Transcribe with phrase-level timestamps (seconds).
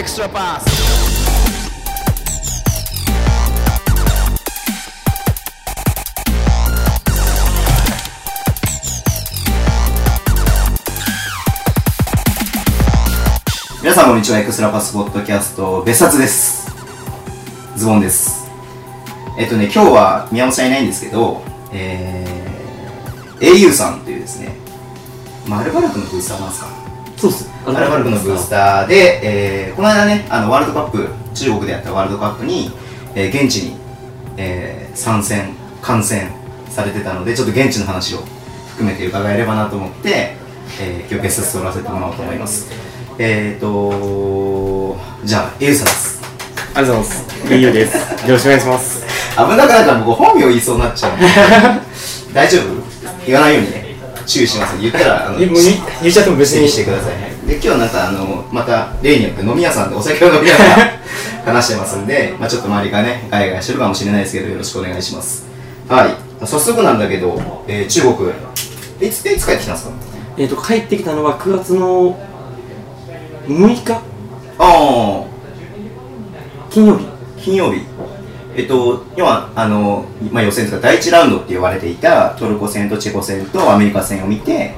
[0.00, 0.64] extra pass.
[13.82, 14.38] 皆さんこんにちは。
[14.38, 16.70] エクストラパスポッドキャスト別冊です。
[17.76, 18.48] ズボンです。
[19.38, 21.42] えっとね今日は宮本さんいないんですけど
[21.72, 24.54] えー、au さんというですね
[25.46, 26.79] まあアルバルクのブースターなんですか？
[27.20, 27.50] そうっす。
[27.66, 29.20] アルバルクのブースターで、
[29.68, 32.70] えー、この間ねあのワールドカップ中国でやったワールドカップに、
[33.14, 33.76] えー、現地に、
[34.38, 36.32] えー、参戦観戦
[36.70, 38.18] されてたのでちょっと現地の話を
[38.70, 40.34] 含めて伺えればなと思って、
[40.80, 42.70] えー、今日ゲスト取らせてもらおうと思います
[43.18, 46.20] えーとじゃあ au さんです
[46.74, 47.54] ありがとうございます。
[47.54, 47.96] いいよです。
[47.96, 49.04] よろしくお願いします。
[49.34, 51.18] 危なくなったら僕本名言いそうになっちゃう
[52.32, 53.26] 大丈夫？
[53.26, 53.79] 言わないようにね
[54.26, 55.62] 注意します言ったらあの言言っ
[56.12, 57.32] ちゃっても別にしてくださいね。
[57.46, 60.98] で今日なんかあのまた例によって飲み屋さんでお酒を飲みながら
[61.44, 65.44] 話してますんで、 まあ、ちょっと周りがねガヤガヤしてるかもしれないですけどよろしくお願いします。
[65.88, 66.46] はい。
[66.46, 68.30] 早速なんだけど、えー中国
[69.00, 69.92] いついつ帰ってきたんですか？
[70.38, 72.18] えっと、帰ってきたのは9月の
[73.48, 73.92] 6日。
[73.92, 74.00] あ
[74.58, 75.22] あ
[76.70, 77.06] 金曜日。
[77.42, 77.80] 金曜日
[78.56, 84.74] えっと要はあの、まあ、予選とか第1ラウンドって言われていたトルコ戦とチェコ戦とアメリカ戦を見て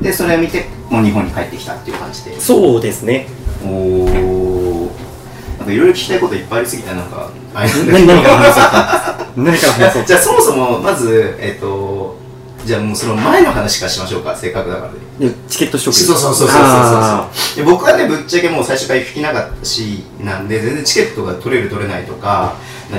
[0.00, 3.26] でそれを見てもう日本に帰ってきたっていう感じでそうですね。
[3.64, 4.90] おお
[5.58, 9.26] なんかいろいろ聞きたいこといっぱいありすぎてなんか 何何から話そうか。
[9.36, 12.16] 何から話そう じゃあそもそもまずえっと
[12.64, 15.92] じゃあもうその前の話からしましょうかせっかくだからねでチケット取得。
[15.94, 16.58] そうそうそうそう
[17.56, 22.52] そう僕はねぶっちゃけもう最初から行きなかったしなんで全然チケットが取れる取れないとかな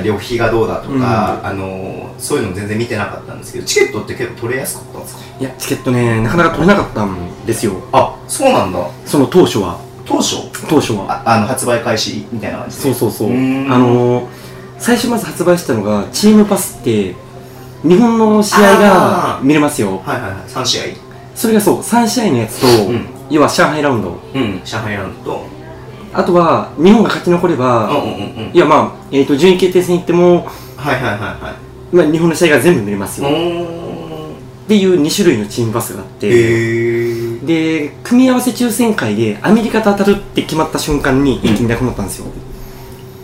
[0.04, 5.22] 旅費がどうだとか、あのそういうの全然見てなかったんですけどチケットって結構取れやすかったんですか？
[5.40, 7.73] ーいや、チケットね、なかなか取れなかったんですよ。
[7.92, 9.80] あそうなんだその当初は。
[10.06, 10.36] 当初？
[10.70, 11.23] 当初は。
[11.26, 12.82] ああの発売開始みたいな感じで？
[12.84, 13.30] そうそうそう。
[13.30, 13.32] あ
[13.78, 14.28] のー、
[14.78, 17.16] 最初まず発売したのが、チームパスって、
[17.83, 19.99] 日本の試合が見れますよ。
[20.05, 20.83] はいはいはい3試合
[21.36, 24.10] それがそう、3試合のやつと、ん要は上海ラウンド。
[24.36, 25.45] うん上海ラウンドと
[26.14, 28.52] あとは、日本が勝ち残れば、うんうんうんうん。
[28.53, 30.47] いやまあ、えー、と順位決定戦行っても、
[30.77, 31.55] はいはいはいは
[31.92, 31.95] い。
[31.95, 33.31] まあ、日本の試合が全部見れますよ、っ
[34.67, 36.30] ていう2種類のチームパスがあって、
[37.39, 42.27] で組み合わせ抽選会でアメリカと当たるって決まった瞬間に一気になくなったんですよ、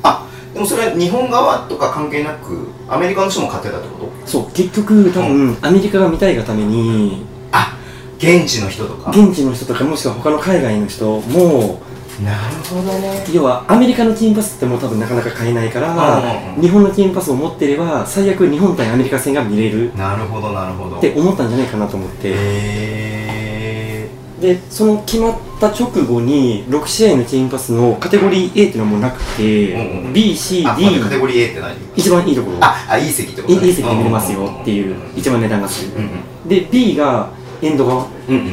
[0.01, 4.27] あでもそれは日本側とか関係なくアメリカの人も買ってたってこと？
[4.27, 7.77] そう結局多分、アメリカが見たいがためにあ
[8.17, 9.11] 現地の人とか。
[9.11, 11.79] 現地の人とかもしくは他の海外の人も
[12.23, 13.25] なるほどね。
[13.33, 16.61] 要はアメリカのチームパスってもう多分なかなか買えないから、うんうんうん。
[16.61, 20.97] 日本のチームパスを持ってれば最悪日本対アメリカ戦が見れるなるほどなるほど。
[20.99, 24.09] って思ったんじゃないかなと思って、へ
[24.39, 31.75] でその決まった直後に6試合のチームパスのカテゴリー A っていうのはもうなくて、うんうん BCD カテゴリー A って何？
[31.95, 32.57] 一番いいところ。
[32.61, 36.03] ああいい席ってこといいい席で見れますよっていう一番値段がする、うん
[36.43, 36.49] うん。
[36.49, 37.29] で B が
[37.61, 38.07] エンド側。
[38.29, 38.45] うんうん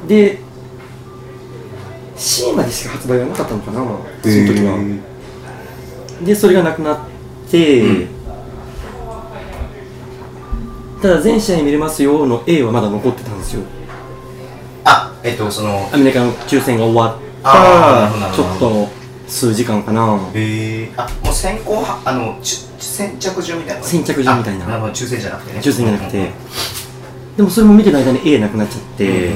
[0.00, 0.08] うん。
[0.08, 0.38] で
[2.18, 4.76] C までしか発売がなかったのかなその時は。
[6.24, 6.98] でそれがなくなっ
[7.48, 8.08] て、うん。
[11.00, 13.62] ただ全試合見れますよの A はまだ残ってたんですよ。
[14.84, 18.88] あえっとそのアメリカの抽選が終わったちょっと
[19.28, 20.18] 数時間かな。
[20.34, 23.82] へえあもう先行はあのち先着順みたいな。
[23.84, 24.64] 先着順みたいな。
[24.64, 25.60] あなるほど抽選じゃなくてね。
[25.60, 26.30] 抽選じゃなくて。
[27.36, 29.34] でもそれも見てる間に A なくなっちゃって、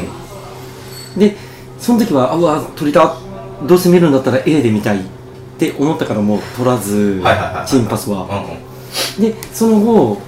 [1.17, 1.37] で
[1.83, 3.17] その時はあうわ取りた
[3.67, 5.03] どうせ見るんだったら A で見たいっ
[5.59, 7.21] て思ったからもう取らず
[7.67, 8.23] チームパスは
[9.19, 9.33] うんうん。
[9.35, 10.19] でその後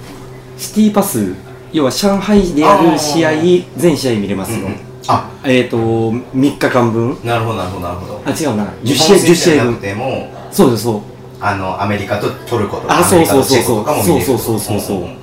[0.57, 1.33] シティパス
[1.71, 3.31] 要は上海でやる試合
[3.77, 4.79] 全試合見れますよ、うんうん。
[5.07, 5.29] あ。
[5.45, 5.77] えっ、ー、と
[6.11, 7.17] 3日間分。
[7.23, 8.21] なるほどなるほどなるほど。
[8.25, 8.65] あ違うな。
[8.65, 10.27] 10日試合10本戦じゃなく試合分。
[10.51, 11.01] そうですそう。
[11.39, 13.85] あのアメリカとトルコとかあそうそうそうそう。
[14.21, 15.17] そうそうそううんうんうん。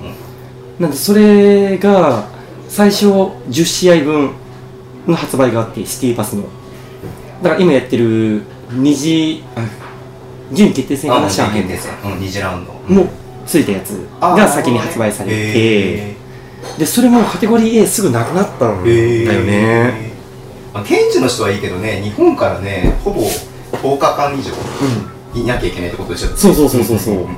[0.79, 2.27] なんでそれが
[2.69, 4.42] 最初10試合分
[5.07, 6.43] の発売があってシティパスの。
[7.41, 9.65] だから今やってる2次あ
[10.53, 12.11] 順位決定戦かあな上海決定戦。
[12.11, 12.73] うん2次ラウンド。
[12.93, 13.07] も
[13.45, 15.35] ついたやつが先に発売されて。
[15.35, 16.15] へ
[16.77, 20.13] でそれもカテゴリー A すぐなくなったんだーよね。
[20.73, 24.51] まあ、現地の人はいいけどね日本からねほぼ10日間以上
[25.41, 26.29] いなきゃいけないってことでしょ。
[26.29, 27.15] そうそうそうそうそう。
[27.15, 27.37] ん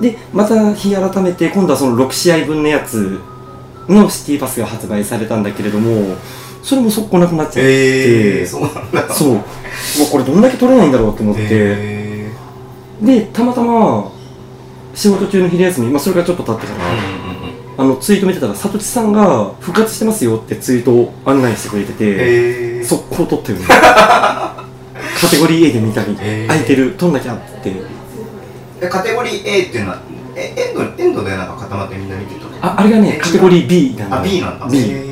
[0.00, 3.20] でまた日改めて今度はその6試合分のやつ
[3.88, 6.16] のシティパスが発売されたんだけれども
[6.62, 8.68] それも速攻なくなっちゃって、へえそう
[9.10, 9.32] そう。
[9.32, 9.42] うわ
[10.10, 11.42] これどんだけ取れないんだろうと思って。
[11.44, 12.30] へ
[13.02, 14.10] でたまたま
[14.94, 17.92] 仕事中の昼休み、まあ、それからちょっと経ってから、ーうんうんうん。
[17.92, 23.64] あのツイート見てたら、さとちさんが復活してますよってツイートを案内してくれてて、へえ速攻撮ってるの。
[25.20, 26.46] カテゴリー A で見たり、えー。
[26.48, 27.72] 空いてる取んなきゃって。
[28.82, 29.98] えカテゴリー A っていうのは
[30.34, 34.66] えエンドエンドでなんか固まってみんな見てたのああれがねえカテゴリー B なんだあ B なんだ。
[34.66, 35.09] B へ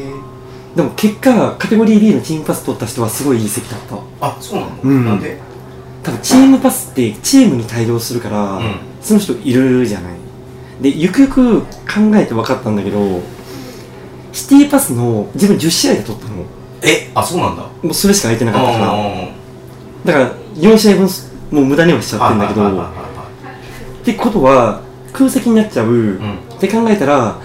[0.79, 3.97] でも結果カテゴリー B のチームパス取った人はすごいいい席だった。
[3.97, 5.05] ーあそうなの、うん。
[5.05, 5.37] なんで？
[6.05, 8.77] 多分チームパスってチームに対応するから、うん。
[9.03, 10.13] その人いるじゃない。
[10.81, 11.67] でゆくゆく考
[12.15, 13.21] えて分かったんだけど
[14.33, 16.37] シティパスの自分10試合で取ったの。
[16.37, 16.45] も
[16.83, 17.67] えあそうなんだ。
[17.83, 18.93] うそれしか空いてなかったから。
[18.93, 19.29] あ
[20.05, 21.09] だから4試合分
[21.51, 22.83] もう無駄にはしちゃってるんだけど。
[22.83, 24.81] ってことは
[25.13, 26.39] 空席になっちゃう、うん。
[26.55, 27.37] って考えたら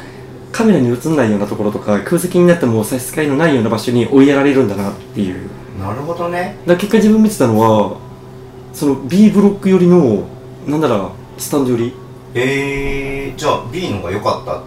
[0.54, 5.50] カメラに映んないようなところとか空席になっても差し支えのないような場所に追いやられるんだなっていう。
[5.78, 6.56] いなるほどね。
[6.68, 7.98] だ結果自分見てたのは
[8.72, 10.28] その B ブロック寄りの
[10.68, 11.10] なんなら
[11.40, 11.94] スタンド寄り。
[12.36, 14.64] えー、じゃあ B の方が良かった。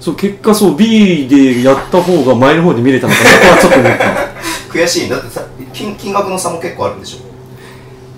[0.00, 4.04] そう結果そう B でやった方が前の方で見れたのかなとはちょっと思った。
[4.76, 5.08] 悔しい。
[5.08, 7.37] だってさ金金額の差も結構あるんでしょ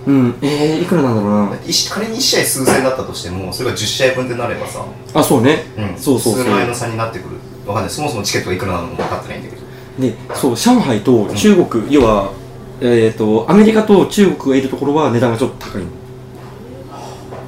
[0.06, 0.34] うん。
[0.42, 1.48] えー、いくらなんだろうな。
[1.50, 5.64] 仮に1試合数千だったとしてもそれが10試合分ってなればさ、あそうね。
[5.76, 6.44] うん、そうそうそう。
[6.44, 7.36] 数万円の差になってくる。
[7.66, 7.92] わかんない。
[7.92, 9.62] そもそもチケットがいくらなのか分かってないんだけど。
[10.00, 12.32] でそう上海と中国、要は
[12.80, 15.88] えっ、とアメリカと中国がいるところは値段がちょっと高いの。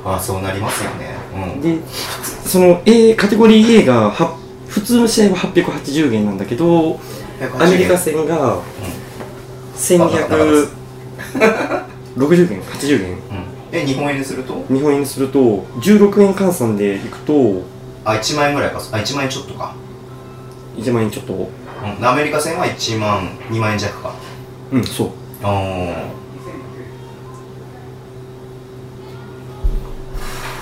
[0.05, 1.14] ああそうなりますよね。
[1.34, 1.60] うん。
[1.60, 1.78] で
[2.44, 4.37] その A カテゴリー A がは
[4.69, 6.98] 普通の試合は880元なんだけど
[7.58, 8.58] アメリカ戦が
[12.17, 13.11] 1260元80元。
[13.11, 13.19] うん、
[13.73, 14.64] え日本円にすると？
[14.69, 15.38] 日本円にすると
[15.81, 17.62] 16円換算でいくと
[18.05, 18.79] あ1万円ぐらいか。
[18.79, 19.75] あ1万円ちょっとか、
[20.76, 21.32] 1万円ちょっと。
[21.35, 24.14] うん、アメリカ戦は1万2万円弱か。
[24.73, 25.11] うんそう。
[25.43, 26.06] あ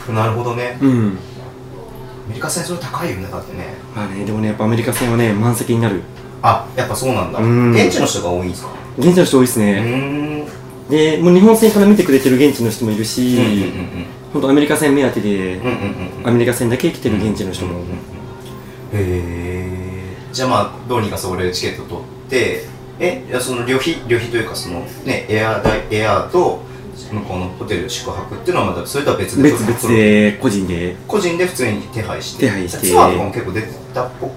[0.09, 0.79] あなるほどね。
[0.81, 1.19] うん。
[2.27, 3.75] アメリカ戦それ高いよねだってね。
[3.95, 6.03] まあねでもねやっぱアメリカ戦はね満席になる。
[6.43, 7.39] あやっぱそうなんだ。
[7.39, 7.73] うん。
[7.73, 8.71] 現地の人が多いんですか？
[8.99, 10.60] 現地の人多いですうね、ーん
[10.91, 13.39] でもう日本戦から見てくれてる現地の人もいるし、
[14.33, 15.61] 本当アメリカ戦目当てで、
[16.25, 17.83] アメリカ戦だけ来てる現地の人も、へ
[18.93, 20.17] え。
[20.33, 22.65] じゃあまあどうにかそれチケット取って
[22.99, 26.63] えいやその旅費旅費というかそのねエア代エアと
[27.13, 29.51] 向こうのホテル宿泊っていうのはまたそれとは別で。
[29.51, 30.97] 別々で個人で。
[31.09, 32.47] 個人で普通に手配して。
[32.47, 32.87] 手配して。
[32.87, 34.31] ツアーとかも結構出てたっぽ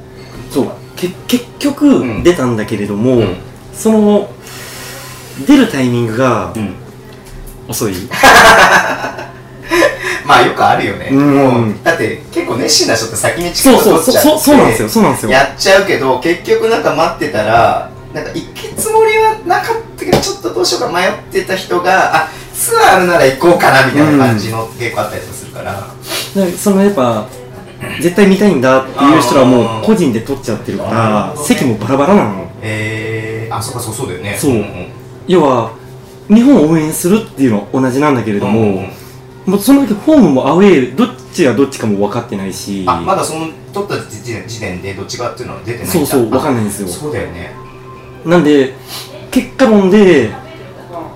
[0.49, 0.71] そう。
[0.95, 2.23] け結局うん。
[2.23, 3.35] 出たんだけれども、うん。
[3.73, 4.32] その
[5.47, 6.75] 出るタイミングがうん。
[7.68, 7.94] 遅い、
[10.25, 11.35] まあよくあるよね、うん。
[11.35, 15.31] もうだって結構熱心な人って先にチケッそうト取っちゃってそうそうそうそうなんですよそうなんですよ。
[15.31, 25.88] やっちゃうけど結局なんか待ってたらなんか行くつもりはなかったけどちょっとどうしようか迷ってた人があツアーあるなら行こうかなみたいな感じの結構あったりとかするから、
[26.35, 27.25] でそのやっぱ
[28.01, 32.51] 絶対見たいんだっていう人はもう個人で取っちゃってるから席もバラバラなの。
[32.62, 34.38] えー、あそうかそうそうだよね。
[34.39, 34.51] そう。
[34.51, 34.88] んん
[35.27, 35.71] 要は
[36.27, 38.67] 日本を応援するっていうのは同じなんだけれども、うん。
[38.77, 39.03] うん
[39.45, 42.85] もうその時ホームもアウェーどっちがどっちかも分かってないし。
[42.87, 46.87] あまだその取った時点時点でどっちがっていうのは出てないそうそう分かんないんですよ。
[46.87, 47.51] そうだよね。
[48.25, 48.73] なんで
[49.31, 50.33] 結果論で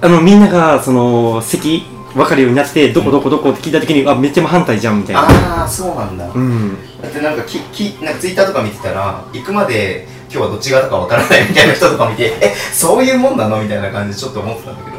[0.02, 1.84] あのみんながその席
[2.14, 5.22] 分かるようになってどこどこどこって聞いた時にあめっちゃ真反対じゃんみたいな。
[5.22, 6.76] ああそうなんだ、うん。
[7.02, 14.98] だってなんかききなんかツイッターとか見てたら行くまで今日はどっち側だかわからないみたいな人とか見て えそういうもんなのみたいな感じでちょっと思ってたんだけど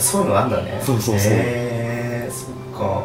[0.00, 0.80] そういうのあんだね。
[0.84, 1.32] そうそうそう。
[1.32, 2.46] へえそ
[2.78, 3.02] っか。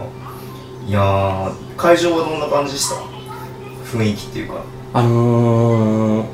[0.86, 2.96] いやー会場はどんな感じでした？
[3.98, 4.56] 雰囲気っていうか。
[4.94, 6.26] あのー、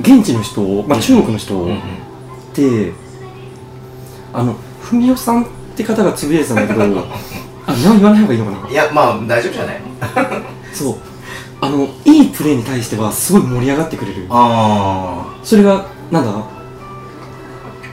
[0.00, 1.76] 現地の人、まあ、中国の人うんうん。
[1.76, 1.80] っ
[2.54, 2.92] て、
[4.32, 4.56] あの
[4.90, 6.82] 文雄さんって方がつぶやいてたんだけど
[7.66, 8.70] あ何言わない方がいいのかな？
[8.70, 9.86] いやまあ大丈夫じゃないの？
[10.74, 10.96] そう
[11.60, 14.26] あのいいプレーに対してはすごい盛り上がってくれる。
[14.30, 16.48] あそれがなんだ？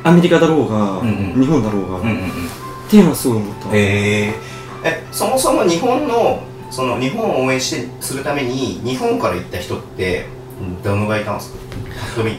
[0.03, 1.41] アメリカだろうが、うんうん。
[1.41, 2.27] 日本だろうが、あうんうんうん。
[2.27, 2.29] っ
[2.89, 4.33] ていうのはすごい思った、へえ
[4.83, 10.27] えそもそも日本のその日本を応援してするために日本から行った人って
[10.61, 11.59] うんどのぐらいいたんですか？
[12.15, 12.37] ぱっと見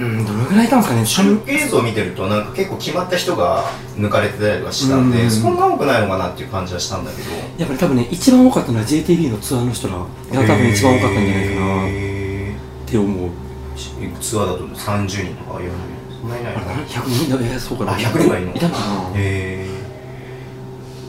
[0.00, 3.64] うんどのぐらいいたんですかね中継映像を見てるとなんか結構決まった人が
[3.96, 5.30] 抜かれてたりとかしたんで、うん。
[5.30, 7.30] そんな多くないのかなっていう感じはしたんだけど。
[7.58, 12.54] やっぱり多分ね一番多かったのは JTB のツアーの人らが多分一番多かったんじゃないかなっへ
[12.86, 13.30] て思う。
[13.76, 17.92] ーツアーだと30人とか40人そんなにいないな100人だえそうかな。
[17.92, 18.54] あ100人はいるの。
[18.54, 19.10] いたのかな。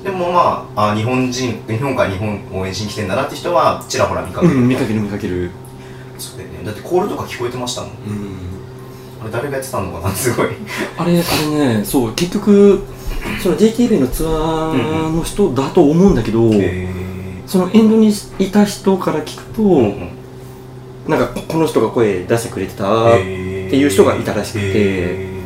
[0.04, 5.52] でもまああ日本人日本から日本応援しに来てんだなって人はちらほら見かける、うん見かける見かける
[6.18, 6.64] そうだよね。
[6.66, 7.92] だってコールとか聞こえてましたもん。
[7.92, 7.98] うん。
[9.22, 10.14] あれ誰がやってたのかな？
[10.16, 10.48] すごい。
[10.98, 12.84] あれあれねそう結局
[13.42, 16.88] その JTB のツアーの人だと思うんだけど、へ
[17.46, 18.10] そのエンドに
[18.40, 20.10] いた人から聞くと、ーうんうん。
[21.08, 24.62] なんかこの人が声出してくれてたっていう人がいたらしくて。
[24.66, 25.38] へ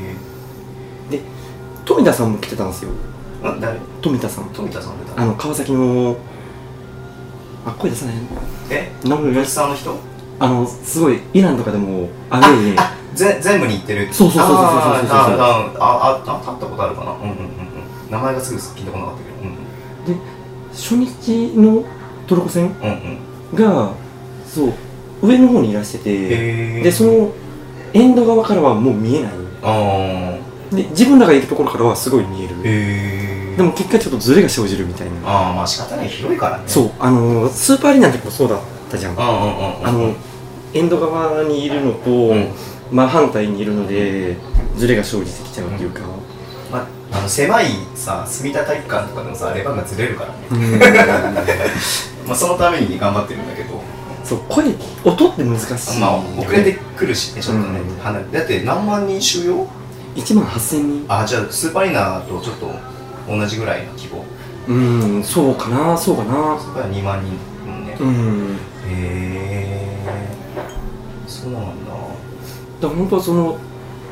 [1.84, 2.92] 富田さんも来てたんですよ。
[4.02, 4.46] 富田さん。
[4.54, 6.16] 富田さん出たあの川崎の
[7.66, 8.16] あ声出さない。
[8.70, 8.92] え？
[9.04, 9.96] 名前吉さんの人？
[10.44, 14.08] あのすごいイランとかでもアウェイであぜ全部に行ってる。
[14.12, 14.78] そうそうそうそうそうそう。
[14.78, 17.12] あーあーあーああ会ったことあるかな。
[17.12, 17.42] うんうんうんうん。
[18.10, 20.22] 名前がすぐ聞いたことなかったけどうん
[20.72, 21.84] 初日の
[22.28, 23.20] トルコ戦うんうん。
[23.54, 23.92] うんが
[24.48, 24.74] そう
[25.22, 27.32] 上の方にいらしててでその
[27.94, 29.32] エンド側からはもう見えない。
[29.62, 30.38] あ
[30.72, 33.58] で自分らがいるところからはすごい見える。
[33.58, 35.14] でも結果ちょっとズレが生じるみたいな。
[35.30, 36.08] ああまあ仕方ない。
[36.08, 36.64] 広いからね。
[36.66, 39.16] そうあのスーパーアリーナの時もそうだったじゃん。
[39.20, 40.16] あの
[40.74, 42.54] エンド側にいるのと、ん。
[42.92, 44.36] 真反対にいるので
[44.76, 46.02] ズレが生じてきちゃうっていうか、
[46.72, 50.48] まあ、あの狭いさ住田体育館とかでもさレバーがずれるからね。
[50.52, 50.80] うん。
[52.28, 53.82] まあそのために頑張ってるんだけど。
[54.24, 54.66] そう声
[55.04, 56.00] 音って難しい。
[56.00, 57.98] まあ遅れてくるしねちょっとね、うん。
[58.04, 59.68] 離れだって何万人収容
[60.16, 61.06] ？1万8000人。
[61.08, 62.72] あじゃあスーパーアリーナとちょっと
[63.28, 64.26] 同じぐらいの規模。
[64.68, 64.74] う
[65.20, 66.60] んそうかなそうかな。
[66.60, 68.58] スーパーアリーナ2万人もんね、うん。
[68.88, 69.61] へえ
[71.32, 71.92] そうなんだ。
[71.92, 72.04] だか
[72.82, 73.58] ら本当はその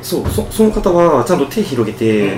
[0.01, 2.37] そうそその方はちゃんと手広げて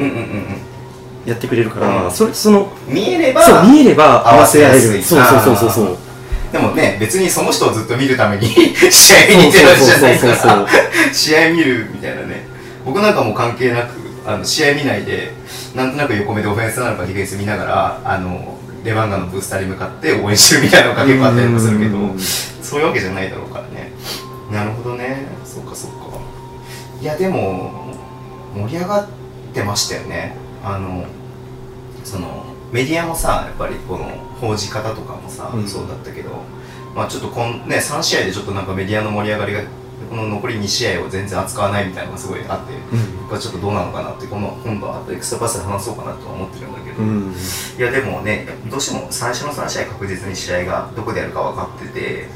[1.26, 2.12] やってくれるから、うん。
[2.12, 5.04] それその見えればそう見えれば合わせ合わせやすいる。
[5.04, 5.70] そうそうそうそう。
[5.70, 5.98] そう
[6.52, 8.48] でもね別にその人をずっと見るために
[8.92, 10.68] 試合に出てるわけじゃないか
[11.14, 12.48] 試合見るみたいなね。
[12.84, 13.92] 僕なんかもう関係なく
[14.26, 15.34] あの試合見ないで
[15.76, 22.20] なんとなく横目でオフェンスなのかディフェンス見ながらあのレバンガのブースターに向かって応援してるみたいなのが結構あったりもするけどうん。
[22.62, 23.92] そういうわけじゃないだろうからね
[24.52, 25.28] なるほどね。
[25.46, 26.20] そうかそうか。
[27.02, 27.96] いやでも
[28.54, 29.08] 盛り上がっ
[29.54, 30.36] てましたよね。
[30.64, 31.06] あの
[32.04, 34.06] そのメディアもさやっぱりこの
[34.40, 35.68] 報じ方とかもさ、うん。
[35.68, 36.30] そうだったけど
[36.96, 39.62] まあちょっとこんね3試合でちょっとなんかメディアの盛り上がりが
[40.10, 43.22] この残り2試合を全然扱わないみたいなのがすごいあって、うん。
[43.24, 47.32] 僕はちょっとどうなのかなってこの今度はエクストラパスで話そうかなとは思ってるんだけど、うん。
[47.32, 52.28] いやでもねどうしても最初の3試合確実に試合がどこでやるか分かってて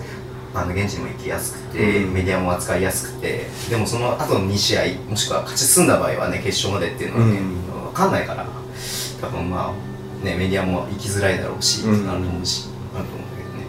[0.55, 7.55] あの現地にも行きやすくて、うんメディアも扱いやすくてでもその後の2試合もしくは勝ち進んだ場合はね決勝までっていうのはね、うん。
[7.87, 8.45] 分かんないから
[9.21, 12.07] 多分まあねメディアも行きづらいだろうし、うん。
[12.07, 13.65] なると思うしなると思うんだけどね。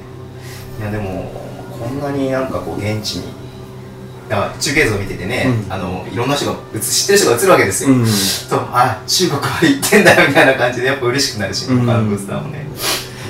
[0.78, 1.33] いやでも
[1.78, 3.35] こんなになんかこう現地に
[4.28, 5.73] 中継図を見ててね、うん。
[5.73, 8.05] あのいろんな人が映知ってる人が映るわけですよ、うん。
[8.05, 11.87] とあ中国は行ってんだよみたいな感じでやっぱ嬉しくなるし、うん。
[11.87, 12.66] 他のブースターもね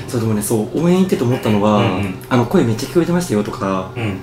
[0.08, 2.14] そうでもねそう応援行ってて思ったのは、うんうん。
[2.28, 4.18] あの声めっちゃ聞こえてましたよとかうん。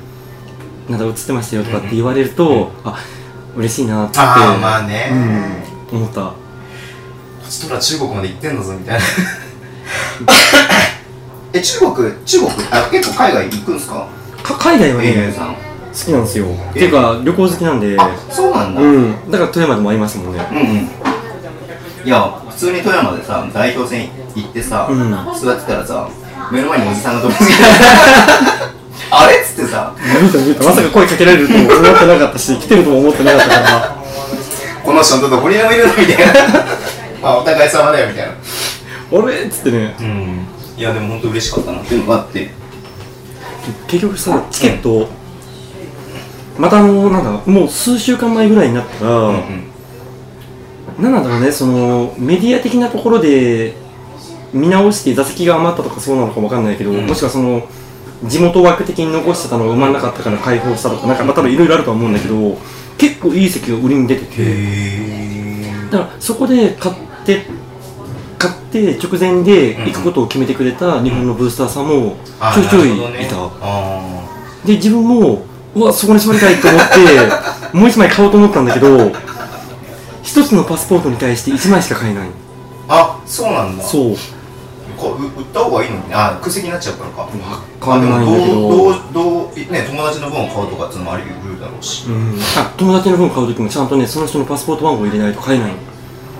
[0.90, 2.54] なんか映ってましたよとかって言われると、う
[2.88, 2.98] んあ
[3.56, 5.12] 嬉しいなってああまあね、
[5.92, 6.22] うん、思った。
[6.22, 6.34] こ
[7.46, 9.06] っちとら中国まで行ってんだぞみたいな。
[11.54, 14.08] え中国中国あ結構海外行くんですか？
[14.42, 15.54] か海外はね、AU さん。
[15.54, 15.58] 好
[15.94, 16.48] きなんですよ。
[16.48, 17.96] っていうか旅行好きなんで。
[18.00, 19.30] あそうなんだ、うん。
[19.32, 20.48] だから富山でも会いましたもんね。
[20.52, 20.90] うんうん。
[22.06, 24.23] いや普通に富山でさ代表戦行って
[24.64, 25.12] さ、うん。
[25.12, 26.10] 座ってたらさ
[26.52, 27.54] 目の前におじさんが飛びつけて
[29.12, 30.64] あれっつってさ見た見た。
[30.64, 33.96] まさか声かけられると思ってなかったし来てるとも思ってなかったから。
[34.84, 36.34] この人とどこにでもいるのみたいな。
[37.22, 38.32] まあお互い様だよみたいな。
[38.32, 39.96] あれっつってね。
[40.00, 40.48] うん。
[40.78, 41.80] いやでも本当嬉しかったな。
[41.80, 42.50] っていうのがあって。
[43.88, 45.08] 結局さチケット、
[46.58, 49.64] またあのなんだもう数週間前ぐらいになったら、うんうん
[51.00, 51.14] なん。
[51.14, 53.74] なんだろうねそのメディア的なところで
[54.54, 57.08] 見直して座席が余ったとかそうなのかわかんないけど、うん。
[57.08, 57.68] もしくはその
[58.26, 62.58] 地元枠的に残してたのが埋まんなかったから開放したとかなんかまあ多分いろいろあるとは思うんだけど
[62.98, 64.34] 結構いい席が売りに出てて。
[64.38, 64.94] へ
[65.92, 66.96] だからそこで買っ
[67.26, 67.46] て
[68.38, 72.18] 買って直前で行くことを決めてくれた日本のブースターさんも
[72.54, 74.02] ちょいちょいいた、あ
[74.66, 75.46] で自分も
[75.76, 76.98] うわそこに座りたいと思って
[77.78, 79.12] もう一枚買おうと思ったんだけど
[80.24, 82.28] 一つのパスポートに対して1枚しか買えない。
[82.28, 82.32] ー
[82.90, 83.84] あそうなんだ。
[83.84, 84.16] そう
[85.04, 85.98] こう売った方がいいの？
[86.00, 87.22] にねあ空席になっちゃうからか。
[87.24, 87.28] わ
[87.82, 89.12] かんないんだけど。
[89.12, 92.40] どね友達の分を買うとかっていうのもあり得るだろうし、うん。
[92.58, 95.72] あ友達の分買う時もちゃんとねその人のパスポート番号入れないと買えない。
[95.72, 95.78] の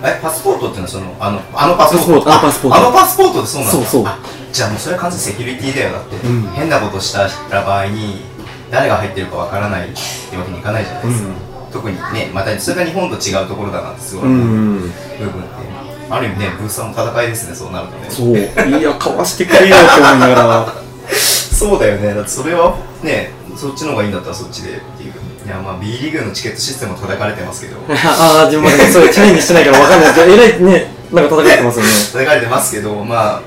[0.04, 2.24] えパスポートっていうのはそのあのあのパスポート？
[2.24, 3.78] パスポートああのパスポートでそうなんだ。
[3.78, 4.04] そうそう。
[4.06, 4.18] あ
[4.52, 5.92] じゃあもうそれは完全にセキュリティだよ。
[5.92, 6.42] だって、うん。
[6.52, 8.22] 変なことした場合に
[8.70, 11.34] 誰が入ってるかわからないってわけにいかないじゃないですか、
[11.70, 14.90] 特にねまたそれが日本と違うところだなってすごい、うん、部うん、
[15.30, 15.63] 分って
[16.10, 18.10] ある意味ねブースターの戦いですねそうなるとね。
[18.10, 18.36] そう。
[18.36, 20.74] いや買わしてくれよって思いながら。
[21.14, 22.14] そうだよね。
[22.14, 25.12] だってそれはねそっちの方がいいんだったらそっちでっていう
[25.46, 27.76] いやまあ B リーグのチケットシステムも叩かれてますけど。
[27.88, 31.90] ああ自分まだそれチャレンジしてないからわかんないですけどえらいねなんか叩かれてますよね。
[32.12, 33.40] 叩かれてますけどま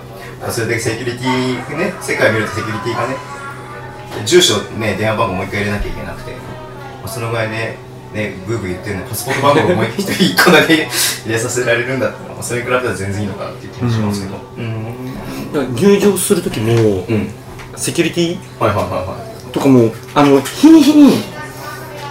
[0.45, 3.15] あそれだけセキュリティね世界見るとセキュリティがね
[4.25, 6.37] 住所ね電話番号もう一回入れなきゃいけなくて、ま
[7.05, 7.77] あ、そのぐらいね
[8.13, 10.87] ねブーブー言ってるのにパスポート番号思いっきり1個だけ入
[11.27, 14.37] れさせられるんだったらそれに比べたら全然いいのかなっていう気もしますけど。
[14.57, 15.75] うん。
[15.75, 17.29] 入場する時もうん。
[17.75, 19.51] セキュリティはいはいはいはい。
[19.51, 21.23] とかもあの日に日に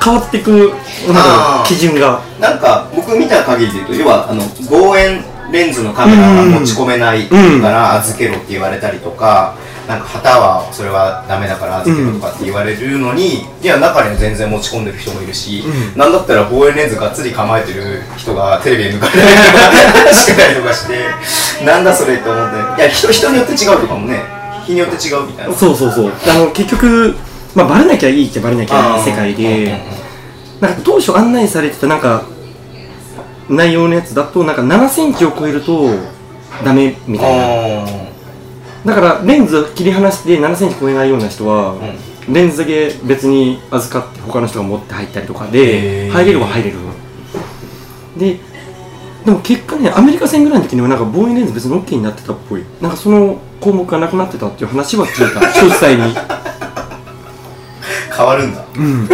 [0.03, 0.73] 変わっていく
[1.13, 2.23] なん基準が。
[2.41, 7.37] なんか僕見た限りで言うと要はあの望遠レンズのカメラが持ち込めないか
[7.71, 9.57] ら預けろって言われたりとか、
[9.87, 15.99] なんか旗はそれはダメだから預けろとかって言われるのに、いや中には全然持ち込んでる人もいるし、うん。
[15.99, 22.83] なんだったら望遠レンズがっつり構えてる人がテレビで抜かれたりとかしてたりとかしてなんだそれって思って。
[22.83, 24.25] いや人人によって違うとかもね
[24.67, 25.55] 日によって違うみたいな。
[25.55, 26.11] そうそうそう。
[26.11, 27.15] あの結局
[27.55, 29.65] まあバレなきゃいいっちゃバレなきゃいい世界うんうんうん。
[29.65, 29.81] で
[30.61, 32.25] なんか当初案内されてたなんか
[33.49, 35.91] 内容のやつだとなんか7センチを超えると
[36.65, 37.85] ダメみたいな。
[37.85, 38.06] あ
[38.87, 42.33] だからレンズ切り離して7センチ超えないような人は、ーうん。
[42.33, 46.79] レンズだけ別に預かって他の人が持って入ったりとかで入れるは入れる。
[48.17, 48.39] で
[49.25, 52.65] でも結果ねアメリカ戦ぐらいの時にはなんか望遠レンズ別に OK になってたっぽい。
[52.81, 55.41] なんかその項目がなくなってたっていう話は聞いた。
[55.61, 56.15] 詳細に。
[58.17, 58.65] 変わるんだ。
[58.77, 59.09] うん。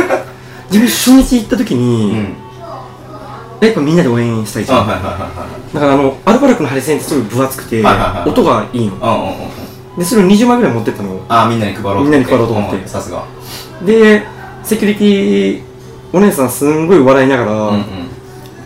[0.71, 2.37] 自分初日行った時うに、ん。
[3.63, 8.97] やっぱみんなで応援したいじゃん、いはいはいはいだからあのアルバルクのハリセンってすごい分厚くて、はいはいはい音がいいの
[9.97, 12.85] でそれを20枚ぐらい持ってったのあみんなに配ろうみんなに配ろうと思って。
[12.85, 13.27] んさすが。
[13.85, 14.23] で
[14.63, 15.63] セキュリティ
[16.13, 17.85] お姉さんすんごい笑いながら、うんうん。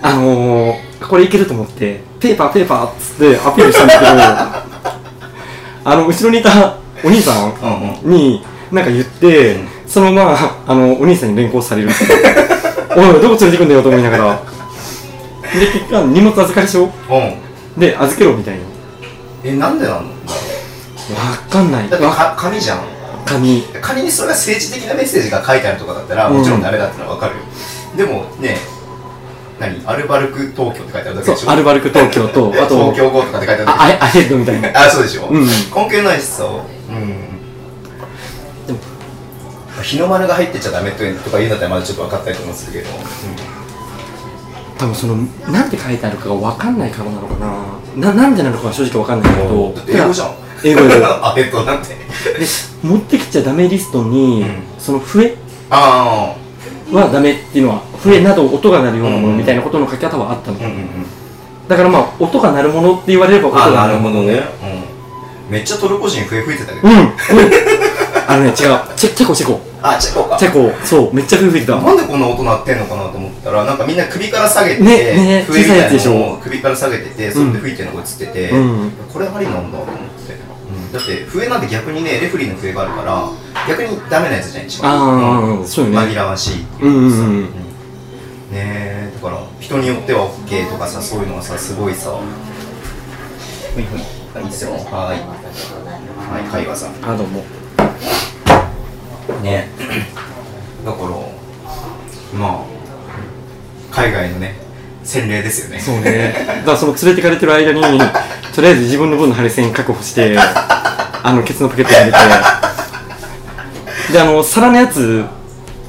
[0.03, 4.13] あのー、これいけると思ってペーパーペーパーっつってアピールしたんだけど
[5.91, 8.11] あの後ろにいたお兄さんうんうん。
[8.13, 9.69] になんか言って、うん。
[9.87, 12.05] そのままあのお兄さんに連行されるって
[12.97, 14.41] おいどこ連れてくんだよと思いながら。
[15.59, 16.87] で結果荷物預かり証う。
[16.87, 17.81] ん。
[17.81, 18.61] で預けろみたいな。
[19.45, 20.16] えなんでなんだろ
[21.15, 21.89] わかんない。
[21.89, 22.81] うわだってか紙じゃん。
[23.25, 23.63] 紙。
[23.81, 27.43] 仮にそれが政治的なメッセージが書いてあるとかだったらもちろんダメだってのは分かるよ、
[27.97, 28.57] でもね
[29.59, 29.87] 何？
[29.87, 31.51] アルバルク東京って書いてあるだけそうでしょ？
[31.51, 34.69] アルバルク東京とあと東京語とかって書いてあるだあアヘアヘッドみたいな。
[34.71, 35.45] けあそうでしょ、うん。
[35.45, 35.49] 根
[35.91, 36.45] 拠ないしさ。
[36.45, 36.67] うん。
[38.67, 38.79] でも
[39.83, 42.95] 日の丸が入ってちゃダメとか言うんだったらまだちょっと分かったりとかもするけど、
[44.79, 45.17] 多分その
[45.51, 48.13] なんて書いてあるかがわかんないからなのかな。
[48.13, 49.75] ななんでなのかは正直わかんないけど。
[49.89, 51.89] 英語じゃん英語英語 あえっとなんて。
[51.89, 51.97] で
[52.83, 54.49] 持ってきちゃダメリストに、うん。
[54.79, 55.37] その笛？
[55.71, 56.35] あ
[56.93, 60.87] はダメっていうのは笛など音が鳴るようなものみたいなことの書き方はあったの、あうんうんうん。
[61.69, 64.23] だからまあ音が鳴るものって言われれば音あが鳴るもの。
[64.23, 64.49] なるほどね、
[65.49, 66.95] うん、めっちゃトルコ人笛吹いてたけど、うん。
[66.95, 67.11] うん。
[68.29, 68.55] あのね違う。
[68.55, 69.61] チェチェコチェコ。
[69.83, 70.37] あチェコか。
[70.37, 70.73] チェコ。
[70.85, 71.15] そう。
[71.15, 71.81] めっちゃ笛吹いてた。
[71.81, 76.15] なんでこんな音鳴ってんのかなと思ったらなんかみんな首から下げて、ねね笛みたいな小さいやつでしょ。
[76.15, 78.91] のを首から下げててそれで吹いてるのが映ってて、うん。
[79.13, 80.06] これありなんだと思って、うん、
[80.93, 83.29] だって笛なんて逆にねレフェリーの笛があるから
[83.69, 84.93] 逆にダメなやつじゃん一番。
[84.93, 85.99] あーんそうよね。
[85.99, 87.11] 紛らわしいっていう。
[87.11, 87.37] かさうんうん。
[87.37, 87.43] うん。
[87.45, 87.51] ね
[88.53, 92.19] えだから人によっては OK とかさそういうのがさすごいさ。
[93.75, 94.01] ふいふい。
[94.35, 94.81] あいいっすよはい。
[96.33, 96.95] はい会話さん。
[97.03, 97.45] あどうも。
[99.43, 99.69] ね
[100.85, 101.09] だから
[102.39, 102.65] まあ
[103.91, 104.66] 海外のね
[105.07, 105.81] 洗礼ですよね。
[105.81, 106.35] そうね。
[106.47, 107.81] だからその連れてかれてる間に
[108.55, 112.19] とりあえず自分の分のハリセン確保して あのケツのポケットに入れて。
[114.13, 115.25] であの皿のやつ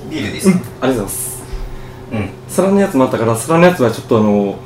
[0.10, 1.44] ビールですありがとうございます。
[2.14, 4.58] うん皿のやつもあったから皿のやつはちょっとあの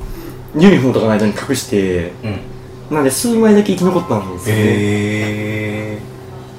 [0.58, 2.96] ユニフォームとかの間に隠してうん。
[2.96, 6.00] なんで数枚だけ生き残ったんですよね、へえ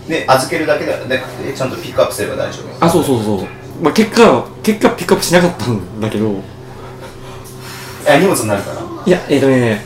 [0.08, 1.22] で預けるだけだで
[1.54, 2.84] ちゃんとピックアップすれば大丈夫？
[2.84, 3.46] あそうそうそう。
[3.82, 6.42] まあ結果結果ピックアップしなかったんだけど
[8.06, 8.76] あ荷物になるから。
[9.04, 9.84] いやえっ、とね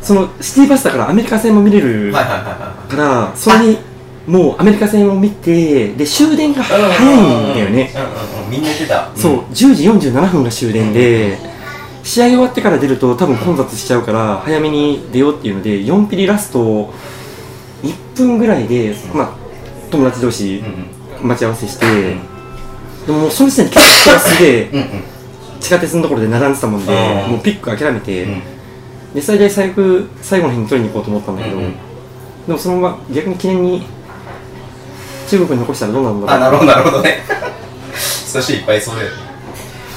[0.00, 3.78] そのシティバスだからアメリカ戦も見れるはいからそれに
[4.26, 7.92] もうアメリカ戦を見てで終電が早いんだよね。
[7.94, 9.10] うんうんうんみんな言ってた。
[9.16, 11.38] そう10時47分が終電で
[12.02, 16.92] 試合終わってから出ると多分混雑しちゃうから早めに出ようっていうので4ピリラスト
[17.82, 19.32] 1分ぐらいでまあ
[19.90, 20.62] 友達同士
[21.20, 25.04] うん待ち合わせしてうんでもその時点で結構すげえうんうん
[25.62, 26.92] 地下鉄のところで並んでたもんで
[27.28, 28.42] もうピック諦めて、うん。
[29.14, 31.64] で最大最悪最後の日に取りに行こうと思ったんだけど、うん。
[31.64, 31.74] うん
[32.46, 33.82] でもそのまま逆に記念に
[35.28, 37.24] 中国に残したらどうなるんだあなるほどなるほどね。
[37.94, 39.16] そういっぱいいそうだよね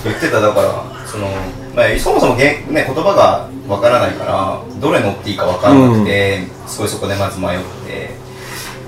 [0.03, 1.27] 言ってただからその、
[1.75, 8.11] まあ、そもそもげん、ね、言葉がわからないからどれ乗っていいかわからなくて、すごいそこでまず迷って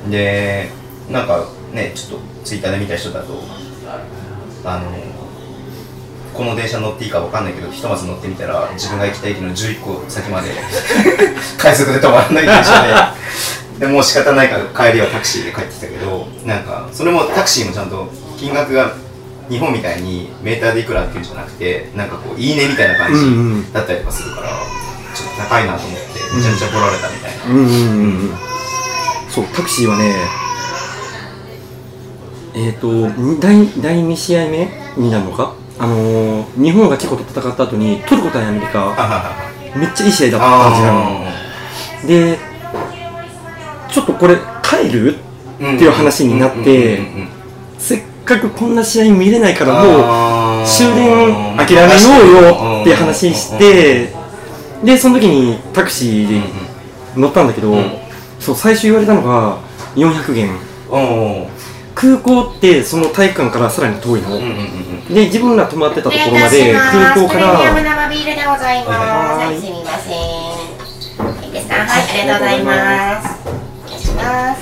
[0.10, 0.70] で
[1.10, 3.42] なんかねちょっとツイッターで見た人だと
[4.66, 4.92] あの
[6.38, 10.52] この電車乗っていいかわかんないけどひとまず乗ってみたら自分が行きたい駅の11個先まで
[11.58, 13.14] 快速で止まらない電車
[13.80, 18.94] ででもう仕方ないから帰りはタクシーで帰ってきたけどなんかそれもタクシーもちゃんと金額が
[19.50, 24.50] 日本みたいにメーターでいくらっていうんじゃなくてなんかこういいねみたいな感じだったりとかするから、
[25.16, 28.38] ちょっと高いなと思ってめちゃめちゃ来られたみたいな、うんうんうんうん。
[29.30, 30.16] そうタクシーはね
[32.56, 35.54] えっ、ー、と第第2試合目になるのか？
[35.80, 39.36] あのー、日本がチェコと戦った後にトルコ対アメリカ
[39.76, 42.40] めっちゃいい試合だった感じなので
[43.92, 45.16] ちょっとこれ帰る？
[45.58, 47.00] っていう話になって
[47.80, 51.88] せっかくこんな試合見れないからもう終電諦めよ
[52.42, 54.14] うよって話して
[54.84, 56.42] でその時にタクシーで
[57.16, 57.92] 乗ったんだけど、うん。
[58.40, 59.58] そう最初言われたのが
[59.96, 60.50] 400元
[61.98, 68.90] 空港ってその体育館からさらに遠いの、うんうんうんで自分ら泊まってたところまで空港かプレミアムら生ビールでございます。
[68.90, 69.58] ははい。
[69.58, 71.46] い、すみません。
[71.46, 71.52] いい。
[71.54, 74.14] ですかはい、ありがとうございます。
[74.18, 74.62] ます。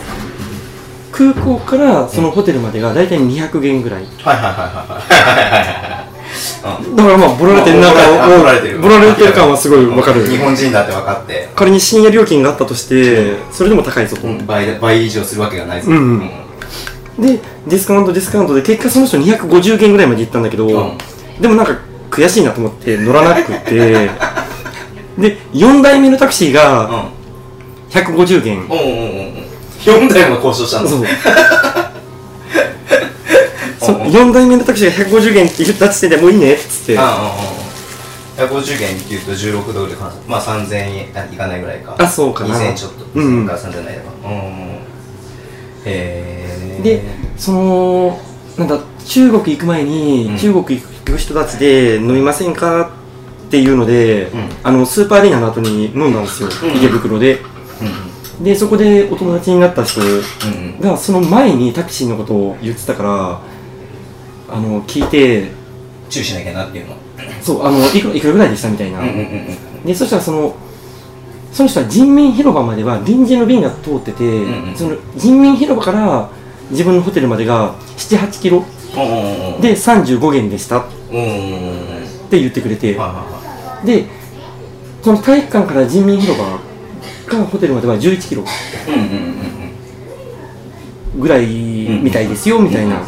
[1.12, 4.04] 空港からそのホテルまでが大体200元ぐらい。
[4.04, 6.96] はいはいはいはいはい。
[6.96, 8.80] だからまあボラれてるなまあボラれてる。
[8.80, 10.28] ボラれてる感はすごいわかる。
[10.28, 11.50] 日本人だって分かって。
[11.56, 16.45] 仮に深夜料金があったとしてそれでも高いぞと、倍倍以上するわけがないぞうん
[17.20, 20.98] でディスカウントディスカウントで結果その人250元ぐらいまで行ったんだけど、うん。
[21.42, 21.78] でもなんか
[22.12, 24.10] 悔しいなと思って乗らなくて。
[25.18, 27.16] で4台目のタクシーがうん。
[27.90, 29.32] 150元、うんうんうんう。
[29.32, 29.46] ん
[29.86, 31.06] 4台も交渉したんだそう。
[33.80, 34.04] そうんう。
[34.10, 37.00] ん4台目のタクシーが150元って言った時点でもういいねっつって。
[37.00, 37.34] あ
[38.38, 41.96] あ150元っていうと16ドルで換算まあ3000円いかないぐらいか。
[41.98, 42.54] あそうかな。
[42.54, 43.06] 2000円ちょっと。
[43.16, 43.34] うんうん。
[43.38, 44.76] 2000円から3000円ないだかうんへ
[45.86, 46.35] え
[46.86, 47.02] で
[47.36, 48.20] その
[48.58, 50.38] なんだ中国行く前に、うん。
[50.38, 52.92] 中国行く人たちで飲みませんか
[53.48, 54.30] っていうので、ん。
[54.64, 56.78] あのスーパーアリーナの後に飲んだんですよ、うん。
[56.78, 57.40] 池袋で。
[58.38, 58.44] うん。
[58.44, 60.02] でそこでお友達になった人
[60.82, 63.42] がその前にタクシーのことを言ってたから
[64.50, 65.52] あの聞いて
[66.10, 66.96] 注意しなきゃなっていうの。
[67.42, 69.02] そうあのいくらいくらぐらいでしたみたいな、
[69.86, 70.56] でそしたらその
[71.54, 74.76] その人は人民広場までは臨時の便が通ってて、んうん。
[74.76, 76.30] その人民広場から
[76.72, 78.64] 自分のホテルまでが78キロ
[79.62, 80.88] で35元でしたっ
[82.30, 82.98] て言ってくれて、
[83.86, 84.06] で
[85.04, 86.60] その体育館から人民広場
[87.28, 88.44] からホテルまでは11キロ
[91.18, 93.06] ぐらいみたいですよみたいな、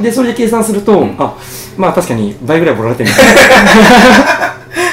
[0.00, 1.36] でそれで計算すると、あ
[1.76, 3.10] まあ確かに倍ぐらいもられてる。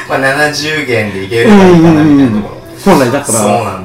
[0.07, 2.63] まあ70元でいけるかなみたいなところ。
[2.83, 3.79] 本来だったそうら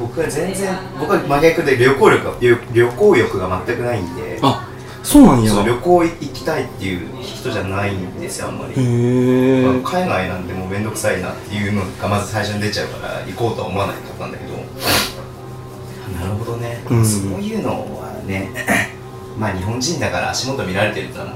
[0.00, 4.38] 僕は全然僕は真逆で旅行力が旅旅行欲が全くないんで。
[4.42, 4.66] あ
[5.02, 5.52] そうなんや。
[5.64, 9.62] 旅行行きたいっていう人じゃないんですよあんまり、へえ。
[9.62, 14.54] まあ海外なんてもう面倒くさいなっていうのがまず最初に出ちゃうから行こうとは思わなかったんだけど。
[16.18, 17.04] なるほどね、うん。
[17.04, 18.50] そういうのはね
[19.38, 21.32] まあ日本人だから足元見られてるってのは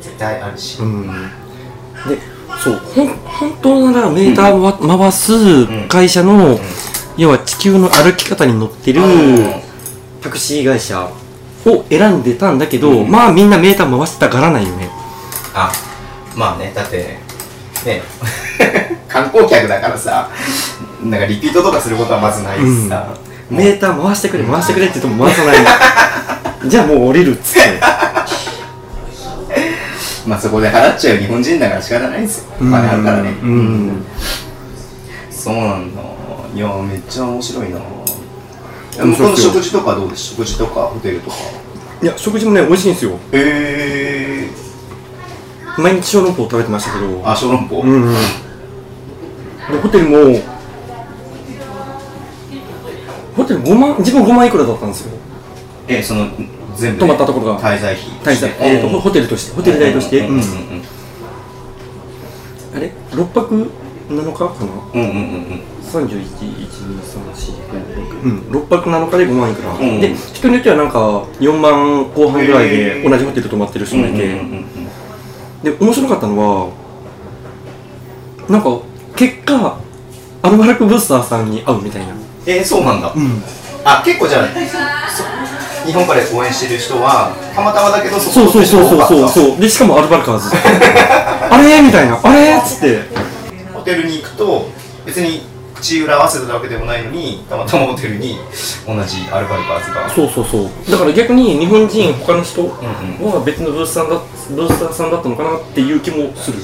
[0.00, 1.06] 絶対あるし、うん。
[1.06, 2.18] で
[2.62, 6.58] そうほん本当ならメーターを回す会社の、
[7.16, 9.62] 要は地球の歩き方に乗ってるうん。
[10.20, 11.08] タクシー会社
[11.66, 13.10] を選んでたんだけど、うん。
[13.10, 14.88] まあみんなメーター回してたがらないよね。
[15.54, 15.72] あ
[16.34, 17.18] まあねだって
[17.84, 18.02] ね。
[19.08, 20.28] 観光客だからさ
[21.04, 23.06] なんかリピートとかすることはまずないしさ、
[23.50, 25.58] メーター回してくれ回してくれって言っても回さない
[26.64, 26.68] の。
[26.68, 27.80] じゃあもう降りるっつって。
[30.26, 32.44] まあそこで払っちゃう日本人だから仕方ないんですよ。
[32.58, 33.34] お金あるからね。
[33.42, 33.48] うん。
[33.50, 33.52] う
[33.92, 34.06] ん。
[35.30, 35.93] そうなんだ
[36.54, 37.78] いやめっちゃ面白いな。
[37.78, 41.36] 向こうの食事とかどうです食事とかホテルとか。
[42.02, 43.12] いや食事もね美味しいんですよ。
[43.32, 44.50] へえ
[45.76, 47.20] 毎日小籠包食べてましたけど。
[47.28, 48.12] あ小籠包、うんうん。
[48.12, 48.18] で
[49.82, 50.38] ホテルも
[53.36, 55.18] ホテル5万自分5万いくらだったんですよ。
[55.88, 56.28] えその
[56.76, 57.60] 全部で泊まったところが。
[57.60, 60.42] 滞在費滞在、えー、とホホテルとしてホテル代として、うんうんうん
[62.76, 63.70] あれ？6泊
[64.08, 64.50] 7日かな？
[64.94, 65.20] うんうんうんう
[65.54, 65.60] ん
[65.94, 70.98] 31、1、2、3、4、5、6うん、6泊7日で5万いくら、んで、人によってはなんか
[71.40, 74.40] 4万後半ぐらいで同じホテル泊まってる人もいて、
[75.62, 76.72] で、面白かったのは、
[78.48, 78.80] なんか、
[79.16, 79.78] 結果、
[80.42, 82.14] アルバルクブースターさんに会うみたいな。
[82.46, 83.42] えー、そうなんだ、うん。
[83.84, 84.48] あ結構じゃあ
[85.10, 85.22] そ
[85.86, 89.60] 日本から応援してる人はたまたまだけどそそうそうそうそうそううそう。
[89.60, 90.50] で、しかもアルバルカーズ。
[91.50, 91.80] あれ？
[91.82, 92.18] みたいな。
[92.22, 92.56] あれ？
[92.56, 93.00] っつって。
[93.72, 94.68] ホテルに行くと
[95.06, 95.42] 別に
[95.84, 98.38] 口裏合わせたわけでもないのにたまたまホテルに
[98.86, 100.90] 同じアルバルカーズがそうそうそう。
[100.90, 104.16] だから逆に日本人、他の人うんは別のブースさんだ
[104.48, 106.58] ブースターさんだったのかなっていう気もする。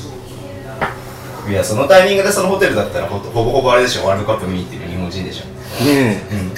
[1.51, 4.07] いやそのタイミングでそのホテルだったらほほぼほぼあれでしょ。
[4.07, 5.45] ワールドカップ見に行ってる日本人でしょ。
[5.85, 6.35] ねえ。
[6.35, 6.55] うん。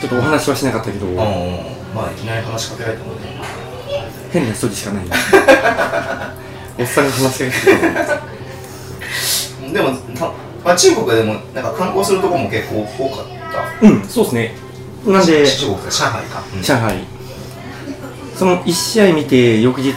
[0.00, 3.20] ちょっとお話はしなかったけど、うんまあいきなり話しかけられてもね。
[4.32, 5.04] 変な人でしかない。
[6.80, 7.50] おっさんが話しか
[9.60, 10.32] けてでもた、
[10.64, 13.26] まあ、中国でもなんか観光するとこも結構多かっ
[13.80, 13.86] た。
[13.86, 14.54] うんそうですね。
[15.06, 15.46] なんで。
[15.46, 16.62] 中国か上海か、うん。
[16.62, 16.94] 上海。
[18.36, 19.92] その1試合見て翌日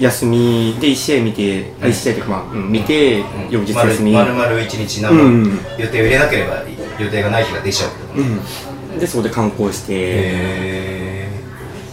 [0.00, 2.70] 休みで1試合見て、あ1試合というかまあ、うん。
[2.72, 3.50] 見て、うん。
[3.50, 4.12] 翌日休み。
[4.12, 5.58] 丸々一日何もうん。
[5.78, 6.62] 予定を入れなければ
[6.98, 8.98] 予定がない日が出ちゃうけど、うん。
[9.00, 11.28] でそこで観光して、デ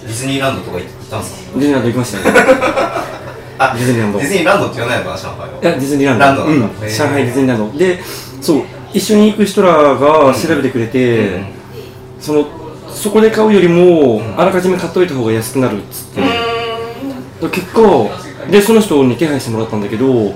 [0.07, 1.59] ィズニーランドとか行ったんですか？
[1.59, 2.35] ディズニーランド行きましたね
[3.61, 4.19] あディズニーランド。
[4.19, 5.47] ディズニーランドって言わないのかな上海は。
[5.61, 6.25] いやディズニーランド。
[6.25, 6.65] ランドなんだ。
[6.65, 7.77] うん、上海ディズニーランド。
[7.77, 7.99] で
[8.41, 11.45] そう一緒に行く人らが調べてくれて、うん。
[12.19, 12.45] その
[12.89, 14.39] そこで買うよりも、ん。
[14.39, 16.21] あらかじめ買っといた方が安くなるっつって、
[17.49, 17.81] 結果
[18.49, 20.33] でその人に手配してもらったんだけど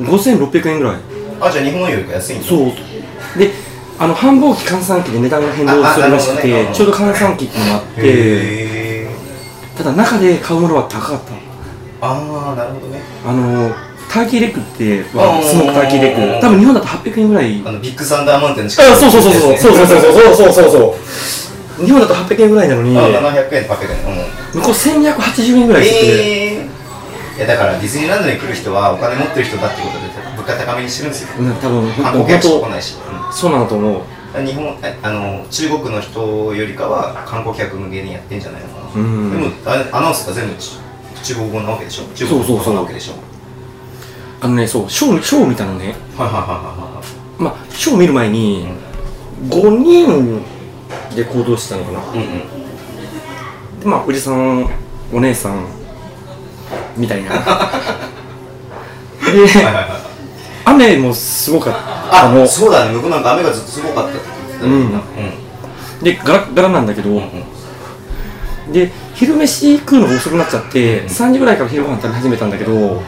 [0.00, 0.96] 5600円ぐらい。
[1.40, 2.46] あじゃあ日本よりか安いんだ。
[2.46, 3.38] そう。
[3.38, 3.50] で
[3.98, 6.60] あの繁忙期換算期で値段が変動するらしくて、ね。
[6.62, 6.72] うん。
[6.72, 8.00] ちょうど換算期っていうのがあって。
[8.02, 9.08] へ
[9.76, 11.45] ただ中で買うものは高かったー
[12.00, 13.00] ああなるほどね。
[13.24, 13.74] あの
[14.08, 15.42] ターキーレッグってあー。
[15.42, 17.62] スモークターキーレッグ多分日本だと800円ぐらい。
[17.64, 18.92] あのビッグサンダーマウンテンの近く。
[18.92, 19.56] あそうそうそうそう。
[19.58, 21.84] そうそうそうそうそうそうそう。
[21.84, 22.96] 日本だと800円ぐらいなのに。
[22.96, 24.60] あ700円と800円うん。
[24.60, 26.76] 向こう1280円ぐらいしてて、ええ
[27.36, 30.06] いやだからディズニーランドに来る人はお金持ってる人だってことで
[30.38, 31.28] 物価高めにしてるんですよ。
[31.38, 32.96] うん多分観光本客しか来当ないし、
[33.30, 33.92] そうなんだと思う。
[33.92, 39.30] うん日本えあの中国の人よりかは観光客向けにやってんじゃないのかな、うん。
[39.30, 40.78] でもあアナウンスが全部ち
[41.26, 42.04] 中国語なわけでしょ？
[42.14, 42.64] 中国語そうそう。
[42.66, 43.14] そうなわけでしょ？
[44.40, 45.94] あのねそうショーショーを見たのね。
[46.16, 47.02] はいはいはいは
[47.38, 48.68] まあショーを見る前に
[49.48, 50.42] 5人
[51.16, 52.00] で行動してたのかな。
[52.12, 53.80] うんうん。
[53.80, 54.68] でまあおじさん
[55.12, 55.66] お姉さん
[56.96, 57.30] みたいな。
[57.30, 57.44] ではい
[59.64, 59.86] はいはい
[60.64, 62.92] 雨もすごかったあのそうだね。
[62.94, 65.02] 向こうなんか雨がずっとすごかったって言ってたよみんな。
[66.02, 67.20] でガラガラなんだけど、うんう
[68.68, 68.72] ん。
[68.72, 73.02] で昼飯食うのが遅くなっちゃって、3時ぐらいから昼ご飯食べ始めたんだけど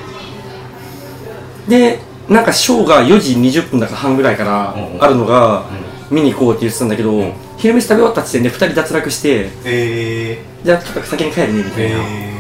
[1.69, 5.67] でなんかショーが4時20分だか半ぐらいからあるのが、
[6.11, 12.35] 見に行こうって言ってたんだけど、昼飯食べ終わった時点で2人脱落してえじゃあちょっと先に帰るねみー、たいな、え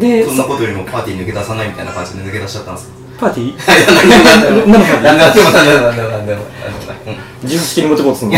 [0.00, 2.96] でー、そんなことよりもパーティー抜け出さないみたいな感じで抜け出しちゃったんですか？
[3.20, 3.58] パーティー？
[4.66, 6.42] 何何のパーティーでも何でも何でも何でも何でも
[7.06, 8.36] うん18金に持ってこうとするの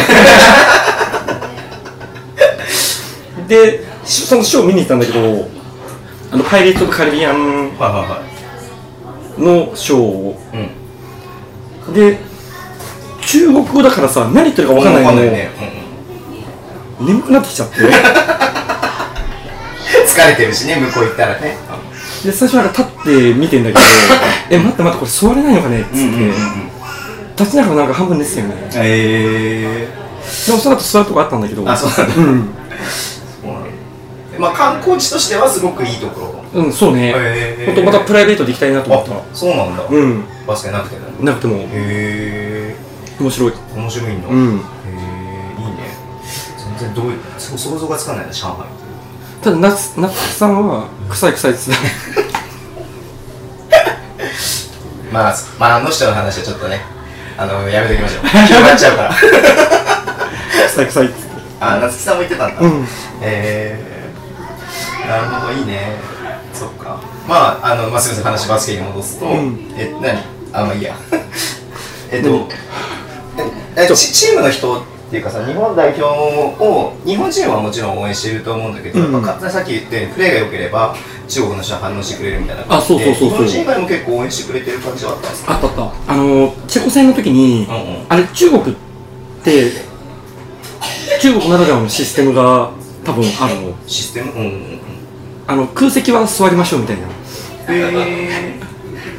[3.48, 5.48] でしそのショー見に行ったんだけど
[6.32, 7.72] あのパイレーツ・オブ・カリビアン
[9.38, 10.40] のショーを。
[11.86, 11.94] うん。
[11.94, 12.18] で
[13.22, 15.08] 中国語だからさ何言ってるか分かんないの。
[15.08, 15.50] わかんないね、
[17.00, 17.76] 眠くなってきちゃって。
[20.06, 21.56] 疲れてるしね向こう行ったらね。
[22.24, 23.80] で最初なんか立って見てんだけど
[24.50, 25.80] え待って待ってこれ座れないのかね？
[25.80, 25.98] っつって、
[27.36, 29.88] 立ちながらなんか半分寝てたよねえ
[30.46, 31.70] でもその後座るとこあったんだけど。
[31.70, 32.04] あそうなんだ。
[32.04, 32.52] うん、そうなんだ
[34.38, 36.20] まあ観光地としてはすごくいいとこ
[36.54, 36.62] ろ。
[36.62, 37.66] うん、そうね、へー。
[37.66, 39.12] ほんとまたプライベートで行きたいなと思った。
[39.14, 40.24] あそうなんだ、うん。
[40.46, 41.24] バスケなくても。
[41.24, 41.56] なくても。
[41.56, 42.76] へえ
[43.20, 43.52] 面白い。
[43.74, 44.56] 面白いんだ、うん。
[44.56, 45.98] へえいいね。
[46.78, 48.64] 全然どういうそ想像がつかないな上海。
[49.42, 51.80] ただ夏夏さんは臭い臭いっつって
[55.12, 56.80] まあまああの人の話はちょっとね
[57.36, 58.26] あのやめときましょう。
[58.26, 59.14] 広がっちゃうから。
[60.68, 61.28] 臭い臭いっつって
[61.60, 62.86] あ夏木さんも言ってたんだ、うん。
[63.22, 63.97] えー、
[65.08, 65.96] なるほどいいね。
[66.52, 67.00] そっか。
[67.28, 68.24] まああの、まあ、すみません。
[68.24, 69.74] 話バスケに戻すと、うん。
[69.76, 70.18] え何？
[70.52, 70.94] あまあいいや。
[72.10, 72.48] えっと何？
[73.76, 79.12] ええチチームの人っていうかさ日本代表を日本チームはもちろん応援してると思うんだけど、うん。
[79.12, 80.94] やっぱかさっき言ってプレーが良ければ
[81.28, 82.64] 中国の人は反応してくれるみたいな。
[82.64, 83.46] 感じであそうそうそうそう。
[83.46, 85.52] 日本人以外も結構応援してくれてる感じはあったんですか？
[85.54, 85.74] あったあっ
[86.06, 86.12] た。
[86.12, 88.06] あのチェコ戦の時に、うんうん。
[88.08, 88.76] あれ中国っ
[89.44, 89.72] て
[91.20, 92.70] 中国ならではのシステムが
[93.04, 93.74] 多分あるの。
[93.86, 94.32] システム？
[94.32, 94.77] うん
[95.48, 97.08] あの空席は座りましょうみたいな。
[97.68, 97.72] え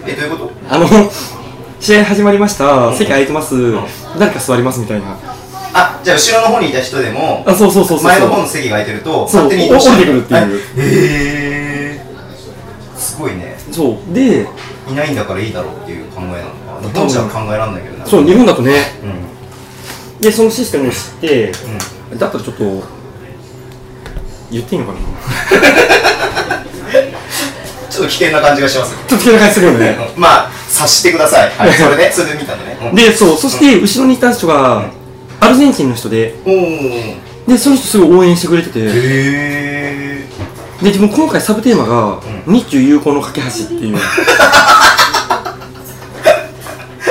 [0.05, 0.51] ー、えどういうこと？
[0.69, 0.87] あの
[1.81, 2.93] 試合始まりました。
[2.93, 3.73] 席空いてます。
[4.19, 5.17] 誰か座りますみたいな。
[5.73, 10.59] あじゃあ後ろの方にいた人でもあそうそうそうそう前の方の席が空いてるとそう勝手に降りてくるっていう。
[10.59, 12.05] へえ
[12.97, 13.57] すごいね。
[13.71, 14.13] そう。
[14.13, 14.45] で
[14.87, 16.93] いないんだからいいだろうっていう考えなのか。
[16.93, 18.05] 日本じゃ考えられないけどな。
[18.05, 18.91] そう日本だとね。
[19.03, 20.21] うん。
[20.21, 21.51] でそのシステムを知って
[22.11, 22.17] うん。
[22.19, 22.63] だったらちょっと
[24.51, 24.99] 言っていいのかな？
[24.99, 25.03] ち
[28.01, 29.97] ょっと危険な感じがしますちょっと危険な感じするよね。
[30.15, 31.51] う んまあ察してください。
[31.57, 31.73] はい。
[31.73, 32.77] それでそれで見たのね。
[32.81, 32.95] うん。
[32.95, 34.83] でそうそして後ろにいた人が
[35.39, 36.35] アルゼンチンの人で
[37.47, 38.79] でその人すごい応援してくれてて。
[38.81, 40.25] でへえ
[40.81, 43.97] 自分今回サブテーマが「日中友好の架け橋」っていう。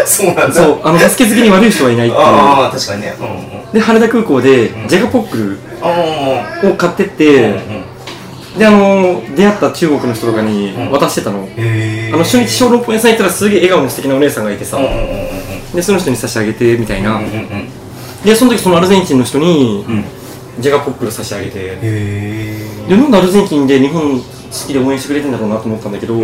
[0.07, 0.53] そうなんだ。
[0.55, 2.23] そうあのバスケ好きに悪い人はいないっていう。
[2.25, 3.15] ああ確かにね。
[3.21, 3.31] うんう
[3.71, 3.73] ん。
[3.73, 4.89] で羽田空港でん。
[4.89, 7.85] ジャガポックルあを買ってっうんて、うん
[8.59, 10.91] であの出会った中国の人とかにうん。
[10.91, 15.03] 渡してたの、あの初日小籠包屋さん行ったらすげえ笑顔の素敵なお姉さんがいてさ、うんうんうんう
[15.73, 15.73] ん。
[15.75, 17.69] でその人に差し上げてみたいな、うんうんうん
[18.25, 20.05] でその時そのアルゼンチンの人に、うん。
[20.61, 24.25] ジャガポックル差し上げて、へでなんでアルゼンチンで日本好
[24.67, 26.21] きで応援してくれてんだろうなと思ったんだけど、ん。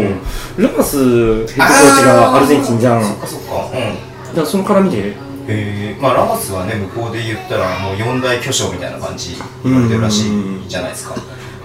[0.57, 3.01] ラマスヘッドコーチがアルゼンチンじゃん。
[3.01, 3.71] だそっかそっか。
[3.73, 4.35] うん。
[4.35, 5.11] からその絡みで？
[5.11, 5.15] へ
[5.47, 11.15] えまあラマスはね向こうで言ったらもう四大巨匠みたいな感じ言われてるらしいじゃないですか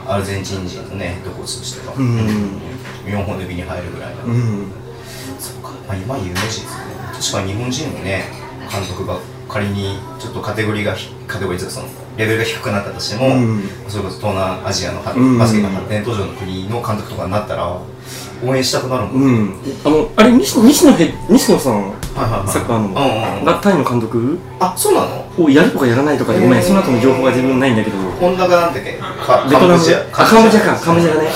[0.09, 2.59] アルゼンチン人のねヘッドコーチとしてはうん。
[3.05, 4.71] 4本指に入るぐらいのうん。
[5.39, 5.71] そっか。
[5.87, 6.71] まあ今有名人ですね。
[7.13, 8.25] 確かに日本人のね
[8.71, 13.69] 監督が仮にちょっとカテゴリーがひカテゴリーというかそのレベルが低くなったとしても、うん。
[13.87, 15.37] それこそ東南アジアのはうん。
[15.37, 17.79] バスケが発展途上の国の監督とかになったら
[18.45, 19.53] 応援したくなるもん、うん。
[19.83, 22.47] あのあれ西野西野へ西野さんはいはいはい。
[22.47, 22.87] サッカーの。
[22.87, 22.97] うんう
[23.35, 23.45] んうん。
[23.45, 24.39] がタイの監督？
[24.59, 25.25] あそうなの？
[25.43, 26.63] をやるとかやらないとかでごめん。
[26.63, 27.97] その後の情報が自分ないんだけど。
[27.97, 28.97] ホンダがなんだっけ？
[28.97, 29.77] かベトナム。
[29.77, 29.99] カンボジア。
[29.99, 30.79] あカンボジアか。
[30.79, 31.15] カンボジア。
[31.15, 31.29] だね。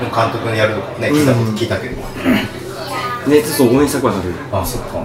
[0.00, 4.32] の監督にやるとかね聞いたことうん聞いたけど、ねちょっと応援したくはなる。
[4.50, 5.04] あそっか。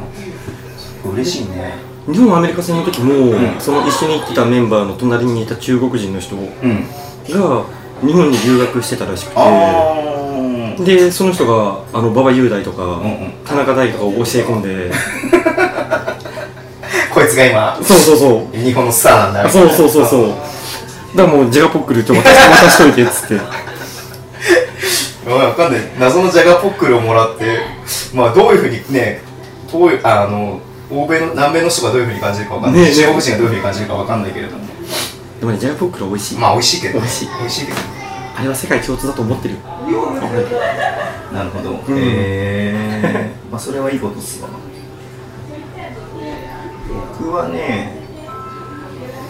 [1.14, 1.74] 嬉しいね。
[2.08, 3.60] 日本アメリカ戦の時も、ん。
[3.60, 6.86] その一緒に行ってたメンバーの隣にいた中国人の人がうん。
[7.28, 9.38] 日本に留学してたらしくて。
[9.38, 10.05] あー
[10.84, 13.34] でその人があの馬場雄大とか、んうん。
[13.46, 14.92] 田中大とかを教え込んで。
[17.14, 18.58] こいつが今そうそうそう。
[18.58, 19.46] 日本のスターなんだ。
[19.46, 20.30] あそうそうそうそう。
[21.16, 23.36] だからもうジャガポックルちょっと渡し といてっつって。
[25.30, 25.82] わかんない。
[25.98, 27.46] 謎のジャガポックルをもらって
[28.14, 29.22] まあどういうふうにね
[30.04, 30.60] あの
[30.92, 34.64] 欧米の南米の人がどういうふうに感じるかわかんない、ね中国人がどういうふうに感じるかわかんないけれども。
[35.40, 37.00] でもねジャガポックルは美味しい、まあ美味しいけどね。
[37.02, 37.28] 美味しい。
[37.40, 38.05] 美味しいけどね
[38.38, 39.56] あれは世界共通だと思ってる
[41.34, 41.76] なるほど、ん。
[41.76, 44.50] へえまあそれはいいことっすわ。
[47.20, 47.98] 僕はね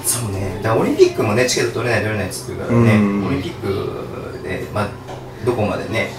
[0.04, 0.60] そうね。
[0.62, 3.28] だオリンピックもねチケット取れない取れないっつってるからね、うん。
[3.28, 4.90] オリンピックで、まあ、
[5.46, 6.10] どこまでね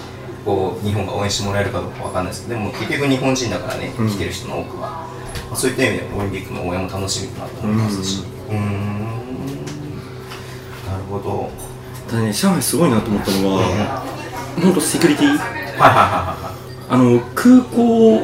[0.45, 4.09] こう日本が応援してもらえるかどうかわかんないですけどでも結局日本人だからね、うん。
[4.09, 5.07] 来てる人の多くは、
[5.49, 8.23] まあ、そういった意味でオリンピックの応援も楽しみかなと思いますし。
[8.49, 8.97] うーん。
[10.87, 11.49] なるほど
[12.07, 14.03] ただね上海すごいなと思ったのは
[14.61, 15.27] 本当セキュリティ。
[15.27, 15.51] はいはいはい
[16.43, 16.55] は
[16.89, 18.21] あの空港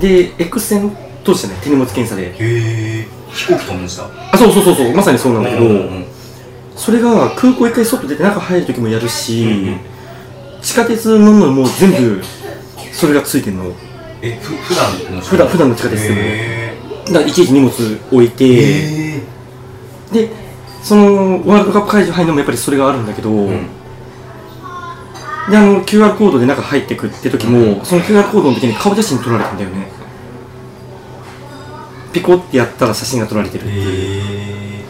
[0.00, 2.32] で X 線通したね手荷物検査で。
[2.32, 2.36] へ
[3.00, 3.06] え。
[3.32, 4.04] 飛行機飛んでした？
[4.32, 6.04] あそうそうそうそうまさにそうなんだけど、うんうんうん。
[6.76, 9.80] それが空港一回外出て中入る時もやるし、うんうん。
[10.60, 12.22] 地下鉄乗るのも全部
[12.92, 13.72] それがついてんの。
[14.22, 16.10] えふ普段の普段普段の地下鉄で。
[16.10, 16.74] もへ
[17.06, 19.20] だからいちいち荷物置いーて、へ
[20.12, 20.30] で
[20.84, 23.66] そのワールドカップ会場入るのもやっぱりそれがあるんだけど、ーうん。
[25.50, 27.84] であの QR コードで中入ってくって時も、うん。
[27.84, 29.88] その QR コードの時に顔写真撮られてんだよね。
[32.12, 34.84] ピコってやったら写真が撮られてるっていう、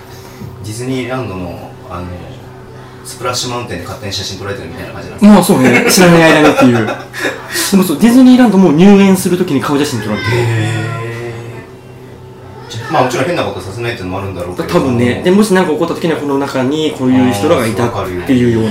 [0.64, 2.06] ディズニーランドのあの
[3.04, 5.32] スプラッシュマウンテンで勝手に写真撮られてるみたいな感じなんですか？
[5.34, 5.86] まあそうね。
[5.90, 6.86] 知らない間にっていう。
[7.70, 11.03] でもそうディズニーランドも入園する時に顔写真撮られてる
[12.90, 14.68] まあもちろん変なことさせないっていうのもあるんだろうけど。
[14.68, 15.22] 多分ね。
[15.22, 18.70] でもし何か起こった時にはこの中にこういう人らがいたっていうような。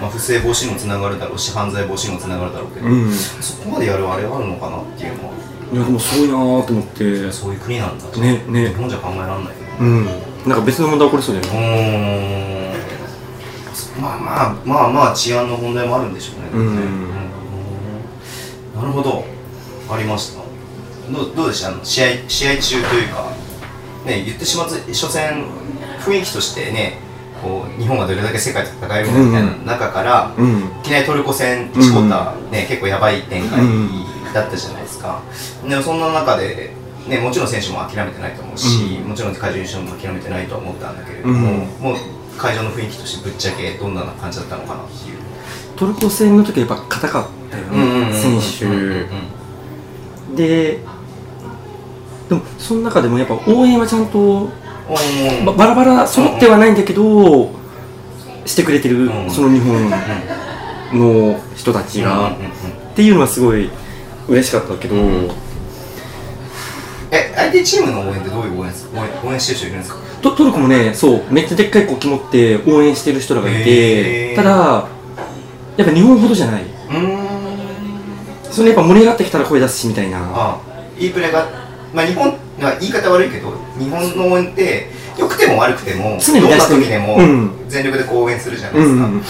[0.00, 3.10] まあ、不正防止にもつながるだろうし犯罪防止にもつながるだろうけど、うん。
[3.10, 5.34] いそこまでやるあれはあるのかなっていうのは。
[5.74, 7.32] やでもすごいなーと思って。
[7.32, 8.20] そういう国なんだと。
[8.20, 8.68] ねね。
[8.68, 10.06] 日本じゃ考えられないけどうん。
[10.46, 14.02] なんか別の問題起こりそうだようねーん。
[14.02, 16.50] まあまあまあまあ治安の問題もあるんでしょうね。
[16.54, 16.66] うん。
[16.66, 17.10] うん。
[18.76, 19.24] なるほど。
[19.90, 20.47] ありました。
[21.12, 21.68] どうどうでした？
[21.68, 23.32] あの試合試合中というか、
[24.06, 25.46] ね、言ってしまうと初戦
[26.00, 26.98] 雰囲気としてね、
[27.42, 30.58] こう日本がどれだけ世界と戦えるかみたいな中から、うん。
[30.58, 33.88] いきなりトルコ戦1クォーター、ね結構やばい展開うん。
[34.32, 35.22] だったじゃないですか。
[35.66, 36.72] でもそんな中で、
[37.06, 41.58] ね、もちろん選手も諦めてないと思うし、もちろん会場優勝も諦めてないとは思ったんだけれども、うん。
[41.80, 41.96] もう
[42.36, 45.18] 会場の雰囲気としてぶっちゃけどんな感じだったのかなっていう。
[45.76, 50.80] トルコ戦の時はやっぱ硬かったよね選手で
[52.28, 54.48] でもその中でもやっぱ応援はちゃんと
[55.56, 57.50] バラバラ揃ってはないんだけど
[58.44, 59.30] してくれてるうん。
[59.30, 59.90] その日本
[60.92, 62.32] の人たちが。
[62.32, 63.70] っていうのはすごい
[64.28, 64.94] 嬉しかったけど。
[64.96, 65.30] うん
[67.10, 69.98] え相手チームの応援ってどういう応援ですか応援応援してる人いるんですか？
[70.20, 74.86] トトルコもねそうめっちゃでっかい国旗持って応援してる人らがいてただ
[75.78, 76.64] やっぱ日本ほどじゃない。
[76.64, 76.98] うー
[78.50, 78.52] ん。
[78.52, 80.18] それやっぱ盛り上がってきたら声出すしみたいな。
[80.20, 80.60] あ
[80.98, 81.46] いいプレーが
[81.94, 86.78] まあ日本まあ言い方悪いけど日本の応援って良くても悪くても常に出してる。
[86.78, 87.50] どんな時でもうん。
[87.68, 89.12] 全力でこう応援するじゃないですか、うん。
[89.14, 89.22] うん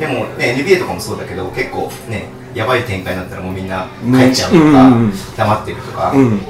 [0.00, 2.24] でもね NBA とかもそうだけど結構ね
[2.54, 4.90] やばい展開になったらもうみんな帰っちゃうとか、
[5.36, 6.40] 黙ってるとか、うん。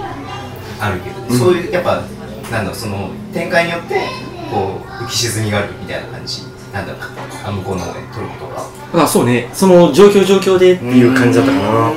[0.81, 1.39] あるけど、うん。
[1.39, 2.03] そういうやっぱ
[2.51, 4.09] なんだろうその展開によって
[4.51, 7.03] こう浮き沈みがあるみたいな感じなんだろう
[7.45, 9.05] あ向こうの応援トルコとか。
[9.05, 9.49] あそうね。
[9.53, 11.93] その状況状況でっていう感じだったかな。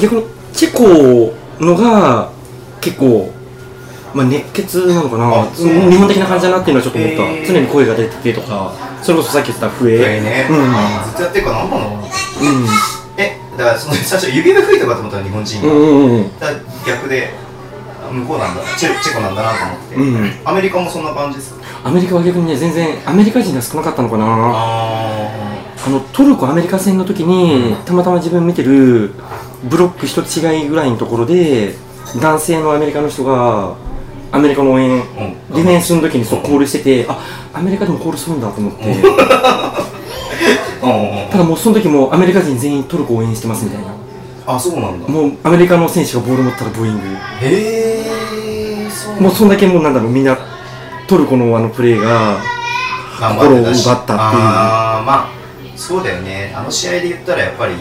[0.00, 2.30] 逆にチェコのが
[2.80, 3.32] 結構、
[4.14, 5.44] まあ、熱血なのかな。
[5.50, 7.46] 日本的な感じだなっていうのはちょっと思った、へー。
[7.46, 10.56] 常に声が出ててとかそれこそさっき言ってた笛これね、うん。
[11.10, 12.02] ずっとやってるから何なの？
[12.02, 12.06] う
[13.18, 16.38] えだからその最初指が吹いたかと思ったら日本人が、んうんうんうん。
[16.38, 16.46] だ
[16.86, 17.30] 逆で
[18.08, 18.62] あ向こうなんだ。
[18.76, 20.48] チェチェコなんだなと思って、うん。
[20.48, 21.64] アメリカもそんな感じですか？
[21.84, 24.24] アメリカは逆にね全然アメリカ人が少なかったのかな。
[24.26, 25.28] あ
[25.86, 29.14] あのトルコアメリカ戦の時に、たまたま自分見てる
[29.64, 31.74] ブロック一つ違いぐらいのところで
[32.20, 33.76] 男性のアメリカの人が
[34.30, 35.00] アメリカの応援うん。
[35.00, 37.18] ディフェンスの時にそうコールしててあ
[37.52, 39.02] アメリカでもコールするんだと思って。
[41.30, 43.88] ただもうその時もアメリカ人全員トルコ応援してますみたいな。
[44.46, 45.08] あそうなんだ。
[45.08, 47.06] もうアメリカの選手がボール持ったらブーイング。
[47.42, 48.04] へ
[48.86, 50.38] えそうもうそんだけもうなんだろうみんな
[51.06, 52.38] トルコのあのプレーが
[53.20, 54.16] 心を奪ったっていう。
[54.16, 55.28] あーまあ
[55.76, 56.52] そうだよね。
[56.54, 57.74] あの試合で言ったらやっぱり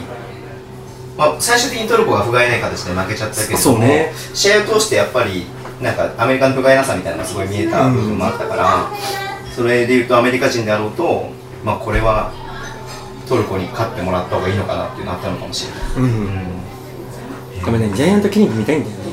[1.18, 4.14] まあ、最終的にトルコが不甲斐ない形で負けちゃったけどもね。
[4.34, 5.48] 試合を通してやっぱり
[5.82, 8.92] なんかアメリカの不甲斐なさみたいなのがすごい見えた部分もあったから、
[9.56, 11.32] それで言うとアメリカ人であろうと、
[11.66, 12.32] まあ、これは
[13.28, 16.04] トルコに勝ってもらった方がいいのかなっていうのがあったのかもしれない、うん。
[16.04, 16.08] う
[17.60, 17.62] ん。
[17.64, 19.04] ごめんねジャイアントキリング見たいんだよね。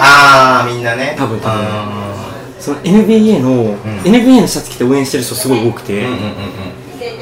[0.00, 1.14] ああみんなね。
[1.16, 1.50] 多分多分。
[1.52, 2.28] あ
[2.58, 3.76] その NBA の、ん。
[4.02, 6.67] NBA のシャツ着て応援してる人すごい多くて、ーうんうんうんうん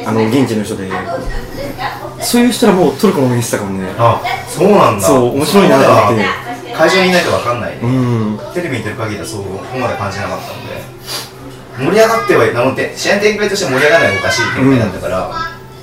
[0.07, 0.89] あの現地の人で
[2.21, 3.93] そういう人らもうトルコの応援してたからね。
[3.99, 5.07] あそうなんだ。
[5.07, 6.25] そう面白いなと思って。
[6.73, 7.71] 会場にいないと分かんない。
[7.73, 8.39] ね、うん。
[8.55, 10.77] テレビ見てる限りはそうここまで感じなかったので。
[11.79, 15.31] 盛り上がってはいなので試合の展開として盛り上がらないのおかしい展開だったから、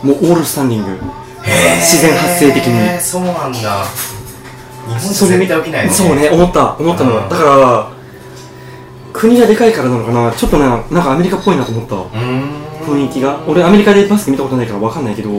[0.01, 0.97] もうオールスタンディング。
[1.43, 3.01] 自然発生的に。
[3.01, 3.85] そうなんだ。
[4.87, 6.75] 日本それ絶対起きないそうね思った。
[6.77, 7.29] 思ったの、うん。
[7.29, 7.91] だから
[9.13, 10.31] 国がでかいからなのかな。
[10.31, 11.95] ちょっとななんかアメリカっぽいなと思った。
[11.95, 13.43] うーん雰囲気が。
[13.47, 15.29] 俺アメリカでバスケ見たことないから分かんないけど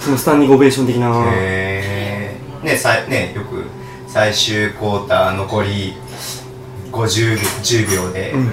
[0.00, 1.24] そのスタンディングオベーション的な。
[2.62, 3.64] ねさねよく
[4.06, 5.94] 最終クォーター残り
[6.92, 8.52] 50 10秒で、うん。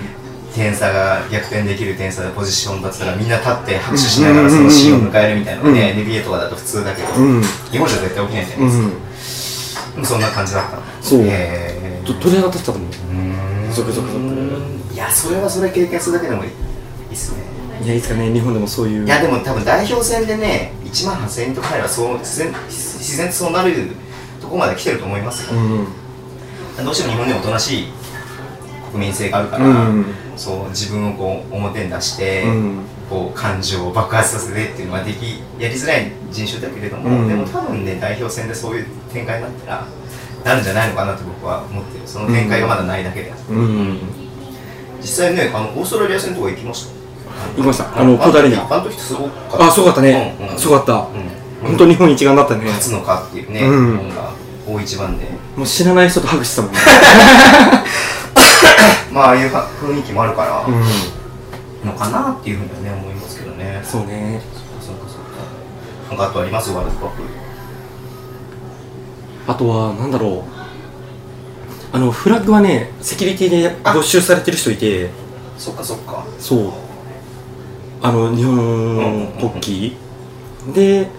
[0.53, 7.41] 点差が逆転できる点差でポジションだったらみんな立って拍手しながらそのシーンを迎えるみたいなのがね、NBA とかだと普通だけど、うん。
[7.41, 8.77] 日本じゃ絶対起きないじゃなういで
[9.21, 10.75] すか、そんな感じだった。
[10.75, 11.21] のそう。
[11.23, 12.05] へー。
[12.05, 14.93] と鳥肌立ってたと思ううーん。
[14.93, 16.53] いやそれはそれ経験するだけでもいいい
[17.11, 17.50] いっすね
[17.83, 23.73] いやいつかね日本でもそういういやでも多分代表戦でね1万8000人とか入ればそう自然自然とそうなる
[24.41, 25.87] とこまで来てると思いますよ、うん
[26.83, 27.87] どうしても日本でもおとなしい
[28.91, 30.05] 国民性があるから、うん
[30.37, 32.79] そう自分をこう表に出して、うん
[33.09, 39.85] こう感情を爆発させてっていうのはできやりづらい人種だけれども、うんでも多分ね代表戦でそういう展開になったら
[40.45, 42.07] なるんじゃないのかなと僕は思ってる。
[42.07, 43.99] その展開がまだないだけで、うん。
[45.01, 47.00] 実際ねあのオーストラリア戦とか行きました？
[47.57, 48.55] 行きましたあのコーダレに。
[48.55, 49.67] あの時すごかった。
[49.67, 50.57] あすごかったね、うんうん。
[50.57, 50.99] すごかった、うん。
[51.69, 52.63] 本当日本一丸だったね。
[52.65, 53.99] 勝つのかっていうね、うん。
[54.67, 55.25] 大一番で。
[55.55, 56.77] もう知らない人とハグしてたもんね。
[59.11, 60.81] まあああいう雰囲気もあるから、うん。
[61.89, 63.81] のかなっていうふうにはね思いますけどね。
[63.83, 64.41] そうね。
[64.79, 65.23] そうかそうか。
[66.09, 66.71] なんかあとあります？
[66.71, 67.23] ワールドカップ。
[69.47, 70.51] あとはなんだろう。
[71.93, 75.09] あのフラッグはねセキュリティで没収されてる人いて。
[75.57, 76.23] そっかそっか。
[76.39, 76.71] そう
[78.01, 79.95] あの日本国旗。
[80.73, 81.09] で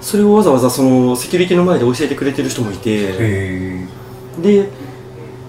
[0.00, 3.86] それをわざわざそのセキュリティの前で教えてくれてる人もいて。
[4.40, 4.68] で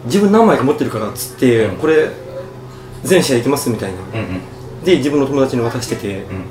[0.06, 1.76] 自分何枚か持ってるからっつって、うん。
[1.78, 2.10] これ
[3.04, 4.00] 全試合行きますみたいな。
[4.00, 4.84] うんうん。
[4.84, 6.24] で自分の友達に渡してて。
[6.24, 6.45] うん。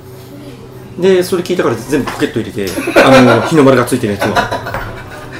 [1.01, 2.72] でそれ聞いたから全部ポケット入れて
[3.05, 4.82] あの 日の丸がついてるやつは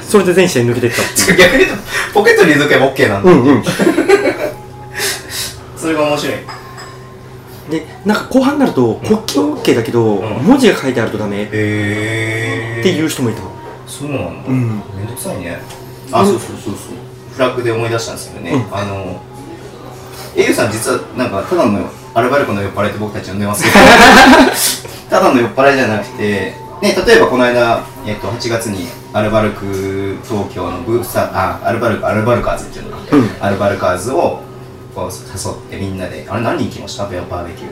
[0.01, 1.83] それで全試合抜けてったって 逆に言うと
[2.13, 3.63] ポケットに入れとけば OK なんだ、うんうん。
[5.75, 6.35] それが面白い
[7.69, 10.43] でなんか後半になると国旗は OK だけど、うん。
[10.43, 11.45] 文字が書いてあるとダメ。
[11.45, 11.57] って
[12.91, 13.41] いう人もいた。
[13.87, 14.81] そうなんだ、うん。
[14.97, 15.59] めんどくさいね。
[16.11, 17.09] あ、そうそうそうそう。
[17.33, 19.21] フラッグで思い出したんですけどね、うあの
[20.35, 23.75] エイユさん実はなんかただのアルバルクの酔っ払いって僕たち呼んでますけど。
[25.09, 33.29] ただの酔っ払いじゃなくてね、例えばこの間、えっと8月にアルバルク東京のブースターあアルバルクアルバルカーズっていうのが、うん。
[33.39, 34.41] アルバルカーズを
[34.95, 37.05] こう誘ってみんなであれ何人来ました？
[37.05, 37.71] バーベキュー。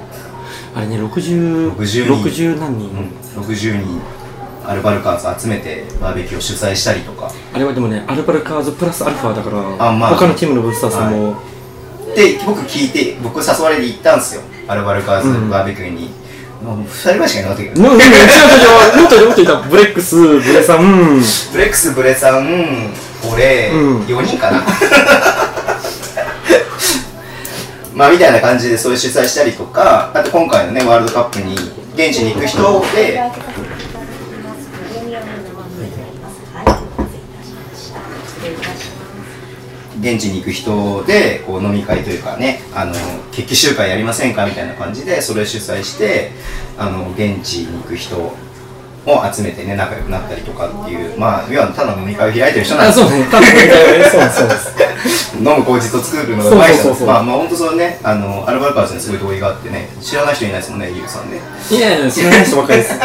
[0.75, 2.13] あれね60 60人。
[2.13, 4.01] 60何人、うん、60人。
[4.65, 7.31] アルバルカーズ集めてバーベキューを主催したりとか。
[7.53, 10.15] あれはでもねアルバルカーズプラスアルファだからあまあ。
[10.15, 11.35] 他のチームのブースターさんも、
[12.15, 14.41] で僕聞いて僕誘われて行ったんですよ。
[14.67, 15.49] アルバルカーズうん。
[15.49, 16.09] バーベキューに、
[16.61, 18.21] もう2人ぐらいしかいなかったけど、もううんうん違う違う違
[18.99, 19.01] う。
[19.01, 19.55] もっともっといた。
[19.61, 21.19] ブレックスブレさん。
[21.53, 22.91] ブレックスブレさん
[23.31, 24.01] 俺、うん。
[24.01, 24.61] 4人かな
[27.97, 31.55] まあみたいな感じでそういう主催したりとかあと今回のねワールドカップに
[31.95, 32.61] 現地に行く人
[32.95, 33.19] で
[39.99, 42.93] 現地に行く人でこう飲み会というかねあの
[43.31, 46.33] 決起集会やりませんかみたいな感じでそれを主催して
[46.77, 48.31] あの現地に行く人
[49.07, 53.25] を集めてね仲良くなったりとかっていうまあ要はただの飲み会を開いてる人なんあ、ですよそうね。
[53.31, 55.37] 多分ね、そうです、そうです。
[55.37, 61.39] 飲む口実を作るのがうまい人そうそうそうそうまあまあ本当そのねあのアルバルカーズにすごい同意があってね知らない人いないですもんねゆうさんね
[61.69, 62.95] いやいや、知らない人ばっかりです。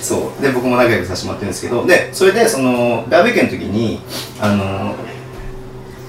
[0.02, 4.00] そうで僕も仲良くさせてもらってるんですけどでそれでそのバーベキューの時に
[4.40, 4.94] あの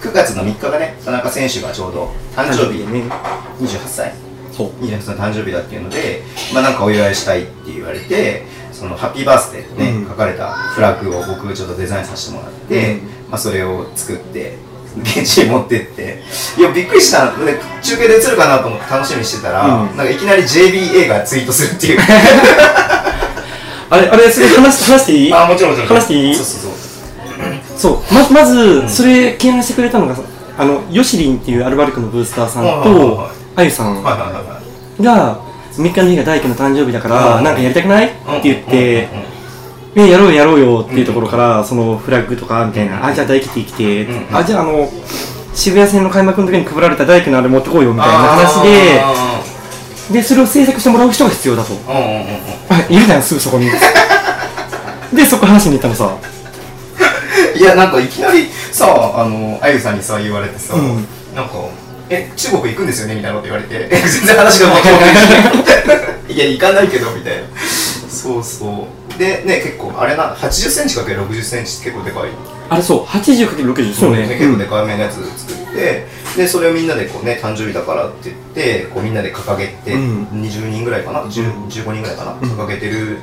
[0.02, 3.04] 9月の3日がね田中選手がちょうど誕生日ね。
[3.62, 4.14] 28歳
[4.56, 4.84] そう。
[4.84, 8.44] 28歳の誕生日だっていうのでまあなんかお祝いしたいって言われて
[8.82, 10.08] そのハッピーバースデーってね、うん。
[10.10, 13.02] 書かれたフラッグを僕ちょっとデザインさせてもらって、うん。
[13.30, 14.58] まあそれを作って
[14.98, 16.24] 現地に持ってって。
[16.58, 17.26] いやびっくりした。
[17.26, 19.98] ね中継で映るかなと思って楽しみにしてたら、うん。
[19.98, 22.00] なんかいきなり JBA がツイートするっていう。
[23.92, 25.34] あれ、あれ、それ話し話していい？
[25.34, 25.98] あもちろんもちろん。
[25.98, 26.36] 話していい？
[26.36, 26.72] そうそうそう。
[27.78, 28.14] そう。
[28.34, 30.16] ま、まず、それ、提案してくれたのが、
[30.58, 32.70] あの、ヨシリンっていうアルバルクのブースターさんと
[33.18, 34.62] はい、あゆさんはいはいはいは
[35.00, 35.04] い。
[35.04, 35.40] が、
[35.74, 38.08] 3日の日が大輝の誕生日だから、うんなんかやりたくない？
[38.08, 39.10] って言って
[39.96, 40.86] うやろうやろうよ。
[40.86, 44.06] っていうところから、そのフラッグとかみたいな、あ、じゃあ大輝って来て。
[44.06, 44.90] うん、あ、じゃああの、
[45.54, 49.44] 渋谷線の開幕の時に配られた大輝のあれ持ってこうよみたいな話で、あ
[50.12, 51.74] で、それを制作してもらう人が必要だと。
[52.90, 53.70] いるじゃん、すぐそこに。
[55.14, 56.12] で、そこ話しに行ったのさ。
[57.56, 61.06] いやなんかいきなりさあのあゆさんにさ言われてさ、うん。
[61.36, 61.54] なんか
[62.12, 65.08] 「え中国行くんですよね」みたいなこと言われて「え全然話が分かんな
[66.30, 66.34] い。
[66.34, 67.44] いや行かないけど」みたいな。
[68.10, 69.18] そうそう。
[69.18, 72.30] でね結構あれな8 0センチかける6 0センチって結構でかい。
[72.70, 74.26] あれそう、80×60、そうね。
[74.40, 76.08] 結構でかめのやつ作って、
[76.38, 80.28] でそれをみんなでこうね誕生日だからって言ってこうみんなで掲げて、うん。
[80.32, 83.20] 20人ぐらいかな？10 15人ぐらいかな、掲げてる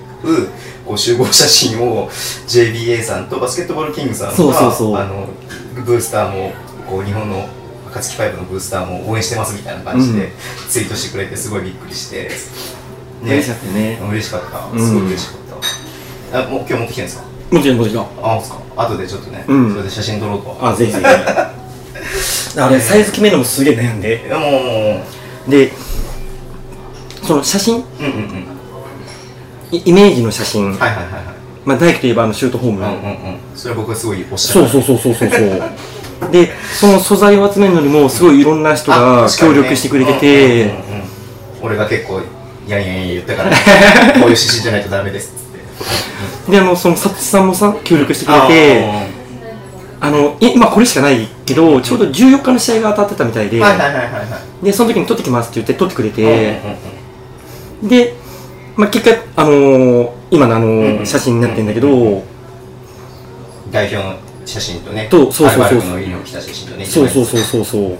[0.86, 2.10] こう集合写真を
[2.46, 4.96] JBA さんとバスケットボールキングさんがそうそうそう。
[4.96, 5.30] あの
[5.86, 6.52] ブースターも
[6.86, 7.48] こう日本の
[7.90, 10.30] 暁ファイブのブースターも応援してますみたいな感じで、うん。
[10.68, 12.30] ツイートしてくれてすごいびっくりして、
[13.22, 13.98] 嬉しかったよね。
[14.10, 14.66] 嬉しかった。
[14.72, 14.80] うん。
[14.86, 15.38] すごい嬉しかっ
[16.32, 17.24] た、あもう今日持ってきてるんですか？
[18.22, 18.40] あ
[18.76, 18.84] か？
[18.84, 19.70] 後でちょっとね、うん。
[19.72, 20.56] それで写真撮ろうと。
[20.60, 21.04] あ、ぜひぜひ。
[22.60, 24.22] あれ、サイズ決めるのもすげえ悩んで。
[24.30, 25.02] も
[25.46, 25.72] うで、
[27.22, 28.46] その写真、うんうんうん。
[29.70, 31.24] イイメージの写真、はいはいはいはい。
[31.64, 32.80] まあ、大輝といえばあのシュートホーム。
[32.80, 33.38] うんうんうん。
[33.54, 35.62] それは僕はすごいおっしゃるそうそうそうそうそうそう。
[36.30, 40.84] で、その素材を集めるのにも、すごいいろんな人が協力してくれてて、うんうんうんうん。
[41.62, 42.20] 俺が結構
[42.68, 45.32] いやいやいや言ったから、 こういう指針じゃないとダメです
[46.46, 46.52] って。
[46.52, 48.84] で、あの、その、さつさんもさ、協力してくれて、
[50.00, 53.58] あの、い今これしかないけど、ちょうど14日の試合が当たってたみたいで、
[54.62, 56.60] で、その時に撮ってきますって言って撮ってくれて、
[57.82, 58.14] で、
[58.76, 62.22] まあ、結果、あのー今のあのー写真になってんだけど、うん。
[63.72, 64.16] 代表の
[64.48, 67.98] 写真とねとそうそうそうアルバルクのユニフォーム着た写真とねそうそうそうそうそう。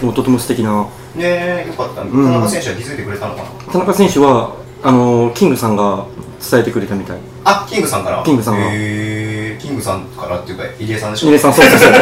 [0.00, 0.86] でもとても素敵な。
[1.14, 3.48] ねえよかった田ん中選手は気づいてくれたのかな？
[3.72, 6.06] 田中選手は、あのーキングさんが
[6.50, 7.18] 伝えてくれたみたい。
[7.44, 8.22] あキングさんから？
[8.24, 11.26] キングさんがへえキングさんからっていうか入江さんでしょ？
[11.28, 11.92] 入江さん、そうそうそう。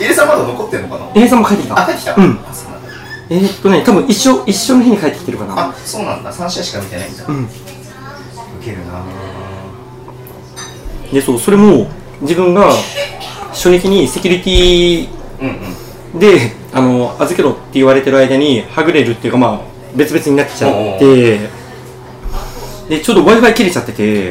[0.00, 1.06] 入江さんまだ残ってんのかな？
[1.14, 1.78] 入江さんも帰ってきた。
[1.82, 2.38] あ帰ってきたうん。
[3.30, 5.54] えー、っとね、多分一緒、一緒の日に帰ってきてるかな。
[5.70, 7.44] あそうなんだ3試合しか見てないんだうん。
[7.44, 7.48] ウ
[8.62, 9.02] ケるな
[11.12, 11.86] で、そう、それも、
[12.20, 12.72] 自分が、
[13.52, 19.60] 初日にセキュリティで、あの、預けろって言われてる間に、はぐれるっていうか、まあ、
[19.94, 21.38] 別々になっちゃって、
[22.88, 24.30] で、ちょうど Wi-Fi 切れちゃってて、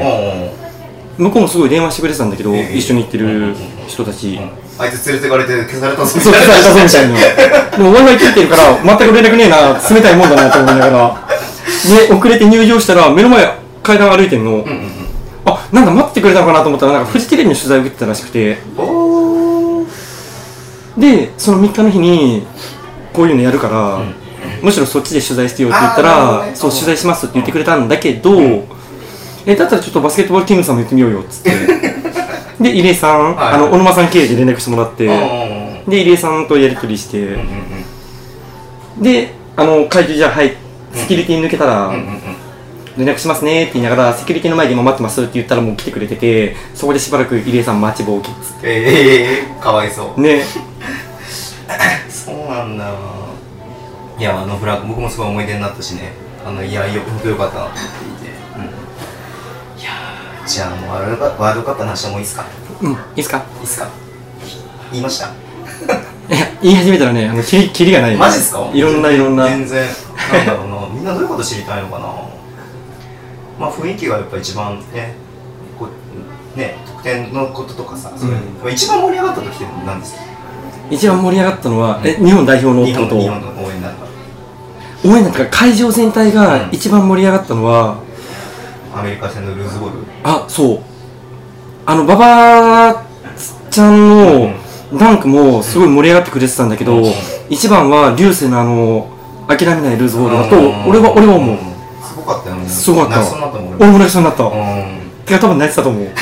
[1.18, 3.56] お向こうもすごい電話してくれてたんだけど、ええ一緒に行ってる
[3.88, 4.40] 人たち。
[4.80, 7.78] あいつ連れてかれて消されたぞそう、されたぞみたいな。
[7.78, 11.28] でも Wi-Fi 切れてるから、全く連絡ねえな、冷たいもんだなと思いながら。
[12.08, 14.52] で、遅れて入場したら、目の前、階段歩いてんの。
[14.52, 15.03] うんうんあ、
[15.74, 18.60] なんだ待ってくれたのかなと思ったら、なんかフジテレビの取材を受けてたらしくて。
[20.96, 22.46] で、その3日の日に、
[23.12, 24.00] こういうのやるから、
[24.62, 26.56] むしろそっちで取材してよって言ったら、ね。
[26.56, 28.40] そう、取材しますって言ってくれたんだけど、
[29.48, 31.52] え、だったらちょっとバスケットボールキングさんも言ってみようよっつって。
[32.62, 33.54] で、入江さん、はい。
[33.56, 35.08] あの、小沼さん経由で連絡してもらって、
[35.88, 37.84] で、入江さんとやり取りして、うんうん
[39.02, 40.56] で、あの、会場じゃあ、はい、
[40.94, 42.33] セキュリティ抜けたら、うんうんうん
[42.98, 50.16] 連絡しますねって言いながら、セキュリティの前で今待ってますって言ったらもう来てくれてて、そこでしばらく入江さん待ちぼうきっつっええかわいそう。
[50.16, 50.22] て。
[50.22, 50.44] ね。
[52.10, 52.92] そうなんだ。
[54.20, 56.14] いやあのフラッグ僕もすごい思い出になったしね。
[56.46, 57.80] あのいやよ本当よかったなと思っ
[58.20, 58.26] て。
[58.26, 62.46] いて、うん、いやーじゃあもうワールドカワールドカップの話はもういいっすか？
[62.82, 63.38] うん、いいっすか？
[63.58, 63.90] いいっすか？
[64.92, 65.30] 言いました？
[65.30, 68.16] いや、言い始めたらねあのキリキリがない。
[68.16, 68.70] マジっすか？
[68.74, 69.48] いろんないろんな。
[69.48, 69.90] 全然。
[70.32, 70.88] なんだろうな。
[70.94, 72.33] みんなどういうこと知りたいのかな？
[73.60, 75.16] まあ雰囲気がやっぱ一番ね
[75.78, 75.88] こ
[76.56, 80.22] うね得点のこととかさ、う一番盛り上がった時って何ですか？
[80.90, 83.22] 一番盛り上がったのは、え日本代表の日本の応
[83.72, 84.06] 援なんか
[85.06, 86.70] 応援か会場全体がうん。
[86.72, 87.98] 一番盛り上がったのは、
[88.94, 89.98] アメリカ戦のルーズボール？
[90.24, 90.80] あそう。
[91.86, 93.04] あの馬場
[93.70, 94.54] ちゃんの
[94.98, 97.14] ダンクもすごい盛り上がってくれてたんだけど、うん。
[97.50, 99.10] 一番は流星のあの
[99.48, 100.90] 諦めないルーズボールだと、うん。
[100.90, 101.58] 俺は俺は思う、
[102.68, 103.16] すごかった。
[103.18, 103.72] よねすごかった泣きそうになった。
[103.72, 104.52] もん俺も泣きそうになった、うん。
[105.26, 106.04] てか多分泣いてたと思う。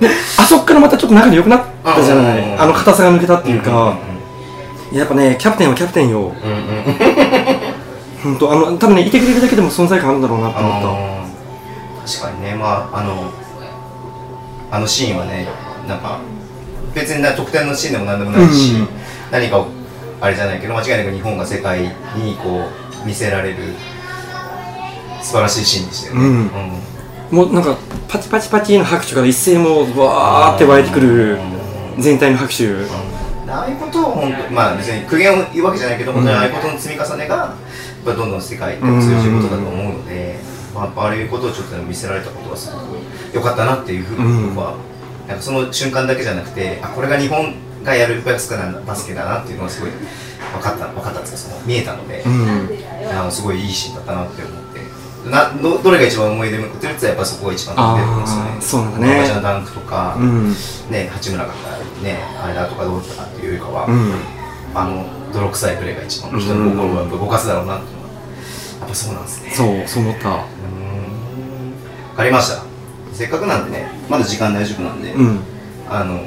[0.00, 2.60] であそっからまたちょっと仲良くなったじゃない、うん。
[2.60, 3.94] あの硬さが抜けたっていうか、
[4.92, 6.20] やっぱねキャプテンはキャプテンよ。
[6.20, 6.26] うん。
[6.26, 6.34] うんうん
[8.22, 10.72] 本当あの多分ねいてくれるだけでも存在感あるんだろうなって思っ
[12.04, 12.54] た、確かにね。
[12.54, 13.30] まああの
[14.72, 15.46] あのシーンはね
[15.86, 16.18] なんか
[16.94, 18.88] 別にな得点のシーンでも何でもないし、うん。
[19.30, 19.66] 何かを
[20.20, 22.68] あれじゃないけど間違いなく日本が世界にこ
[23.04, 23.56] う見せられる
[25.22, 26.50] 素晴らしいシーンでしたよね、
[27.30, 27.36] うん。
[27.36, 27.76] もうなんか
[28.08, 31.38] パチパチパチの拍手から一斉もうわーって湧いてくる
[31.98, 32.68] 全体の拍手。
[33.50, 37.56] ああいうことを本当まあ別に苦言を言うわけじゃないけど、本当にああいうことの積み重ねがや
[38.02, 40.36] っぱどんどん世界に通じることだと思うので、
[40.74, 42.84] まあ、ああいうことをちょっと見せられたことはすごく
[43.34, 44.76] 良かったなっていうふうに僕は、
[45.26, 52.68] なんかその瞬間だけじゃなくてあこれが日本がやるバスケなんだバスケだなっていうのがすごい分かった分かったんですかその見えたので、うん。
[53.10, 54.67] あのすごいいいシーンだったなって思って
[55.26, 59.24] などどれが一番思い出に残ってるって言ったらやっぱそこが一番出てるんですよねそうなんだね。
[59.26, 60.50] ちゃんのダンクとか、うん。
[60.90, 61.52] ね、八村が
[62.02, 64.12] ね、あれだとかどうだったかっていうよりかは、うん。
[64.74, 68.08] あの泥臭いプレーが一番人の心を動かすだろうなっていうのは
[68.80, 69.50] やっぱそうなんですね。
[69.50, 70.28] そうそう思った。
[70.28, 70.38] うーん。
[72.12, 72.62] 分かりました。
[73.12, 75.40] せっかくなんでねまだ時間大丈夫なんで、うん。
[75.90, 76.20] あの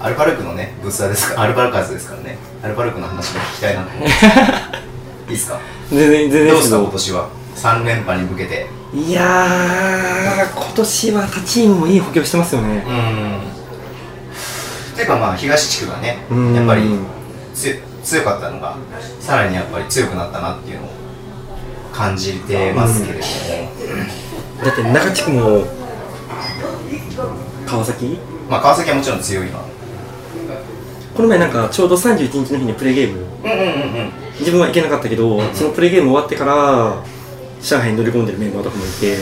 [0.00, 4.14] アルバルクのねブースターですか アルバルカーズですからねアルバルクの話も聞きたいなと思って。
[5.32, 5.58] いいですか？
[5.90, 6.54] 全然全然ど。
[6.54, 7.28] うですかけ今年は？
[7.56, 8.66] 3連覇に向けて。
[8.94, 12.84] いやー今年は他チームもいい補強してますよね。
[12.86, 12.92] うー
[14.92, 14.96] ん。
[14.96, 16.54] ていうかまあ東地区がねうん。
[16.54, 16.82] やっぱり
[17.54, 18.76] つ強かったのが
[19.18, 20.90] さらにやっぱり強くなったなっていうのを
[21.92, 23.32] 感じてますけれども、
[24.64, 25.64] だって中地区も
[27.66, 28.18] 川崎？
[28.48, 29.64] まあ川崎はもちろん強いわ。
[31.16, 33.18] この前なんかちょうど31日の日にプレーゲーム。
[33.18, 33.66] うんうんうんう
[34.04, 34.12] ん。
[34.38, 37.02] 自分は行けなかったけど、そのプレーゲーム終わってから
[37.64, 39.16] 上海に乗り込んでるメンバーとかもいて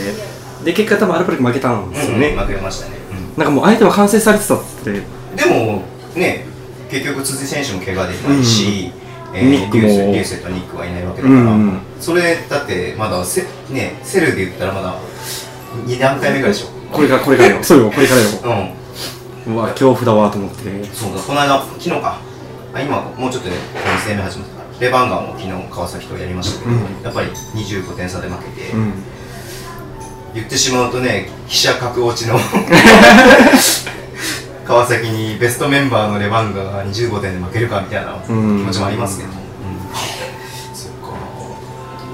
[0.65, 2.97] で結果多分アルバルク負けたんですよね、うん負けましたね、
[3.37, 4.93] なんかもう相手は完成されてたってう
[5.33, 5.83] んでも
[6.15, 6.45] ね
[6.89, 8.91] 結局辻選手も怪我できないし、
[9.33, 9.83] えーニックも。
[9.83, 11.79] リュウセとニックはいないわけだから、うん。
[11.99, 13.41] それだってまだせ、
[13.71, 14.95] ね、セルで言ったらまだ
[15.87, 16.67] 2段階目ぐらいでしょ。
[16.95, 17.63] これからこれからよ。
[17.63, 18.27] そうよこれからよ。
[19.47, 19.55] うん。
[19.55, 20.83] うわ恐怖だわと思って。
[20.93, 22.19] そうだこの間昨日か。
[22.75, 23.59] あ今もうちょっとで2
[24.07, 26.79] 戦目始まったレバンガンも昨日川崎とやりましたけど、うん。
[27.03, 28.91] やっぱり25点差で負けて、うん。
[30.33, 32.37] 言ってしまうとね記者格落ちの
[34.65, 38.65] 川崎にベストメンバーのレバンガが25点で負けるかみたいな気うん。
[38.65, 39.29] 持ちもありますけど、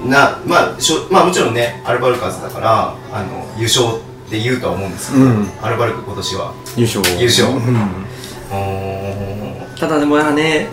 [0.08, 3.88] なまあしょまあもちろんねアルバルカズだからあの優勝っ
[4.30, 5.50] て言うとは思うんですけど、うん。
[5.60, 6.52] アルバルク今年は。
[6.76, 7.02] 優勝。
[7.18, 7.48] 優勝。
[7.48, 8.06] うん。
[9.76, 10.68] ただでもやね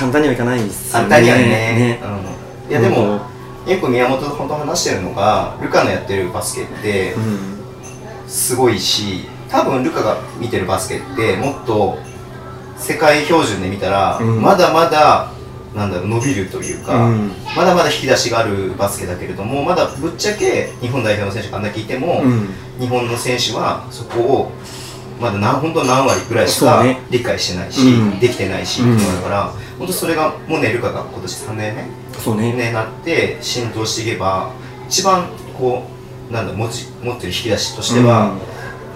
[0.00, 2.00] 簡単にはいかないですよ簡ね単にはね。
[2.66, 3.20] うん、いやでも、うん
[3.66, 7.60] よく宮本と本当話してるのがルカのやってるバスケってうん。
[8.26, 11.98] すごいし多分ルカが見てるバスケってもっと
[12.78, 14.40] 世界標準で見たら、うん。
[14.40, 15.30] まだまだ
[15.74, 17.32] なんだろう伸びるというか、うん。
[17.54, 22.48] まだまだ引き出しがあるバスケだけれどもまだぶっちゃけ日本代表の選手があんだけいても、うん。
[22.80, 24.52] 日本の選手はそこを
[25.20, 28.18] まだ何本当何割ぐらいしか理解してないし、うん。
[28.18, 31.84] できてないし、うんだから本当それがもうねルカが今年3年目
[32.18, 32.52] そうね。
[32.52, 34.50] ね、なって浸透していけば
[34.88, 35.84] 一番こ
[36.30, 38.36] うなんだ持ち持ってる引き出しとしては、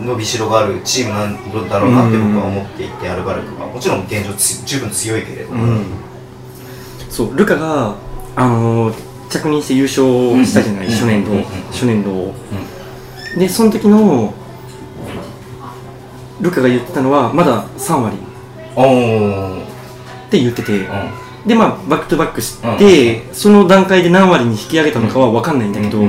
[0.00, 3.66] 伸びしろがあるチームなんだろうなって僕は思っていて、アルバルクは。
[3.68, 5.84] もちろん現状つ十分強いけれども、うん。
[7.10, 7.96] そうルカが
[8.36, 10.92] あのー着任して優勝したじゃない、うん。
[10.92, 11.44] 初年度、うん。
[11.72, 12.34] 初年度、
[13.38, 14.32] でその時の
[16.40, 18.16] ルカが言ってたのはまだ3割。
[20.26, 20.88] って言ってて、う
[21.46, 26.00] でまあバックトゥバックして、その段階で何割に引き上げたのかは分かんないんだけど、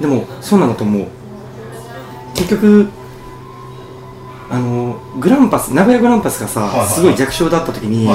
[0.00, 1.06] でもそうなんだと思う。
[2.34, 2.88] 結局
[4.50, 8.08] あのグランパス名古屋グランパスがさ、すごい弱小だった時に、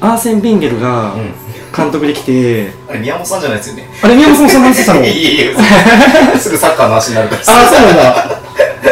[0.00, 1.34] アーセン・ベンゲルがうん、
[1.76, 3.88] 監督できて、あれ宮本さんじゃないですよね。
[4.02, 5.00] あれ宮本さんもそんな話したの？
[5.04, 7.42] いやいやいやすぐサッカーの話になるから。
[7.42, 8.40] ああそうなんだ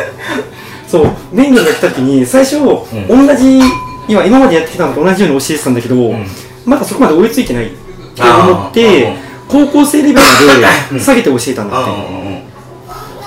[0.87, 3.61] そうベンゲルが来た時に最初、同じ
[4.09, 6.26] 今今までやってきたのと同じように教えてたんだけど、ん。
[6.64, 9.16] まだそこまで追いついてないって思って
[9.49, 11.85] 高校生レベルまで下げて教えたんだっ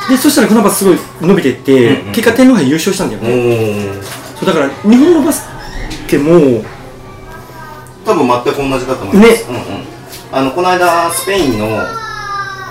[0.07, 4.03] て、でそしたら船橋すごい伸びてって、結果天皇杯優勝したんだようんね、お
[4.37, 5.45] そうだから日本のバス
[6.07, 6.63] ケも
[8.05, 9.49] 多分全く同じだと思います、ね。
[9.49, 9.85] うんうん、
[10.31, 11.67] あのこの間スペインの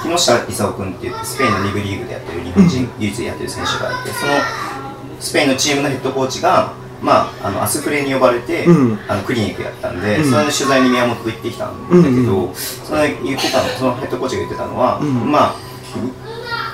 [0.02, 4.32] 木下勲君って言ってスペインのリブリーグでやってる日本人唯一でやってる選手がいてその
[5.20, 8.98] スペインのチームのヘッドコーチが、まあ、あのアスフレに呼ばれて、うん。
[9.08, 10.24] あのクリニックやったんで、うん。
[10.24, 15.30] それの取材に宮本と行ってきたんだけど、うんその言ってたのそのヘッドコーチが言ってたのは、うん。
[15.30, 15.54] ま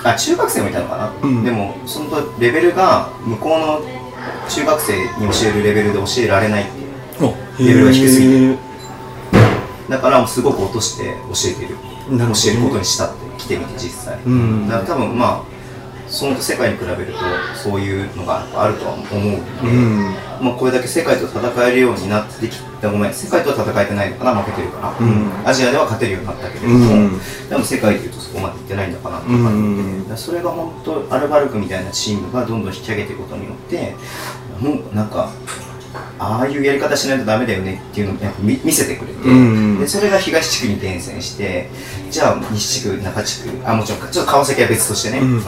[0.03, 1.43] ああ中学生もいたのかな、うん。
[1.43, 3.81] でもそのレベルが向こうの
[4.49, 7.67] 中学生に教えるレベルで教えられないっていう。
[7.67, 8.57] レベルが低すぎる
[9.89, 11.77] だからもうすごく落として教えてる。
[12.09, 12.15] 教
[12.51, 14.67] えることにしたって来てみて実際、うん。
[14.67, 15.41] だから多分まあ
[16.13, 17.19] その世界に比べると
[17.55, 20.45] そういうのがあるとは思うので、うん。
[20.45, 25.47] まあ、これだけ世界と戦えるようになってきたごめん世界とは戦えてないのかな負けてるから、うん。
[25.47, 27.19] アジアでは勝てるようになったけれども、うん。
[27.49, 29.33] でも世界でいうとそこまでいってないんだかなってう。
[29.33, 30.05] ん。
[30.15, 33.95] それが本当アルバルクみたいなチームがどんどん引き上げていくことによって
[34.59, 35.31] もうなんか
[36.19, 39.79] ああいうやり方しないとダメだよねっていうのをやっぱ見見せてくれて、うん。
[39.79, 41.69] でそれが東地区に転戦して
[42.09, 45.41] じゃあ西地区中地区あもちろんちょっと川崎は別としてね、うん。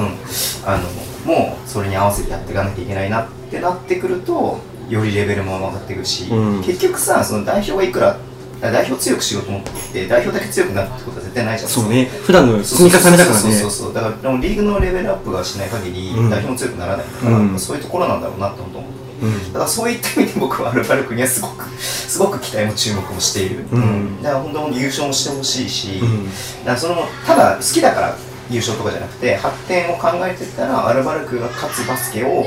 [0.66, 0.84] あの
[1.26, 6.64] もうそれに合わせてやっていかなきゃいけないなってなってくるとよりレベルも上がっていくし、うん。
[6.64, 8.18] 結局さその代表がいくら
[8.62, 11.70] あ代表強くしようと思って代表だけ強くなるってことは絶対ないじゃん。
[11.70, 12.06] そうね。
[12.06, 13.42] 普段の積み重ねだからね。
[13.42, 13.94] そうそうそう。
[13.94, 16.30] だからでもリーグのレベルアップがしない限りうん。
[16.30, 17.60] 代表も強くならないから、うん。
[17.60, 19.54] そういうところなんだろうなって思ってうん。
[19.54, 24.22] だからそういった意味で僕はアルバルクにはすごく すごく期待も注目もしている、うん。
[24.22, 26.26] だから本当に優勝もしてほしいし、うん。
[26.26, 28.16] だからそのただ好きだから
[28.50, 32.46] 優勝とかじゃなくて発展を考えていったらアルバルクが勝つバスケを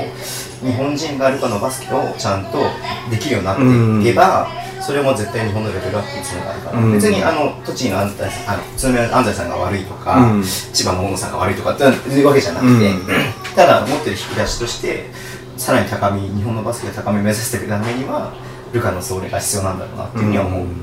[0.63, 2.63] 日本人がアルカのバスケをちゃんと
[3.09, 4.47] できるようになっていけば、
[4.81, 6.93] それも絶対日本のレベルアップにつながるから、うん。
[6.93, 10.43] 別にあの栃木の安西さんあの安西さんが悪いとか、うん。
[10.43, 13.07] 千葉の大野さんが悪いとかっていうわけじゃなくて、うん。
[13.55, 15.09] ただ持ってる引き出しとして
[15.59, 18.33] さらに高み日本のバスケで高みを目指していくためには
[18.71, 20.69] ルカの総理が必要なんだろうなっていうふうには思う、ううん。
[20.69, 20.75] ん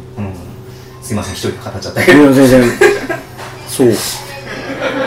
[1.03, 2.63] すいません一人で語っちゃったけど、全然
[3.69, 3.89] そう。
[3.89, 3.95] だ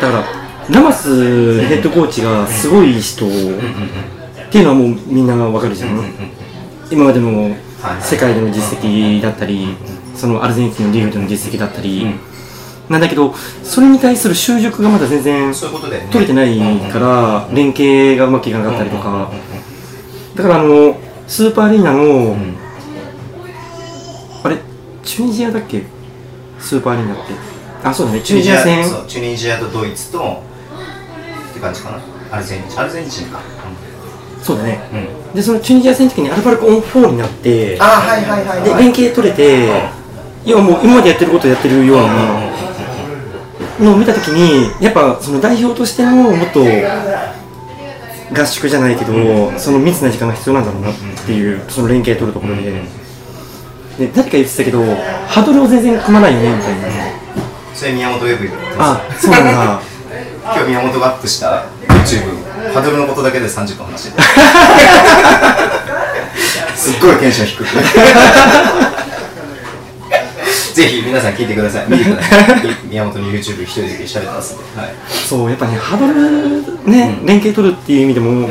[0.02, 0.24] から
[0.70, 3.30] ラマスヘッドコーチがすごい人っ
[4.50, 6.04] ていうのはもうみんなわかるじゃん、
[6.90, 7.56] 今までの
[8.02, 9.76] 世界での実績だったり
[10.16, 12.06] そのアルゼンチンのリーグでの実績だったり、
[12.90, 15.54] なんだけどそれに対する習熟がまだ全然
[16.12, 16.58] 取れてない
[16.92, 19.32] から連携がうまくいかなかったりとか
[20.40, 22.38] だからあのスーパーアリーナの、
[24.42, 24.58] あれ
[25.04, 25.84] チュニジアだっけ？
[26.60, 27.34] スーパーアリーナって。
[27.84, 28.22] あそうだね。
[28.22, 28.88] チュニジア戦。
[28.88, 32.00] そうチュニジアとドイツとって感じかな。
[32.32, 33.42] アルゼンチンアルゼンチンか、
[34.42, 34.80] そうだね。
[34.94, 35.00] うん。
[35.00, 39.70] うんでそのチュニジア戦の時にアルバルクオン4になってあはいはいはいではい連携取れて
[40.44, 42.50] 要はもう今までやってることをやってるような
[43.80, 46.62] のを見た時にやっぱその代表としてのもっと
[48.34, 49.14] 合宿じゃないけど
[49.58, 50.94] その密な時間が必要なんだろうなっ
[51.26, 52.84] ていうその連携取るところで。
[54.00, 54.82] で誰か言ってたけど
[55.28, 56.88] ハードルを全然組まないよねみたいな。
[57.76, 59.82] それ宮本ウェブ言ってまあそうなんだ。
[59.82, 59.90] す
[60.44, 62.40] 今日宮本がアップした YouTube
[62.74, 64.24] ハードルのことだけで30分話してた。
[66.76, 67.66] すっごいテンション低く
[70.80, 71.92] ぜひ皆さん聞いてください。
[71.92, 72.76] 見てください。
[72.88, 74.96] 宮本の YouTube 一人で喋ってますんで、はい、
[75.28, 77.26] そうやっぱねハードルね、うん。
[77.26, 78.50] 連携取るっていう意味でも、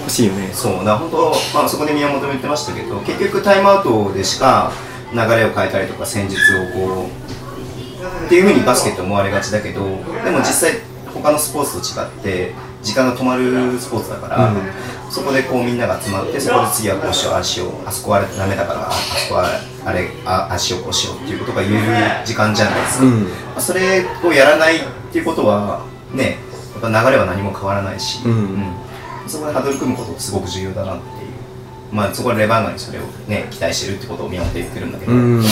[0.00, 0.50] 欲しいよね。
[0.52, 4.70] そうだから本当、まあ、そこで宮本も言ってましたけど結局タイムアウトでしか
[5.14, 9.80] 流れを変えたりとか戦術をこうっていうふうにバスケって思われがちだけど
[10.24, 10.80] でも実際
[11.14, 14.56] 他のスポーツと違って時間が止まるスポーツだから、うん。
[15.10, 19.48] そこでこうみんなが集まってそこで次はこうしようああしようあそこはダメだからあそこは
[19.88, 23.22] あれああしようこうしようっていうことが言える時間じゃないですか、うん。
[23.24, 24.80] まあそれをやらないっ
[25.10, 26.36] ていうことはね
[26.80, 28.74] やっぱ流れは何も変わらないし、うん。
[29.26, 31.32] そこでハードル組むことすごく重要だなっていう。
[31.90, 35.20] まあそこはレバンガにそれをね期待してるってことを宮本言ってるんだけど、うん。
[35.38, 35.42] うん。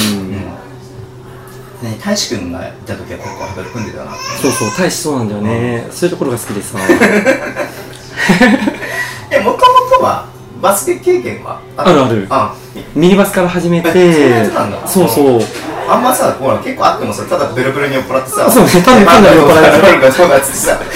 [1.82, 4.20] ね、大志くんがいた時は結構ハードル組んでたなって。
[4.42, 6.78] そうそう大しそうなんだよね、そういうところが好きでさ。
[9.30, 9.62] えもとも
[9.98, 10.28] とは
[10.60, 12.00] バスケ経験はある？
[12.02, 12.54] あるあ
[12.94, 14.50] ミニバスから始めてえ
[14.86, 15.40] そうそう
[15.88, 18.70] あんまさほら結構あってもさただベロベロに酔っ払ってさそうね。
[18.70, 20.90] ただ単なる酔っ払いなんかそうだってさなんか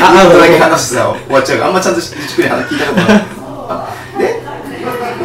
[0.00, 3.22] あ話してさ終わっちゃうあんまちゃんとじっくり話聞いたことない。
[3.68, 4.40] あで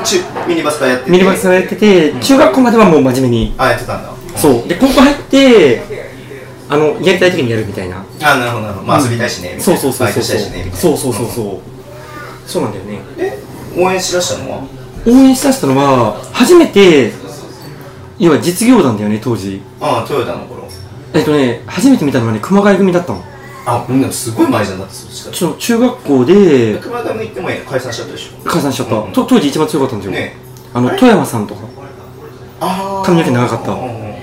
[0.03, 4.11] ちゅミニバスからやっててミニバスからやってて中学校まではもう真面目にあやってたんだ。
[4.35, 4.67] そう。
[4.67, 5.81] で高校入って
[6.69, 8.03] あのやりたい時にやるみたいな。
[8.23, 8.87] あなるほどなるほど。
[8.87, 9.79] まあ遊びたいしねみたいな。
[9.79, 11.59] そうそうそうそうそうそうそうそう。
[12.47, 13.01] そうなんだよね。
[13.19, 13.38] え
[13.77, 14.63] 応援しだしたのは？
[15.05, 17.13] 応援しだしたのは初めて
[18.17, 19.61] 要は実業団だよね当時。
[19.79, 20.67] ああトヨタの頃。
[21.13, 23.23] えっとね初めて見たのはね熊谷組だったの。
[23.65, 25.35] あうんすごい前じゃんだってそしたら。
[25.35, 28.49] ちょ中学校で熊谷行っても解散しちゃったでしょ。
[28.49, 30.35] 解散しちゃった、うんと当時一番強かったんですよ、ね。
[30.73, 31.61] あの富山さんとか。
[33.05, 33.71] 髪の毛長かった。
[33.71, 34.15] うんうんうん。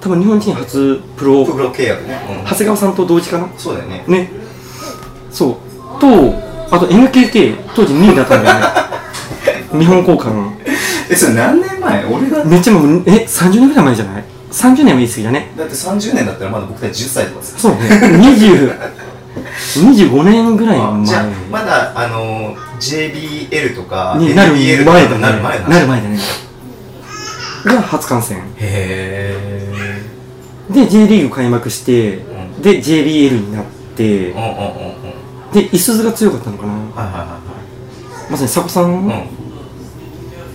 [0.00, 1.44] 多分日本人初プロ。
[1.44, 2.44] プロ契約ね、うん。
[2.44, 3.48] 長谷川さんと同時かな。
[3.58, 4.04] そうだよね。
[4.08, 4.30] ね。
[5.30, 5.56] そう。
[6.00, 6.06] と
[6.70, 8.66] あと NKT 当時2位だったんだよね
[9.78, 10.50] 日本交換。
[11.10, 12.04] えそれ何年前？
[12.06, 12.44] 俺が。
[12.44, 15.52] めっちゃもうえ30年ぐらい前じゃない？30年は言い過ぎだね。
[15.56, 17.80] だって30年だったらまだ僕たち10歳とかですそうね。
[17.80, 18.78] 20
[19.74, 21.04] 25年ぐらい前。
[21.06, 25.20] じゃあまだあのー JBL とかになる前だね。
[25.20, 26.18] なる前だなる前だね。
[27.64, 28.42] が初観戦。
[28.58, 29.36] へ
[30.70, 32.62] で J リーグ開幕して、ん。
[32.62, 33.64] で JBL になっ
[33.96, 35.52] てえうんうんうんうん。
[35.52, 36.72] でいすゞが強かったのかな。
[36.72, 37.38] はいはいは
[38.28, 39.43] いまさに佐古さん、はいうん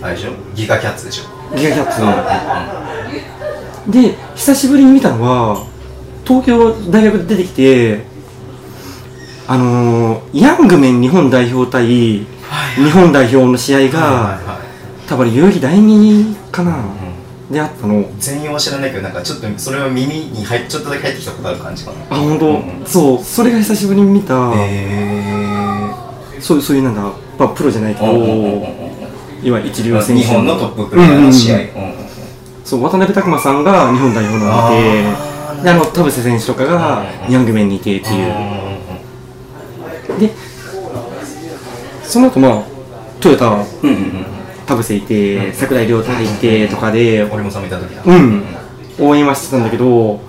[0.02, 0.30] あれでしょ？
[0.54, 1.56] ギガキャッツでしょ。
[1.56, 1.90] ギガキャッ
[3.86, 5.66] ツで久しぶりに見たのは
[6.24, 8.04] 東京大学で出てきて
[9.48, 12.26] あのー、ヤングメン日本代表対日
[12.92, 14.60] 本代表の試合はいが
[15.08, 16.80] 多分代々木第二かな、う
[17.50, 17.52] ん。
[17.52, 18.04] であったの。
[18.18, 21.96] 全容は知らないけどなんかちょっとそれは耳に入っちょっとだけ入ってきたことある感じかな。
[22.10, 22.86] あ本当、うんうん。
[22.86, 23.24] そう。
[23.24, 25.90] それが久しぶりに見た、へ
[26.38, 27.02] そうそういうなんだ、
[27.36, 28.79] まあ、プロじゃないけど、えうんうんうんうん
[29.42, 31.58] いわゆる一流選手日本のトッププレーヤーの試合。
[32.64, 40.30] そう渡辺拓磨さんが日本代表なのでであの田臥選手とかがヤングメンにいてっていう、で
[42.04, 42.62] その後まあ
[43.20, 44.26] トヨタうんうんうん
[44.66, 48.02] 田臥いて櫻井亮太いてとかで俺もた時だ。
[48.04, 48.44] うん。
[49.00, 50.20] 応援はしてたんだけど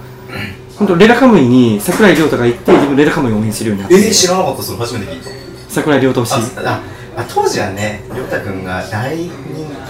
[0.78, 3.95] 本当レラカムイに櫻井亮太が行って自分レラカムイを応援するようになって。
[3.95, 4.78] えー、知らなかったそれ。
[4.80, 5.30] 初めて聞いた。
[5.70, 6.57] 櫻井亮太推し。
[6.57, 6.82] あ
[7.22, 9.30] ああ当時はね亮太君が大人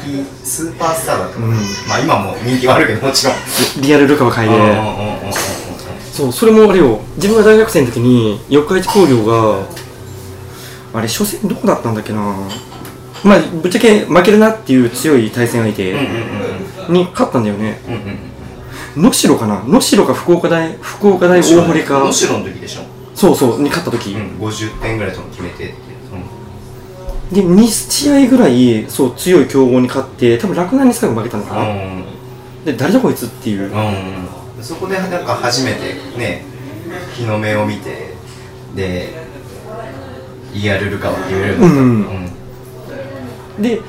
[0.03, 1.51] 気スーパースターだった、うん。
[1.51, 3.35] まあ今も人気はあるけどもちろん。
[3.81, 4.55] リアルルカワ会で。
[4.55, 5.33] うんうんうんうんうん
[6.11, 6.99] そうそれもあれよ。
[7.15, 9.65] 自分が大学生の時に四日市工業が
[10.93, 12.35] あれ初戦どこだったんだっけな。
[13.23, 15.93] まあぶっちゃけ負けるなっていう強い対戦相手
[16.89, 17.79] に勝ったんだよね。
[17.87, 18.31] うんうんうん
[18.93, 19.63] 能代かな？
[19.65, 21.99] 能代か福岡大福岡大大堀か。
[21.99, 22.81] 能代の時でしょ、
[23.15, 25.73] そうそうに勝った時、うん、50点ぐらいとも決めて
[27.31, 32.03] で2試合ぐらいそう強い強豪に勝って多分洛南に最後負けたのかな、うん。
[32.65, 36.43] で誰だこいつっていう、うん、そこでなんか初めてね
[37.15, 38.15] 日の目を見て
[38.75, 39.13] で
[40.53, 41.73] リアルルカは決めるようになっ
[42.89, 43.61] た、うん。
[43.61, 43.81] で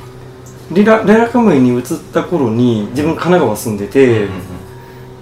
[0.72, 1.82] レラレラカムイに移っ
[2.12, 4.28] た頃に自分神奈川住んでて、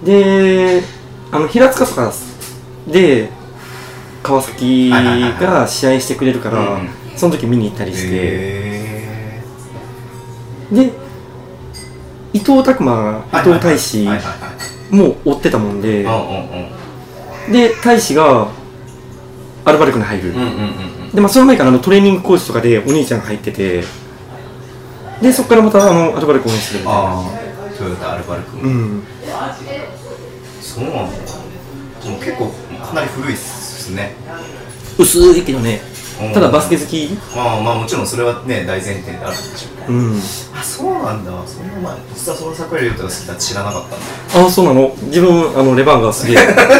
[0.03, 0.81] で
[1.31, 2.13] あの平塚とか
[2.87, 3.29] で
[4.23, 6.79] 川崎が試合してくれるから、
[7.15, 9.41] その時見に行ったりして、へ
[10.71, 10.91] で
[12.33, 14.07] 伊藤拓磨ー伊藤大使
[14.89, 16.69] も追ってたもんで、は
[17.49, 18.49] いで大使が
[19.65, 20.33] アルバルクに入る、
[21.13, 23.83] でまあその前からあのトレーニングコーチとかでお兄ちゃんが入ってて。
[25.21, 26.99] でそこからまたあのアルバルク応援するみたいな。
[27.01, 27.29] ああ
[27.77, 29.03] トヨタアルバルク、うん。
[30.59, 31.17] そうなんだ。
[32.03, 32.51] でも結構
[32.83, 34.15] かなり古いっすね。
[34.97, 35.81] 薄いけどね。
[35.85, 35.90] うん
[36.33, 37.09] ただバスケ好き？
[37.35, 40.19] まあまあもちろんそれはね大前提であるんでしょうけどうん。
[40.53, 41.31] あそうなんだ。
[41.47, 44.47] そんな前実はその桜井亮太が好きだって知らなかったんだ。
[44.47, 44.95] あそうなの？
[45.03, 46.37] 自分あのレバンガすげえ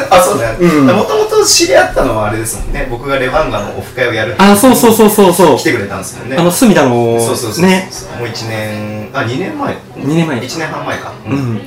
[0.09, 0.59] あそうだよ。
[0.59, 0.85] うん。
[0.87, 2.87] もともと知り合ったのはあれですもんね。
[2.89, 5.57] 僕がレバンガのオフ会をやるあそうそうそうそうそう。
[5.57, 6.37] 来てくれたんですもんね。
[6.37, 7.89] あの隅田のそうそうそうね。
[8.19, 9.75] もう1年あ2年前。
[9.75, 10.37] 2年前。
[10.39, 11.13] 1年半前か。
[11.27, 11.61] うん。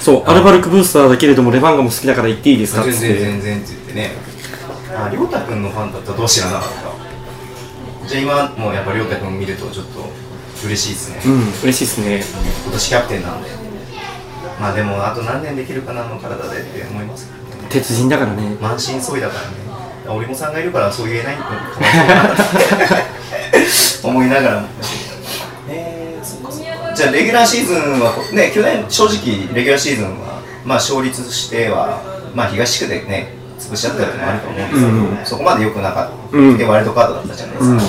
[0.00, 4.10] そうアルバルクブースターだけれどもレバンガも好きだから行っていいですかっ全然全然って言ってね
[4.96, 6.68] あ亮太君のファンだったらどう知らなかっ
[8.02, 8.08] た？
[8.08, 10.00] じゃあ今もうやっぱ亮太君見るとちょっと
[10.64, 12.22] 嬉しいですね、うん嬉しいっすね。
[12.64, 13.50] 今年キャプテンなんで。
[14.58, 17.68] まあでもあと何年できるかなあの体でって思いますけどね。
[17.68, 18.56] 鉄人だからね。
[18.60, 19.56] 満身創痍だからね。
[20.08, 21.50] 織茂さんがいるからそう言えないのか
[24.04, 24.68] 思いながらも。
[25.68, 32.00] えー、そっかじゃあレギュラーシーズンはね去年正直レギュラーシーズンはまあ勝率しては
[32.34, 35.26] まあ東地区でね潰しちゃったっていうのもあると思うんですけど、うん。
[35.26, 36.58] そこまで良くなかった、うん。
[36.58, 37.82] でワイルドカードだったじゃないですか、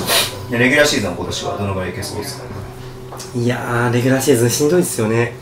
[0.45, 0.51] うん。
[0.51, 2.47] でレギュラーシーズンは今年はどのぐらいいけそうですか？
[3.35, 5.33] いやーレギュラーシーズンしんどいですよね。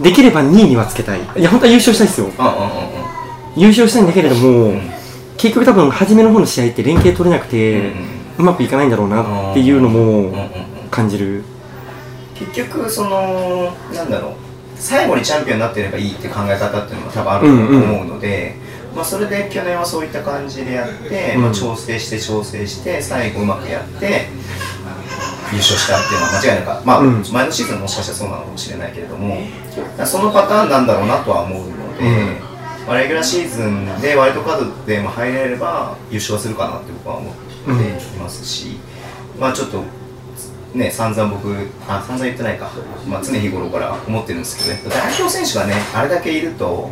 [0.00, 1.20] できれば2位にはつけたい。
[1.20, 2.26] いや本当は優勝したいですよ。
[2.26, 2.70] うんうんうんうん。
[3.56, 4.80] 優勝したいんだけれども、ん。
[5.38, 10.30] 結局多分初めの方の試合って連携取れなくて、うんうまくいかないんだろうなっていうのもうんうんうん。
[10.90, 11.42] 感じる。
[12.34, 14.32] 結局そのなんだろう
[14.76, 18.54] 最後にチャンピオンになってればいいって考え方っていうのが多分あると思うので、
[18.94, 21.42] まあ、それで去年はそういった感じでやって、うん。
[21.42, 24.28] まあ、調整して調整して最後うまくやって
[25.52, 27.24] 優勝したっていうのは間違いなくまあ、うん。
[27.30, 29.36] 前のシーズンもしかしたらそうなのかもしれないけれども
[30.04, 32.36] そのパターンなんだろうなとは思うので、うん。
[32.86, 37.70] まあ、レギュラーシーズンでワイルドカードでも入れれば優勝するかなって僕は思って
[38.16, 38.78] いますし、
[39.38, 39.82] まあちょっと
[40.76, 41.54] ね、散々僕、
[41.88, 42.70] あ、散々言ってないか、
[43.08, 46.90] まあ、常日頃から思ってるんですけどね、代表選手がね、あれだけいると、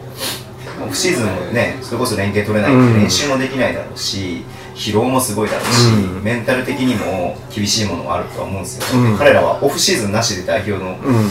[0.82, 3.02] オフシーズンもね、それこそ連携取れないんで、うん。
[3.02, 6.22] 練習もできないだろうし、疲労もすごいだろうし、うん。
[6.24, 9.16] メンタル的にも厳しいものがあるとは思うんですよ、うん。
[9.16, 11.30] 彼らはオフシーズンなしで代表の、うん。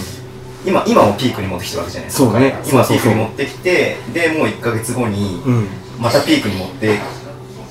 [0.66, 2.56] 今今もピークに持ってきてるわけじゃないですか、ね。
[2.66, 5.68] 今ピークに持ってきて、でもう1か月後に、うん。
[6.00, 6.98] またピークに持って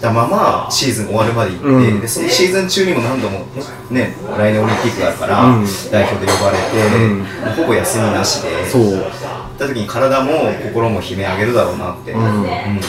[0.03, 2.01] たままシーズン終わるまで行って、うん。
[2.01, 3.47] でそのシーズン中にも何度も
[3.89, 5.67] ね来年オリンピックがあるから、うん。
[5.93, 6.65] 代表で呼ばれて、
[7.57, 8.83] ほぼ休みなしでそう。
[8.83, 12.81] 行った時に体も心も悲鳴上げるだろうなって、うん。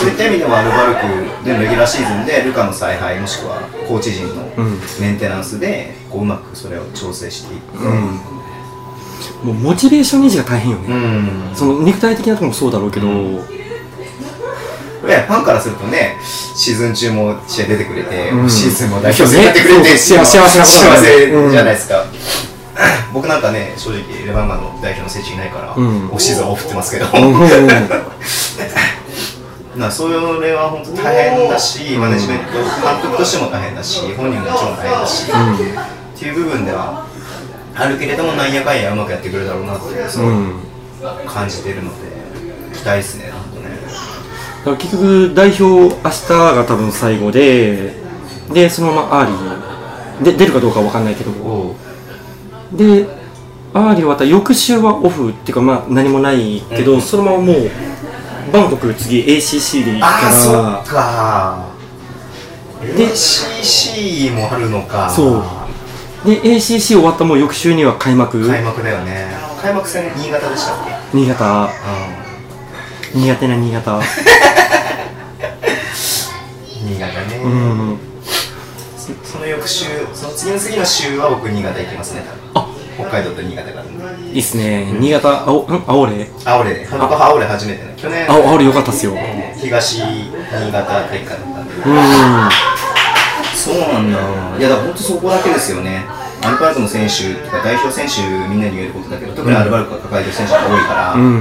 [0.00, 4.80] そういった意味ではアルバルクでのレギュラーシーズンでルカの采配もしくはコーチ陣のうん。
[5.00, 8.18] メンテナンスでこううまくそれを調整していって、うん。
[9.44, 11.54] もうモチベーション維持が大変よね、うん。
[11.54, 13.06] その肉体的なところもそうだろうけど、
[15.06, 18.50] ね、ファンからするとね、シーズン中も試合出てくれて、うん。
[18.50, 21.50] シーズンも代表戦やってくれて、幸せ幸ねせ。
[21.50, 22.04] じゃないですか。
[23.12, 26.10] 僕なんかね、正直、レバンガの代表の選手いないから、うん。
[26.10, 27.46] オフシーズンはオフってますけど、うんうんう
[29.76, 29.80] ん。
[29.80, 37.06] なそれは本当大変だし、マネジメント、監督としても大変だし、本人ももちろん大変だし、っていう部分では
[37.74, 40.60] あるけれども、なんやかんやうまくやってくれるだろうなって、そううん。
[41.26, 42.08] 感じてるので、
[42.76, 43.32] 期待ですね、
[44.64, 47.94] から結局代表明日が多分最後で
[48.52, 51.32] でそのままアーリーで出るかどうかわかんないけど。
[52.72, 53.06] で
[53.74, 57.02] アーリー終わったら翌週はオフっていうかまあ何もないけど、うん。
[57.02, 57.70] そのままもう
[58.52, 61.68] バンコク次 ACC で行くああ、そかっか。
[62.96, 65.10] で ACC もあるのか。
[65.10, 65.34] そう。
[65.42, 65.68] ら
[66.24, 68.46] で ACC 終わったもう翌週には開幕。
[68.48, 69.28] 開幕だよね。
[69.60, 70.76] 開幕戦新潟でしたっ
[71.12, 71.16] け？
[71.16, 71.64] 新潟。
[71.64, 72.27] う
[73.14, 74.02] 苦手な新潟ん。
[76.84, 77.36] 新潟ね。
[77.44, 77.98] うん
[78.96, 79.84] そその翌週、
[80.14, 82.22] その次の次の週は僕新潟行きますね、
[82.54, 82.74] 多分。
[82.98, 83.84] 北海道と新潟から。
[83.84, 85.84] いいっすね新潟青ん？
[85.86, 87.94] 青レあ、俺、僕は俺初めてね。
[87.96, 89.18] 去年、青青レよかったっすようん
[89.58, 90.30] 東新
[90.72, 91.74] 潟大会だったんで。
[91.74, 92.48] うん
[93.54, 94.18] そうなんだ。
[94.58, 96.04] いや、だから本当そこだけですよね。
[96.44, 101.40] アルバルクの選手とか代表選手みんなに言えることだけど、特にアルバルクが抱えてる選手が多いから、うん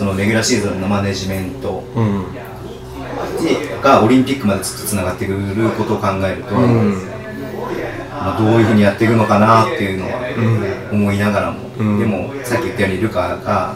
[0.00, 2.32] そのレギュラーシーズンのマネジメントうん。
[2.32, 6.94] でがオリンピックまでずっとつながってくることを考えると、うん。
[8.10, 11.98] まあ、どういうふうにやっていくのかなっていうのは思いながらも、うん。
[11.98, 13.74] でもさっき言ったようにルカが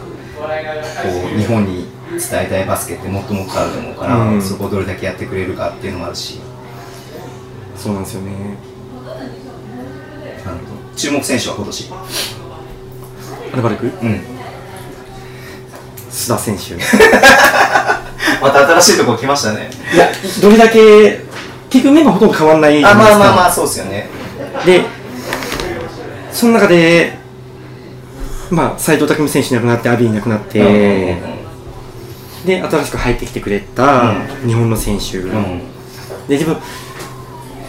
[1.03, 4.41] こう日本に伝えたいバスケってもっともっとあると思うから、うん。
[4.41, 6.39] そこをどれだけやってくれるかっていうのもあるし、
[7.75, 8.57] そうなんですよね。
[10.95, 11.93] 注目選手は今年、
[13.53, 13.85] アルバルク？
[13.85, 14.21] うん、
[16.15, 16.75] 須田選手。
[18.41, 19.69] また新しいところ来ましたね。
[19.93, 20.09] いや
[20.41, 21.25] どれだけ
[21.69, 23.19] 結局メンバーほとんど変わんないじゃあないですか？
[23.19, 24.07] まあまあまあ、そうですよね。
[24.65, 24.81] で
[26.31, 27.17] その中で
[28.49, 31.17] まあ斎藤匠選手いなくなってアビーいなくなって、
[32.45, 34.13] で新しく入ってきてくれた
[34.45, 35.59] 日本の選手、うん、うん
[36.27, 36.55] で自分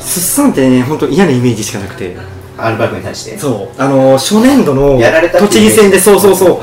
[0.00, 2.16] すっさんってね本当嫌なイメージしかなくて。
[2.58, 3.36] アルバルクに対して。
[3.36, 3.82] そう。
[3.82, 4.98] あの初年度の
[5.38, 6.60] 栃木戦でそうそうそう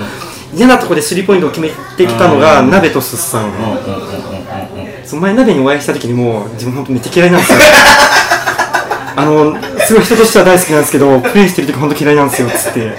[0.56, 2.70] 嫌なとこでスリーポイントを決めてきたのがうん。
[2.70, 3.51] 鍋とすっさん、
[5.06, 7.60] その前鍋にお会いした時にもう自分本当めっちゃ嫌いなんですよ。
[9.16, 12.93] あのすごい人としては大好きなんですけどプレイしてる時本当嫌いなんですよっつって。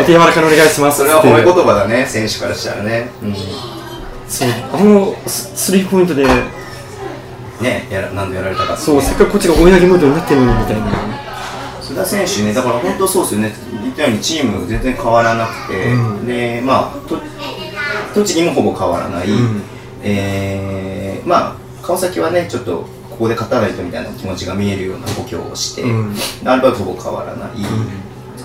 [0.00, 1.20] お手柔らかにお願いしますっつって。
[1.20, 3.10] それは褒め言葉だね、選手からしたらね。
[3.22, 3.36] うん。
[4.28, 4.48] そう。
[4.72, 6.24] あのススリーポイントで
[7.62, 11.31] ね、やら何度やられたかってそうせっかくこっちが追い上げムードになってるのにみたいな
[11.82, 13.52] 須田選手ね、だから本当そうですよね、
[13.82, 16.26] 言ったようにチーム全然変わらなくて、うん。
[16.26, 17.20] で、まあ、と
[18.14, 19.62] 栃木もほぼ変わらない、うん。
[20.02, 26.14] えーまあ、川崎はね、ちょっとここで勝たないとみたいな気持ちが見えるような補強をして、うん。
[26.44, 27.50] アルバルクほぼ変わらない、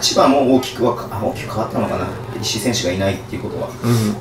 [0.01, 2.07] 千葉も大きくは大きく変わったのかな、
[2.41, 3.69] 石井選手がいないっていうことは。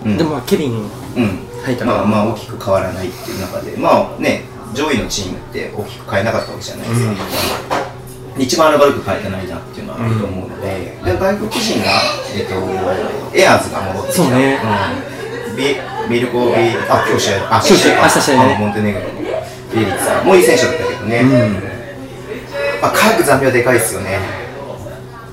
[0.04, 0.18] うん、うん。
[0.18, 0.72] でもまあケビン
[1.16, 1.38] うん。
[1.64, 4.44] 入ったまあまあ大きく変わらないっていう中で、まあね、
[4.74, 7.85] 上位のチームって大きく変えなかったわけじゃないですか。
[8.38, 11.86] 一番アルバルク変えてないなっていうのはあると思うので、で外国人が、
[12.36, 12.54] えっと、
[13.36, 14.22] エアーズが戻ってきた。
[14.24, 14.60] そうね。
[15.48, 15.76] うん、ビ
[16.10, 16.52] ビルコビ、
[16.88, 17.38] あ、今日試合。
[17.40, 17.56] だ。
[17.56, 17.96] あ、今日試合。
[17.96, 18.54] 明日試合ね。
[18.56, 21.20] あモンテネグロのビエリッツァもういい選手だったけどね。
[21.20, 21.30] うん。
[22.82, 24.18] まあ、科学残量でかいですよね。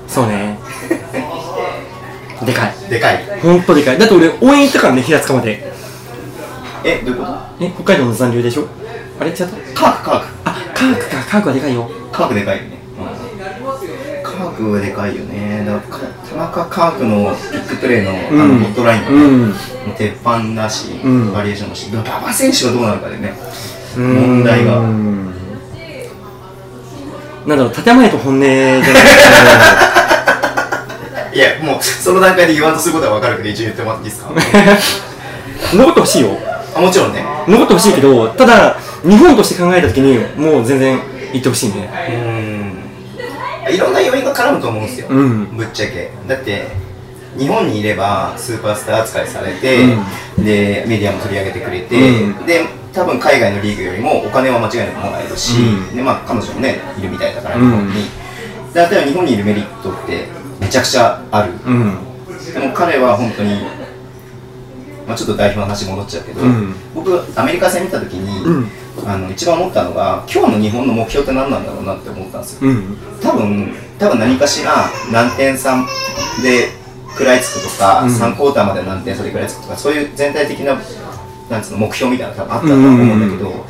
[0.08, 0.58] そうね。
[2.44, 2.74] でかい。
[2.90, 3.24] でかい。
[3.42, 3.98] ほんとでかい。
[3.98, 5.72] だって俺応援行ったからね平塚まで。
[6.84, 7.64] えどういうこと？
[7.64, 8.66] え北海道の残留でしょ？
[9.20, 9.30] あれ？
[9.30, 9.46] 違った？
[9.46, 10.26] カークカーク。
[10.44, 11.16] あカークか。
[11.30, 11.90] カークはでかいよ。
[12.12, 12.78] カークでかいよね、
[14.44, 15.64] カークはでかいよね。
[15.66, 19.48] だから田中カークのビッグプレーのあのうんホットラインがね、うん。
[19.48, 19.54] もう
[19.96, 21.32] 鉄板だし、うん。
[21.32, 23.32] バリエーションだし馬場選手がどうなるかでね
[23.96, 24.72] 問問題が。
[27.46, 28.82] なんだろう建前と本音じゃない
[31.36, 34.30] いやもうその段階で言わんとすることは分かるけど一応言ってもらっていいですか？
[35.76, 36.28] 残ってほしいよ。
[36.74, 37.24] あもちろんね。
[37.46, 38.76] 残ってほしいけどただ
[39.06, 40.98] 日本として考えた時にもう全然
[41.32, 41.90] 言ってほしいね。
[42.08, 42.33] うん
[43.70, 45.56] いろんな要因が絡むと思うんですよ、うん。
[45.56, 46.10] ぶっちゃけ。
[46.28, 46.66] だって
[47.38, 49.78] 日本にいればスーパースター扱いされて、
[50.38, 52.46] でメディアも取り上げてくれて、うん。
[52.46, 55.96] で多分海外のリーグよりもお金は間違いなくもらえるし、うん。
[55.96, 57.70] でまあ彼女もねいるみたいだから日うん。
[57.70, 57.94] 本に、
[58.72, 60.26] で例えば日本にいるメリットって
[60.60, 61.98] めちゃくちゃある、うん。
[62.52, 63.62] でも彼は本当に、
[65.08, 66.74] まあ、ちょっと代表の話戻っちゃうけど、うん。
[66.94, 68.68] 僕アメリカ戦見た時に、うん
[69.06, 72.70] あの一番思ったのが今日の日本の目標って何なんだろうなって思ったんですよ。
[72.70, 72.96] うん。
[73.20, 75.84] 多分多分何かしら何点差
[76.42, 76.68] で
[77.10, 78.08] 食らいつくとか、うん。
[78.08, 80.78] 3クォーターまで何点差で食らいつくとかそういう全体的な
[81.50, 83.66] なんつうの目標みたいなのが多分あったと思うんだけど、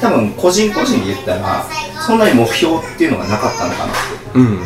[0.00, 1.64] 多分個人個人で言ったら
[2.06, 3.96] そんなに目標っていうのがなかったのかなっ
[4.32, 4.38] て。
[4.38, 4.60] うん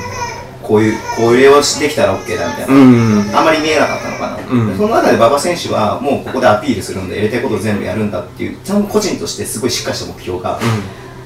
[0.73, 3.37] こういうこれをできたら OK だみたいな、うん。
[3.37, 4.77] あんまり見えなかったのかな、うん。
[4.79, 10.59] その中で馬場選手はもうここでアピールするんでやりたいことを全部やるんだっていう多分個人としてすごいしっかりした目標が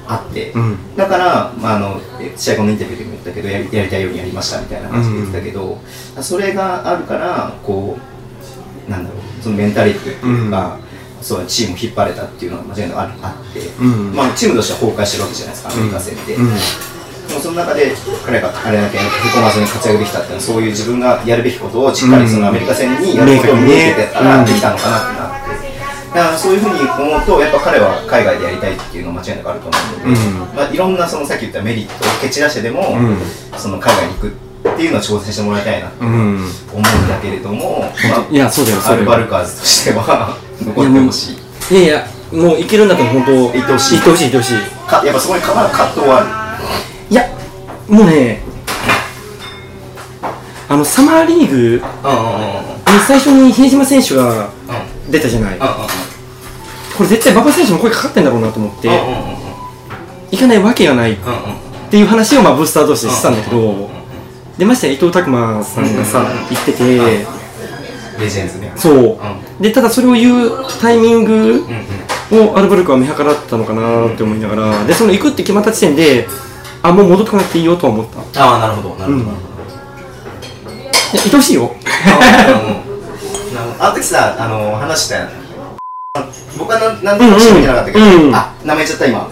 [0.05, 0.97] あって、うん。
[0.97, 5.77] だから、まあ、あのえ試合後のインタビューでも言ったけどやりやりたいようにやりましたみたいな話で言ってたけど、
[6.21, 7.97] それがあるからこ
[8.87, 10.77] うなんだろうそのメンタリティっていうか、
[11.21, 14.13] そうチームを引っ張れたっていうのが間違いなくあるあって、うん。
[14.13, 16.96] まあ、チームとしては崩壊してるわけじゃないですかアメリカ戦って。
[17.27, 17.29] うん。
[17.29, 17.91] でもその中で
[18.25, 25.67] 彼があれだけへこまずに活躍できたっていうのはそういう自分がやるべきことをしっかりそのアメリカ戦にやることを見えてたからできたのかなってなって、
[26.15, 28.97] だからそういうふうに思うとやっぱ彼は海外でやりたいって。
[28.97, 33.17] いうのは間違いなくあると思うので、うんまあ、いろんなそのさっき言ったメリットを蹴散らしてでも、うん。
[33.59, 34.31] その海外に行くっ
[34.77, 36.47] ていうのを挑戦してもらいたいなと思うんうん
[37.07, 40.35] だけれども、まあいやそうだよアルバルカーズとしては。
[40.61, 41.33] 残ってほし
[41.71, 43.97] いいやいやもういけるんだったら本当行ってほしい。
[43.97, 44.57] 行ってほしい行ってほしい。
[44.89, 46.36] かやっぱそこにかまだ葛藤はあいや
[47.87, 48.41] もうね
[50.69, 51.81] あのサマーリーグに
[53.07, 55.11] 最初に比江島選手がうん。
[55.11, 55.57] 出たじゃない。
[55.57, 58.89] これ絶対馬場選手も声かかってんだろうなと思って
[60.31, 61.17] 行かないわけがないっ
[61.89, 63.89] ていう話をまあブースター同士でしてたんだけど
[64.57, 67.25] でましてや伊藤拓磨さんがさ言ってて
[68.19, 68.73] レジェンズね。
[68.75, 69.17] そう。
[69.63, 71.65] でただそれを言うタイミング
[72.31, 76.27] をアルバルクは見計らったのかなって思いながらでその行くって決まった時点で
[76.87, 78.21] あもう戻ってこなくていいよとは思った。
[78.21, 79.57] いああなるほどなるほどなるほど。
[80.71, 81.75] や行ってほしいよ。
[83.79, 85.27] あの時さあの話したよ
[86.57, 88.27] 僕はなんなんでも知見てなかったけど、うん。
[88.27, 88.35] うん。
[88.35, 89.29] あ名前言っちゃった今。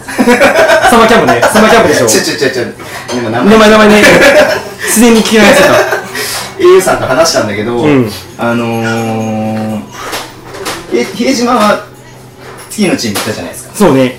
[0.90, 1.40] サマーキャンプね。
[1.40, 2.06] サマーキャンプでしょ。
[2.06, 4.02] ちょちょちょちょでも名名前名前ね。
[4.80, 5.72] すでに聞き慣れてた。
[6.58, 8.10] au さんと話したんだけど、うん。
[8.38, 9.82] あのー、
[10.90, 11.86] ひ比江島は
[12.70, 13.74] 次のチーム行ったじゃないですか。
[13.74, 14.18] そうね。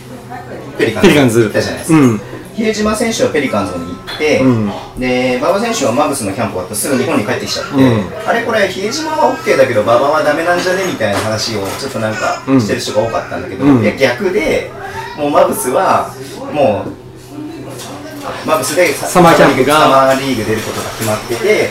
[0.78, 1.42] ペリカンペリカンズ。
[1.44, 2.27] 行ったじゃないですか、うん
[2.58, 5.00] 比江島選手はペリカンズに行って、うん。
[5.00, 8.28] で馬場選手はマブスのキャンプ終わったらすぐ日本に帰ってきちゃって、うん。
[8.28, 12.60] あれこれ比江島は OK だけど馬場はダメなんじゃねみたいな話をちょっとなんかうん。
[12.60, 13.84] してる人が多かったんだけど、うん。
[13.84, 14.72] いや逆で
[15.16, 16.10] もうマブスは
[16.52, 19.64] もうマブスでサマーキャンプ。
[19.64, 21.70] がサマーリーグ出ることが決まってて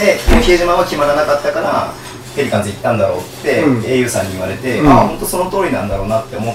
[0.00, 1.92] で比江島は決まらなかったから
[2.34, 3.80] ペリカンズ行ったんだろうって、うん。
[3.82, 4.88] au さんに言われて、うん。
[4.88, 6.54] ああ本当その通りなんだろうなって思っ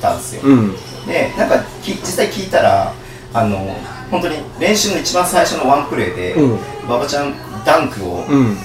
[0.00, 0.74] たんですよ、うん
[1.06, 2.92] でなんかき実際聞いたら
[3.32, 3.76] あの
[4.10, 6.58] 本当に練習の一番最初のワンプレーでうん。
[6.84, 8.56] 馬場ちゃんダンクをうん。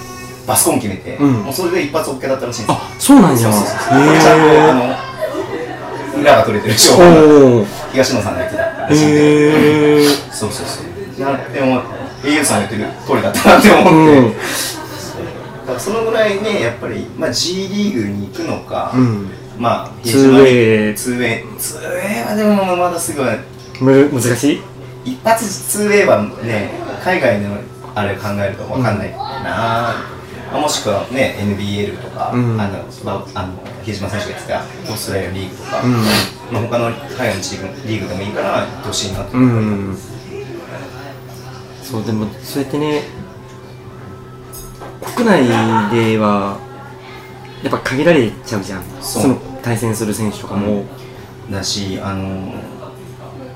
[0.47, 1.33] バスコン決めて、うん。
[1.43, 2.77] もうそれで一発 OK だったらしいんですよ。
[2.79, 3.37] あそうなんや。
[3.37, 4.15] そうそうそう。
[4.15, 7.65] へちゃんとあえの裏が取れてる情報がおー。
[7.91, 10.05] 東野さんが言ってたらしいんで。
[10.31, 11.21] そうそうそう。
[11.21, 11.83] なでも
[12.23, 14.33] au さんが言ってる通りだったなって思って、うん。
[14.33, 14.37] だ
[15.67, 19.29] からそのぐらいねやっぱり、まあ、G リーグに行くのか、うん
[19.59, 21.57] まあ 2way ツーウェイ。
[21.59, 23.27] ツーウェイはでもまだすごい。
[23.81, 24.61] む難しい？
[25.05, 26.71] 一発 2way はね
[27.03, 27.57] 海外の
[27.93, 32.59] あれ考えると分かんないな、まあもしくはね NBL とか、うん。
[32.59, 33.53] あのまああの
[33.83, 34.59] 比江島選手が言ってた
[34.91, 35.91] オーストラリアのリーグとか、うん。
[35.91, 39.41] まあ、他の海外のチームリーグでもいいから行ってほしいなと、う。
[39.41, 39.97] ん。
[41.83, 43.03] そうでもそうやってね
[45.15, 45.47] 国内
[45.91, 46.59] では
[47.63, 48.83] やっぱ限られちゃうじゃん。
[49.01, 50.85] その対戦する選手とかも、
[51.49, 52.53] だしあの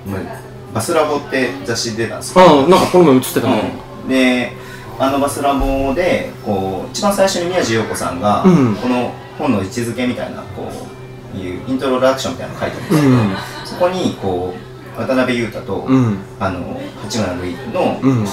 [0.05, 2.43] まあバスラボって雑誌出たんですよ。
[2.45, 3.71] ああなんかこの前映ってたね。
[4.03, 4.09] うん。
[4.09, 4.51] で
[4.99, 8.75] あのバスラボでこう一番最初に宮地陽子さんが、うん。
[8.75, 10.71] この本の位置づけみたいなこ
[11.35, 13.35] ういうイントロダクションみたいなの書いてあるんでうすよ、ん。
[13.65, 14.53] そこにこ
[14.97, 16.17] う渡辺裕太と、うん。
[16.39, 18.25] あの八村塁の、うん。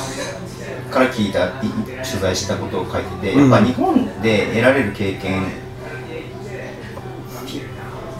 [0.91, 3.51] から聞いたい取材したことを書いてて、うん。
[3.51, 5.43] やっぱ日本で得られる経験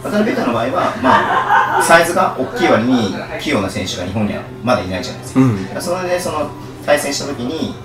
[0.03, 5.81] 渡辺裕太の場合は、まあ、サイズが大きい割に器用な選手が日本にはまだいないじゃないですか、うん。
[5.81, 6.49] それでその
[6.85, 7.75] 対戦した時に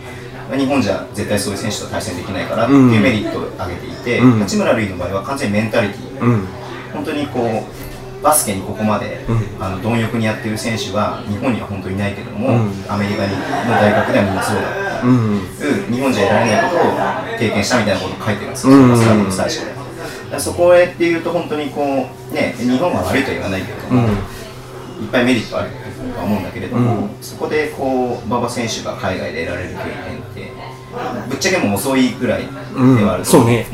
[0.49, 4.39] まあ日本じゃ絶対そういう選手と対戦できないからっていうメリットを挙げていて、うん。
[4.41, 6.47] 八村塁の場合は完全にメンタリティー、うん。
[6.95, 12.73] 本当にこうバスケにここまで、うあの貪欲にやってる選手は日本には本当にいないけれども、うん。
[12.89, 13.43] アメリカにの
[13.77, 15.41] 大学ではみんなそうだった、うん。
[15.93, 18.51] 日本じゃ得られないことを経験したみたいなことを書いてるん。
[18.51, 19.76] ですよ、うんスタートの最初で。
[20.39, 21.83] そこへっていうと本当にこ
[22.31, 24.13] うね日本は悪いとは言わないけれども、うん。
[25.05, 27.11] いっぱいメリットあるとは思うんだけれども、うん。
[27.21, 30.53] そこでこう馬場選手が海外で得られる経験って
[31.29, 32.49] ぶっちゃけもう遅いぐらいで
[33.05, 33.23] はあるう。
[33.23, 33.25] ん。
[33.25, 33.67] そうね。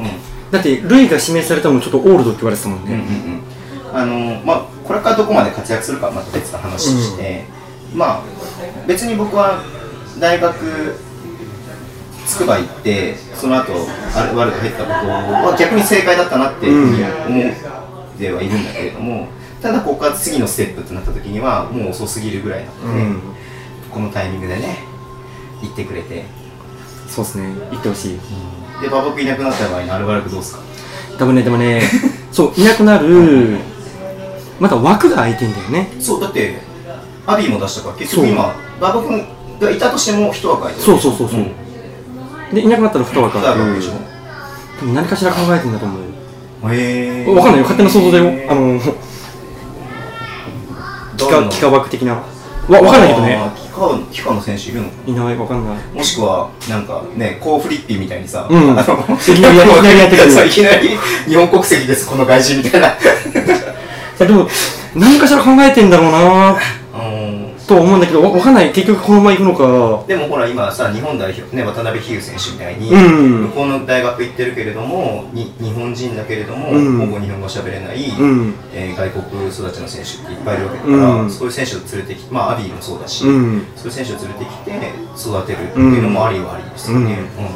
[0.50, 3.40] だってルイが指名されたのもちょっとオールドって言われてたもんうんうんうんね
[3.92, 3.96] うん。
[3.96, 7.44] あのまあこれからどこまで活躍するかはまた別の話として、
[7.94, 8.22] まあ
[8.86, 9.62] 別に僕は
[10.18, 10.96] 大学
[12.26, 13.72] 筑波行ってその後
[14.16, 17.52] アルバルク入ったことは逆に正解だったなって思っ
[18.18, 19.26] てはいるんだけれども、
[19.60, 23.20] ただここから次のステップってなった時にはもう遅すぎるぐらいなので、うん。
[23.90, 24.78] このタイミングでね
[25.62, 26.24] 行ってくれて、
[27.08, 27.52] そうですね。
[27.70, 28.18] 言ってほしい。
[28.80, 30.60] で馬場君いなくなった場合のアルバルクどうですか？
[31.18, 31.82] 多分ねでもね
[32.32, 33.58] そういなくなる
[34.58, 35.92] また枠が空いてんだよね。
[36.00, 36.58] そうだって
[37.26, 39.24] アビーも出したから結局今馬場君
[39.60, 41.40] がいたとしても一枠空いてるそうそうそうそう
[42.52, 43.92] でいなくなったら2枠二空く枠でしょ。
[44.80, 46.02] 多分何かしら考えてんだと思う
[46.74, 47.64] へえわかんないよ。
[47.64, 48.94] 勝手な想像だよあの幾
[51.16, 51.38] どんな？
[51.40, 52.14] 何幾何学的な。
[52.68, 53.36] わわかんないけどね。
[53.36, 54.88] あー機関機関の選手いるの？
[55.06, 55.76] いないわかんない。
[55.94, 58.78] もしくはなんかねコーフリッピーみたいにさ、うん。
[58.78, 60.46] あのいきなりやってくる。
[60.46, 60.90] いきなり
[61.26, 62.96] 日本国籍ですこの外人みたいな。
[64.18, 64.46] でも
[64.94, 66.52] 何かしら考えてんだろうな。
[66.52, 66.81] うん
[67.72, 68.70] と思うんだけどわわかんない。
[68.72, 70.06] 結局このまま行くのか。
[70.06, 73.42] でもほら今さ日本代表ね渡辺比喩選手みたいに、うん。
[73.44, 76.98] 向こうの大学行ってるけれどもに日本人だけれども、うん。
[76.98, 78.54] ほぼ日本語喋れない、うん。
[78.74, 81.30] えー外国育ちの選手っていっぱいいるわけだから、うん。
[81.30, 83.66] そういう選手を連れてきてまあアビーもそうだし、うん。
[83.74, 84.70] そういう選手を連れてきて
[85.16, 87.44] 育てるっていうのもありはありですよね、うん。
[87.44, 87.50] うん。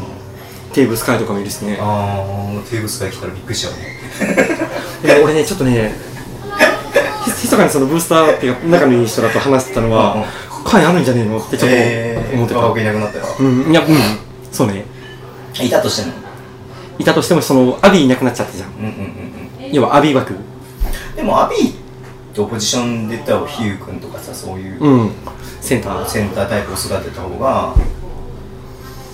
[0.72, 1.76] テーブスカイとかもいるしね。
[1.80, 3.96] あーテーブスが来たらびっくりしちゃうね。
[5.04, 6.15] で俺ねちょっとね
[7.30, 10.24] ひ密かにそのブースターっていうか仲のいい人だと話してたのは
[10.64, 11.38] 会あるんじゃねえの？
[11.38, 11.76] ってちょっと
[12.34, 13.70] 思ってた、馬場いなくなったら、うん。
[13.70, 13.96] いやうん。
[14.52, 14.84] そうね。
[15.60, 16.14] いたとしても？
[16.98, 18.70] いたとしてもそのアビーいなくなっちゃったじゃん。
[18.70, 19.72] うんうんうんうん。
[19.72, 20.34] 要はアビー枠。
[21.14, 21.74] でもアビー
[22.34, 25.10] とポジションで言ったらヒュー君とかさそういう、うん。
[25.60, 26.06] センター。
[26.06, 27.74] センタータイプを育てた方が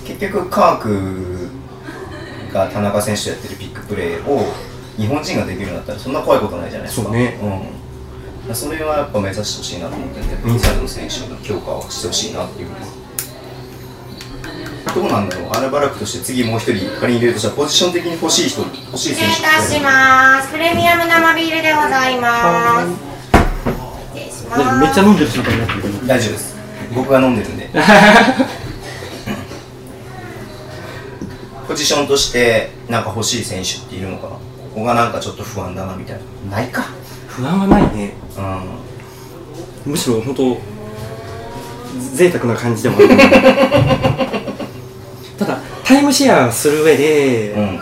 [0.05, 1.49] 結局カーク
[2.53, 4.45] が田中選手とやってるピックプレーを
[4.97, 7.05] 日本人ができるようになったらそんな怖いことないじゃないですか。
[7.07, 7.39] そうね。
[7.41, 7.51] うん、
[8.51, 12.69] それはやっぱ目指してほしいなと思ってて、インサイドの選手の強化をしてほしいなっていう
[14.93, 15.49] どうなんだろう？
[15.51, 20.51] アルバラクとして次もう一人仮に入れるとしたらポジション的に欲しい人欲しい失礼選手いたします。
[20.51, 22.89] プレミアム生ビールでございます。
[24.13, 24.79] 失礼します。
[24.81, 26.55] めっちゃ飲んでる人みたいになってるけど大丈夫です。
[26.93, 27.69] 僕が飲んでるんで。
[31.67, 34.27] ポジションとしてなんか欲しい選手っているのか？
[34.27, 34.39] なこ
[34.75, 36.57] こがなんかちょっと不安だなみたいな。
[36.57, 36.85] ないか
[37.35, 38.13] 不安はないね。
[39.85, 40.57] うむしろ本当
[42.15, 43.09] 贅沢な感じでもある。
[45.37, 47.79] ただタイムシェアする上で、んうん。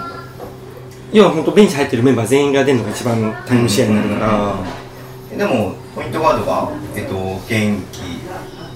[1.11, 7.13] 要は本当ベンチ入ってるメンバー全員が出るのが一番タイムシェアになるから、でもポイントガードがえっと
[7.49, 8.01] 元気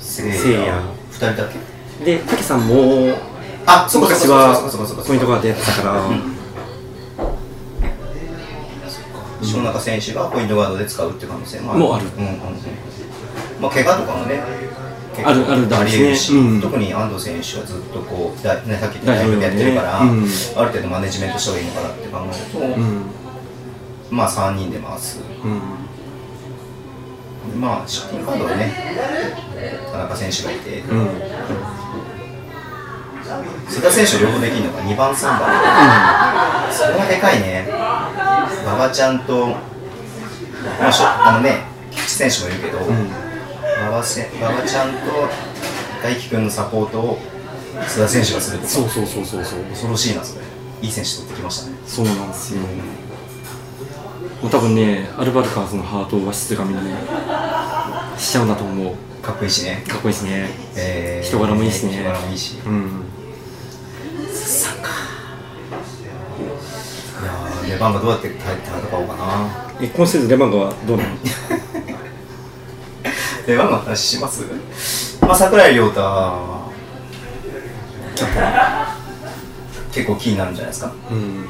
[0.02, 0.82] せいやや。
[1.14, 2.06] 2人だけ。
[2.06, 3.16] で武さんも
[3.66, 5.04] あそうか昔そうかはそうかそうかそうか。
[5.04, 6.02] ポイントガードやってたから、
[9.54, 11.80] 塩中選手がポイントガードで使うっていう可能性もある。
[11.80, 12.06] もうある。
[12.06, 12.38] うんうんうん
[13.62, 14.42] まあ怪我とかもね
[15.24, 15.92] あるあるだね。
[15.92, 16.62] りえるし、うん。
[16.62, 22.28] 特に安藤選手はずっとこうだ、ね、さっき言った代表でやってるから、代表でねある程度マネジメントした方がいいのかなって考え
[22.60, 23.02] ると、うん。
[24.12, 25.22] まあ3人で回す。
[25.44, 25.62] うん。
[27.62, 28.74] まあシューティングガードはね
[29.92, 30.84] 田中選手がいて
[33.26, 37.68] うん須田選手両方できるのが2番3番、それはでかいね。
[38.64, 39.58] 馬場ちゃんと、ま
[40.82, 43.10] あ、あのね菊池選手もいるけど、うん。
[43.88, 44.98] 馬場せ馬場ちゃんと
[46.04, 47.20] 大輝くんのサポートを
[47.88, 48.68] 須田選手がするって。
[48.68, 49.60] そうそうそうそうそう。
[49.72, 50.42] 恐ろしいなそれ。
[50.82, 51.78] いい選手取ってきましたね。
[51.88, 52.62] そうなんですよ。
[52.62, 56.82] もう多分ねアルバルカーズのハートをわしづかみに
[58.18, 58.96] しちゃうんだと思う。
[59.24, 60.50] かっこいいしね、かっこいいですね。
[60.76, 61.94] えー人柄もいいしね。
[61.94, 62.60] 人柄もいいし。
[62.64, 63.06] うん
[64.36, 64.38] い
[67.26, 68.38] やーレバンガどうやって戦
[69.00, 69.72] おうかな。
[69.82, 71.10] え今シーズンレバンガはどうなの？
[73.48, 74.44] レバンガの話します？
[75.22, 76.02] まあ桜井亮太
[78.16, 78.46] キャプテン
[79.94, 80.92] 結構キーになるんじゃないですか。
[81.10, 81.18] うん。
[81.18, 81.46] うん。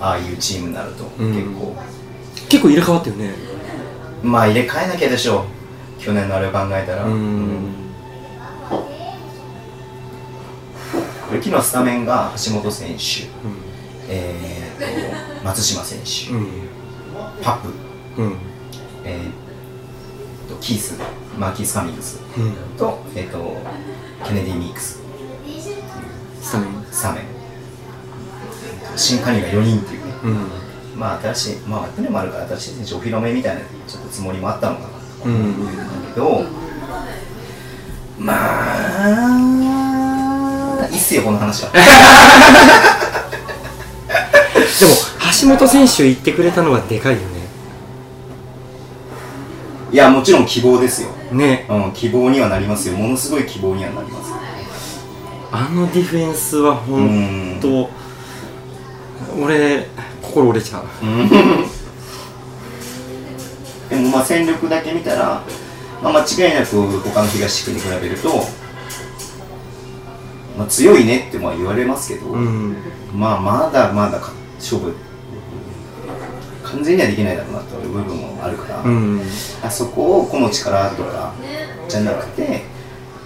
[0.00, 1.34] ああいうチームになるとうん。
[1.34, 1.76] 結構、
[2.48, 3.34] 結構入れ替わったよね。
[4.22, 5.44] まあ入れ替えなきゃでしょ
[6.00, 6.02] う。
[6.02, 7.04] 去年のあれを考えたら。
[7.04, 7.85] うん
[11.42, 13.28] 昨日スタメンが橋本選手
[14.08, 16.68] えー、と松島選手、うん。
[17.42, 17.68] パプ
[18.20, 18.36] うん。
[19.04, 20.98] えー、とキース
[21.38, 22.54] マーキース・カミングスうん。
[22.76, 23.56] と,、えー、と
[24.24, 25.00] ケネディ・ミークス。
[26.40, 26.84] スタメン。
[26.90, 27.24] スタメン。
[28.96, 30.12] 新加入が4人っていうね。
[30.24, 30.98] うん。
[30.98, 34.88] まあ新しいまあ去年もあるから新しい選手お披露目みたいなちょっとつもりもあったのかな。
[35.24, 35.66] うん。
[35.76, 35.82] だ
[36.14, 36.44] けど
[38.18, 39.65] まあ
[40.88, 41.70] いいっすよこの話は。
[44.80, 44.92] でも
[45.40, 47.26] 橋本選手言ってくれたのはでかいよね。
[49.92, 51.66] いやもちろん希望ですよ、ね。
[51.68, 52.96] うん、希望にはなりますよ。
[52.96, 54.32] ものすごい希望にはなります
[55.52, 57.60] あのディフェンスはうほんん。
[57.60, 57.88] と
[59.40, 59.86] 俺
[60.22, 60.84] 心折れちゃう。
[61.02, 61.28] うん。
[63.88, 65.42] でもまあ戦力だけ見たら、
[66.02, 68.44] まあ、間違いなく他の東地区に比べると、
[70.56, 72.76] まあ、強いねってまあ言われますけど、うん。
[73.14, 74.94] まあまだまだか勝負
[76.64, 79.20] 完全にはできないだろうなという部分もあるから、うん。
[79.62, 81.34] あそこを個の力とか
[81.88, 82.62] じゃなくて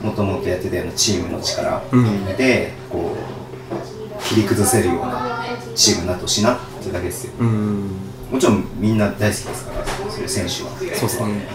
[0.02, 2.24] もともとやってたようなチームの力うん。
[2.36, 5.44] でこう切り崩せるような
[5.74, 7.32] チームになってほしいなってだけですよ。
[7.40, 7.90] うん。
[8.31, 10.70] もちろんみんな大好きですからそういう選手は。
[10.78, 11.48] そうですね。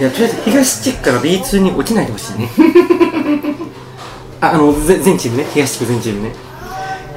[0.00, 2.48] いやとりあえず東地区から B2 に落ちないでほしいね
[4.40, 5.44] ああのぜ全チームね。
[5.52, 6.34] 東地区全チームね。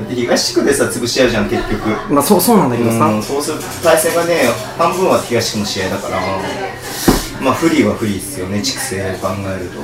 [0.09, 2.13] で東地区でさ潰し合うじゃん結局。
[2.13, 4.43] まあそうそうなんだけどさ、うんそうすると対戦がね
[4.77, 6.19] 半分は東地区の試合だから
[7.41, 9.79] まあ不利は不利ですよね畜生を考えると、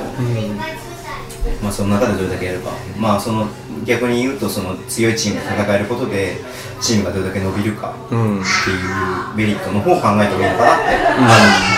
[1.62, 2.72] まあその中でどれだけやるか。
[2.98, 3.48] まあその
[3.86, 6.38] 逆に言うとその強いチームと戦えることで
[6.82, 10.86] チームがどれだけ伸びるかうんっていうメリットの方を考えてもいいのかなって、
[11.22, 11.30] まあ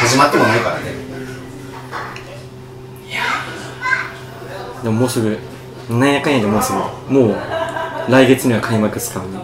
[0.07, 0.98] 始まってもないからね
[4.83, 5.37] でももうすぐ
[5.89, 6.79] なんやかんやでもうすぐ
[7.13, 7.35] もう
[8.09, 9.39] 来月には開幕ですからね。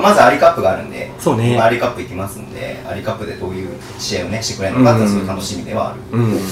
[0.00, 1.56] まずアリカップがあるんでそうね。
[1.56, 3.68] まあアリカップ行きますんでアリカップでどういう
[3.98, 6.00] 試合をねしてくれるのかってすごい楽しみではある。
[6.12, 6.24] うん。
[6.24, 6.38] うん。
[6.38, 6.42] で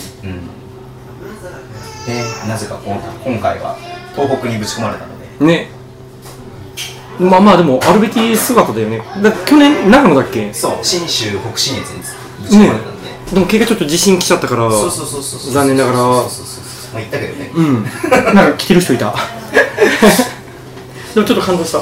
[2.48, 2.78] なぜか
[3.24, 3.76] 今回は
[4.14, 5.46] 東北にぶち込まれたので。
[5.46, 5.68] ね。
[7.18, 9.00] まあまあでもアルベティ姿だよね。
[9.22, 10.52] だ去年長野だっけ？
[10.52, 12.04] そう信州北信越にぶ
[12.48, 16.64] ち込まれたんで、でも怪我ちょっと自信来ちゃったからそうそうそうそうそう残念ながらそうそうそうそう
[16.96, 17.50] まあ言ったけどね。
[17.54, 17.84] うん。
[18.34, 19.14] なんか着てる人いた。
[21.14, 21.80] でもちょっと感動した。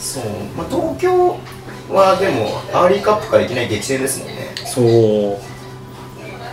[0.00, 0.24] そう、
[0.56, 1.38] まあ、東京
[1.90, 4.52] はでもアーリーカップからいきなり激戦ですもんね。
[4.66, 5.38] そう。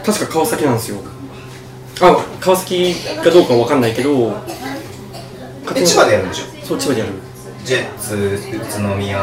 [0.05, 0.97] 確か川崎なんですよ。
[2.01, 4.33] あ川崎かどうかわかんないけど。
[5.73, 6.45] で千葉でやるんでしょ？
[6.65, 7.11] そう千葉でやる。
[7.63, 8.39] ジェッツ宇
[8.81, 9.17] 都宮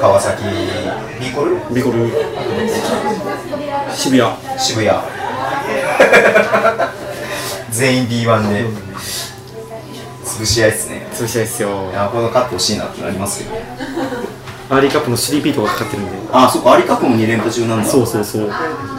[0.00, 0.42] 川崎
[1.20, 1.56] ビーコル？
[1.74, 2.08] ビコル。
[3.94, 4.32] 渋谷。
[4.58, 4.90] 渋谷
[7.74, 8.64] 全員 B1 で
[10.24, 11.08] 潰し合いっすね。
[11.12, 11.90] 潰し合いっすよ。
[11.90, 13.56] いやこの勝ってほしいなってなりますけど。
[14.70, 16.12] アーリーカップの 3P とかかかってるんで。
[16.32, 17.84] あそっかアリカップも2連覇中なんだ。
[17.84, 18.46] そうそうそう。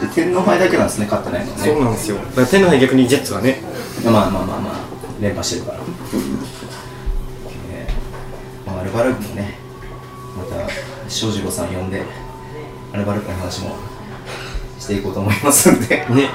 [0.00, 1.58] で天皇杯だけなんですね勝ってないのね。
[1.58, 2.18] そうなんですよ。
[2.18, 3.62] だから天皇杯逆にジェッツがね。
[4.04, 4.74] まあまあまあまあ
[5.20, 5.78] 連覇してるから、
[7.70, 9.58] えーまあ、アルバルクもね
[10.36, 10.68] また
[11.08, 12.02] 庄司郎さん呼んで
[12.92, 13.74] アルバルクの話も
[14.78, 16.06] していこうと思いますんで。
[16.10, 16.28] ね。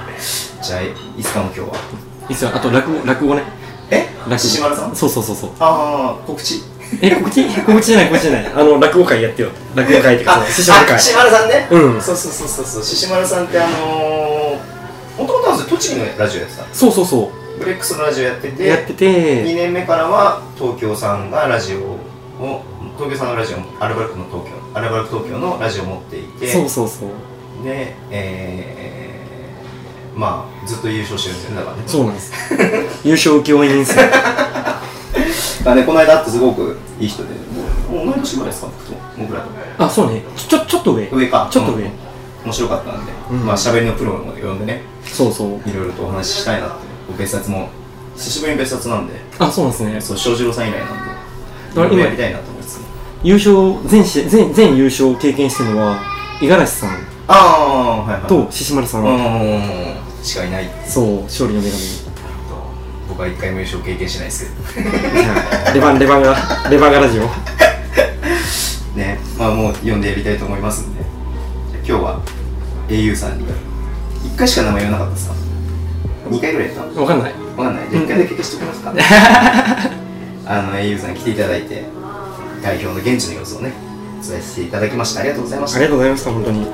[0.64, 3.44] じゃあいいっすかもう今日はいいっすよあと落語落語ね。
[3.90, 4.08] え？
[4.20, 4.38] 落語。
[4.38, 4.96] 獅子丸さん？
[4.96, 5.50] そうそうそうそう。
[5.60, 6.62] ああ告知。
[7.02, 7.44] え告知？
[7.66, 8.52] 告知じゃない告知じゃない。
[8.56, 9.50] あの落語会やってよ。
[9.76, 11.68] 落語会ってかあ獅子丸会あ獅子丸さんね？
[11.72, 12.02] うん。
[12.02, 12.84] そうそうそうそうそう。
[12.84, 17.30] 獅子丸さんってあのーもともとは栃木のラジオやってたそうそうそ
[17.60, 21.80] ブレックスのラジオやっててうやって2て年目からは東京さんがラジオ
[22.44, 22.64] を
[22.98, 26.52] 東京さんのラジオアルバルクの東京アルバルク東京のラジオを持っていて。
[26.52, 27.10] そうそうそう。
[27.64, 28.81] でえー、
[30.16, 31.84] まあずっと優勝してるんですよねだからね。
[31.86, 32.34] そうなんです。
[33.04, 34.04] 優勝請負人ですよ
[35.66, 37.30] あねこの間会ってすごくいい人で
[37.90, 38.70] もう同い年ぐらいですか
[39.18, 39.48] 僕らと。
[39.78, 40.24] あそうね。
[40.36, 41.08] ちょちょっと上。
[41.12, 41.48] 上か。
[41.52, 41.92] ちょっと上、うん。
[42.46, 43.46] 面白かったんで、うん。
[43.46, 44.84] まあ喋りのプロも呼んでね。
[45.06, 45.70] そうそう。
[45.70, 46.76] いろいろとお話ししたいなって。
[47.18, 47.70] 別冊も
[48.16, 49.14] 久しぶりに別冊なんで。
[49.40, 50.02] あそうなんですね。
[50.02, 51.12] そう庄司郎さん以来なんで。
[51.74, 52.82] 今やりたいなと思います
[53.24, 56.00] 優勝全試全全優勝を経験してるのは
[56.42, 56.90] 五十嵐さん
[57.28, 60.70] ああはいはいと獅子丸さん、うんしかいない。
[60.88, 61.82] そう勝利の女神。
[63.08, 64.90] 僕僕は一回も優勝経験しないですけど。
[65.74, 66.36] レバンレバンが
[66.70, 67.24] レバンがラジオ。
[68.98, 69.20] ね。
[69.38, 71.02] まあもう呼んでやりたいと思いますんで。
[71.88, 72.22] 今日は
[72.88, 73.46] au さんに。
[73.46, 75.36] 1回しか名前言わなかったですか
[76.30, 77.02] ？2回ぐらいやった？
[77.02, 77.34] わかんない。
[77.58, 77.90] わかんない？
[77.90, 78.94] じゃあ1回だけ消しておきますか。
[80.46, 81.84] あの au さんに来ていただいて
[82.62, 83.72] 代表の現地の様子をね
[84.24, 85.78] 伝えていただきましたありがとうございました。
[85.78, 86.66] ありがとうございました本当に。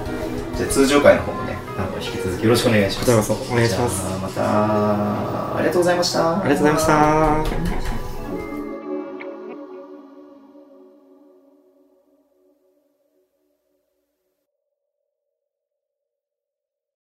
[0.58, 3.06] じゃあ通常回の方もねなんか引き続きよろしくお願いします。
[3.06, 4.22] こちらこそお願いします。
[4.22, 6.42] またありがとうございました。
[6.42, 7.87] ありがとうございました